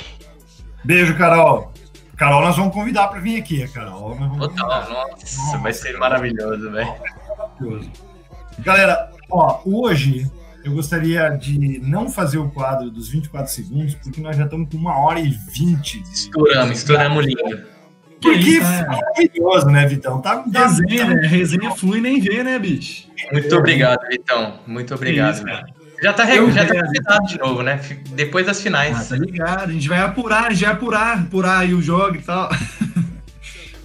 [0.85, 1.73] Beijo, Carol.
[2.17, 4.17] Carol, nós vamos convidar para vir aqui, a Carol.
[4.39, 6.95] Total, nossa, vai ser maravilhoso, velho.
[7.39, 7.91] Maravilhoso.
[8.61, 10.31] Galera, ó, hoje
[10.65, 14.79] eu gostaria de não fazer o quadro dos 24 segundos, porque nós já estamos com
[14.79, 16.03] uma hora e vinte.
[16.13, 17.77] Estouramos, estouramos lindo.
[18.19, 18.87] Que Porque isso, é né?
[18.89, 20.23] maravilhoso, né, Vitão?
[20.23, 21.27] Tá, tá, Resenha, tá- né?
[21.27, 23.07] Resenha flui nem vê, né, bicho?
[23.31, 24.59] Muito obrigado, Vitão.
[24.67, 25.67] Muito obrigado, isso, velho.
[26.03, 27.81] Já tá, Eu- já tá avisado de novo, né?
[28.11, 29.09] Depois das Ah, finais.
[29.09, 29.71] tá ligado?
[29.71, 32.49] A gente vai apurar, a gente vai apurar, apurar aí o jogo e tal.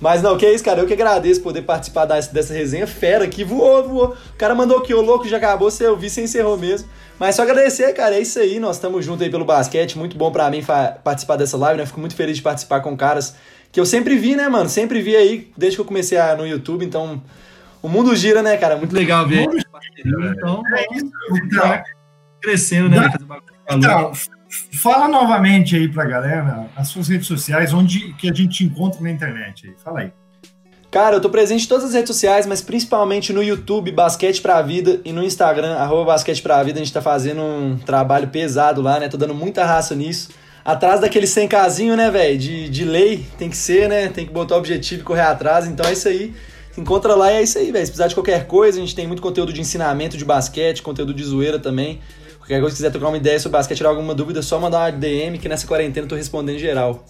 [0.02, 0.80] Mas não, que isso, cara.
[0.82, 3.44] Eu que agradeço poder participar dessa, dessa resenha fera aqui.
[3.44, 4.18] Voou, voou.
[4.34, 5.70] O cara mandou aqui, ô louco, já acabou.
[5.70, 6.90] Você ouviu, você encerrou mesmo.
[7.20, 8.16] Mas só agradecer, cara.
[8.16, 8.60] É isso aí.
[8.60, 9.98] Nós estamos juntos aí pelo basquete.
[10.00, 10.64] Muito bom pra mim
[11.04, 11.86] participar dessa live, né?
[11.86, 13.36] Fico muito feliz de participar com caras
[13.72, 14.68] que eu sempre vi, né, mano?
[14.68, 16.84] Sempre vi aí desde que eu comecei a, no YouTube.
[16.84, 17.22] Então,
[17.80, 18.76] o mundo gira, né, cara?
[18.78, 20.64] Muito legal ver parceria, então,
[21.58, 21.84] tá
[22.42, 23.12] crescendo, né?
[23.28, 23.44] Valor.
[23.70, 24.12] Então,
[24.82, 29.02] fala novamente aí pra galera as suas redes sociais, onde que a gente te encontra
[29.02, 29.74] na internet aí.
[29.84, 30.12] Fala aí.
[30.92, 34.62] Cara, eu tô presente em todas as redes sociais, mas principalmente no YouTube, Basquete Pra
[34.62, 38.82] Vida, e no Instagram, arroba Basquete Pra Vida, a gente tá fazendo um trabalho pesado
[38.82, 39.08] lá, né?
[39.08, 40.32] Tô dando muita raça nisso.
[40.66, 42.38] Atrás daquele 100kzinho, né, velho?
[42.38, 44.10] De, de lei, tem que ser, né?
[44.10, 46.34] Tem que botar o objetivo e correr atrás, então é isso aí.
[46.74, 47.86] Se encontra lá e é isso aí, velho.
[47.86, 51.14] Se precisar de qualquer coisa, a gente tem muito conteúdo de ensinamento de basquete, conteúdo
[51.14, 52.02] de zoeira também.
[52.52, 54.80] Qualquer coisa, se quiser trocar uma ideia sobre basquete, tirar alguma dúvida, é só mandar
[54.80, 57.06] uma DM, que nessa quarentena eu tô respondendo geral.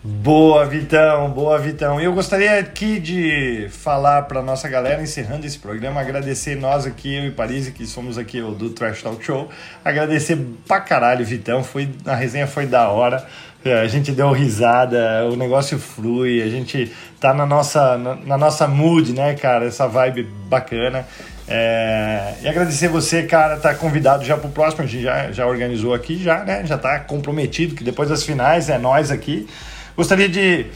[0.00, 2.00] Boa, Vitão, boa, Vitão.
[2.00, 7.16] E eu gostaria aqui de falar para nossa galera, encerrando esse programa, agradecer nós aqui,
[7.16, 9.50] eu e Paris, que somos aqui o do Trash Talk Show.
[9.84, 10.38] Agradecer
[10.68, 11.64] pra caralho, Vitão.
[11.64, 13.26] Foi, a resenha foi da hora.
[13.64, 18.38] É, A gente deu risada, o negócio flui, a gente tá na nossa, na, na
[18.38, 19.64] nossa mood, né, cara?
[19.66, 21.04] Essa vibe bacana.
[21.48, 25.94] É, e agradecer você, cara, tá convidado já pro próximo, a gente já, já organizou
[25.94, 26.66] aqui, já, né?
[26.66, 29.48] Já tá comprometido, que depois das finais é nós aqui.
[29.96, 30.66] Gostaria de,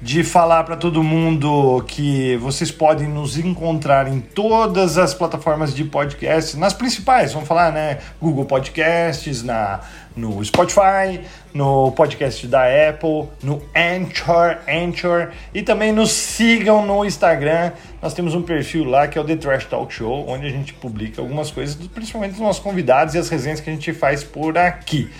[0.00, 5.84] de falar para todo mundo que vocês podem nos encontrar em todas as plataformas de
[5.84, 7.98] podcast, nas principais, vamos falar, né?
[8.20, 9.80] Google Podcasts, na,
[10.14, 11.20] no Spotify,
[11.52, 17.72] no podcast da Apple, no Anchor, Anchor e também nos sigam no Instagram.
[18.02, 20.74] Nós temos um perfil lá que é o The Trash Talk Show, onde a gente
[20.74, 24.58] publica algumas coisas, principalmente dos nossos convidados e as resenhas que a gente faz por
[24.58, 25.10] aqui.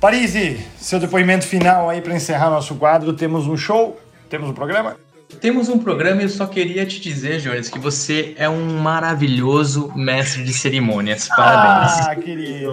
[0.00, 3.14] Parisi, seu depoimento final aí para encerrar nosso quadro.
[3.14, 3.98] Temos um show,
[4.28, 4.96] temos um programa.
[5.40, 9.92] Temos um programa e eu só queria te dizer, Jones, que você é um maravilhoso
[9.94, 11.28] mestre de cerimônias.
[11.28, 12.06] Parabéns.
[12.06, 12.70] Ah, querido.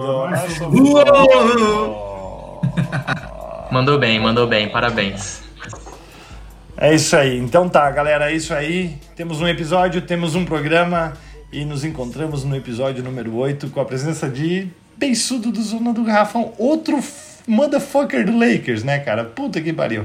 [0.70, 2.60] Uou!
[3.70, 5.42] Mandou bem, mandou bem, parabéns.
[6.76, 7.38] É isso aí.
[7.38, 8.98] Então tá, galera, é isso aí.
[9.16, 11.14] Temos um episódio, temos um programa
[11.52, 16.04] e nos encontramos no episódio número 8 com a presença de Beiçudo do Zona do
[16.04, 17.00] Garrafão, outro
[17.48, 19.24] motherfucker do Lakers, né, cara?
[19.24, 20.04] Puta que pariu.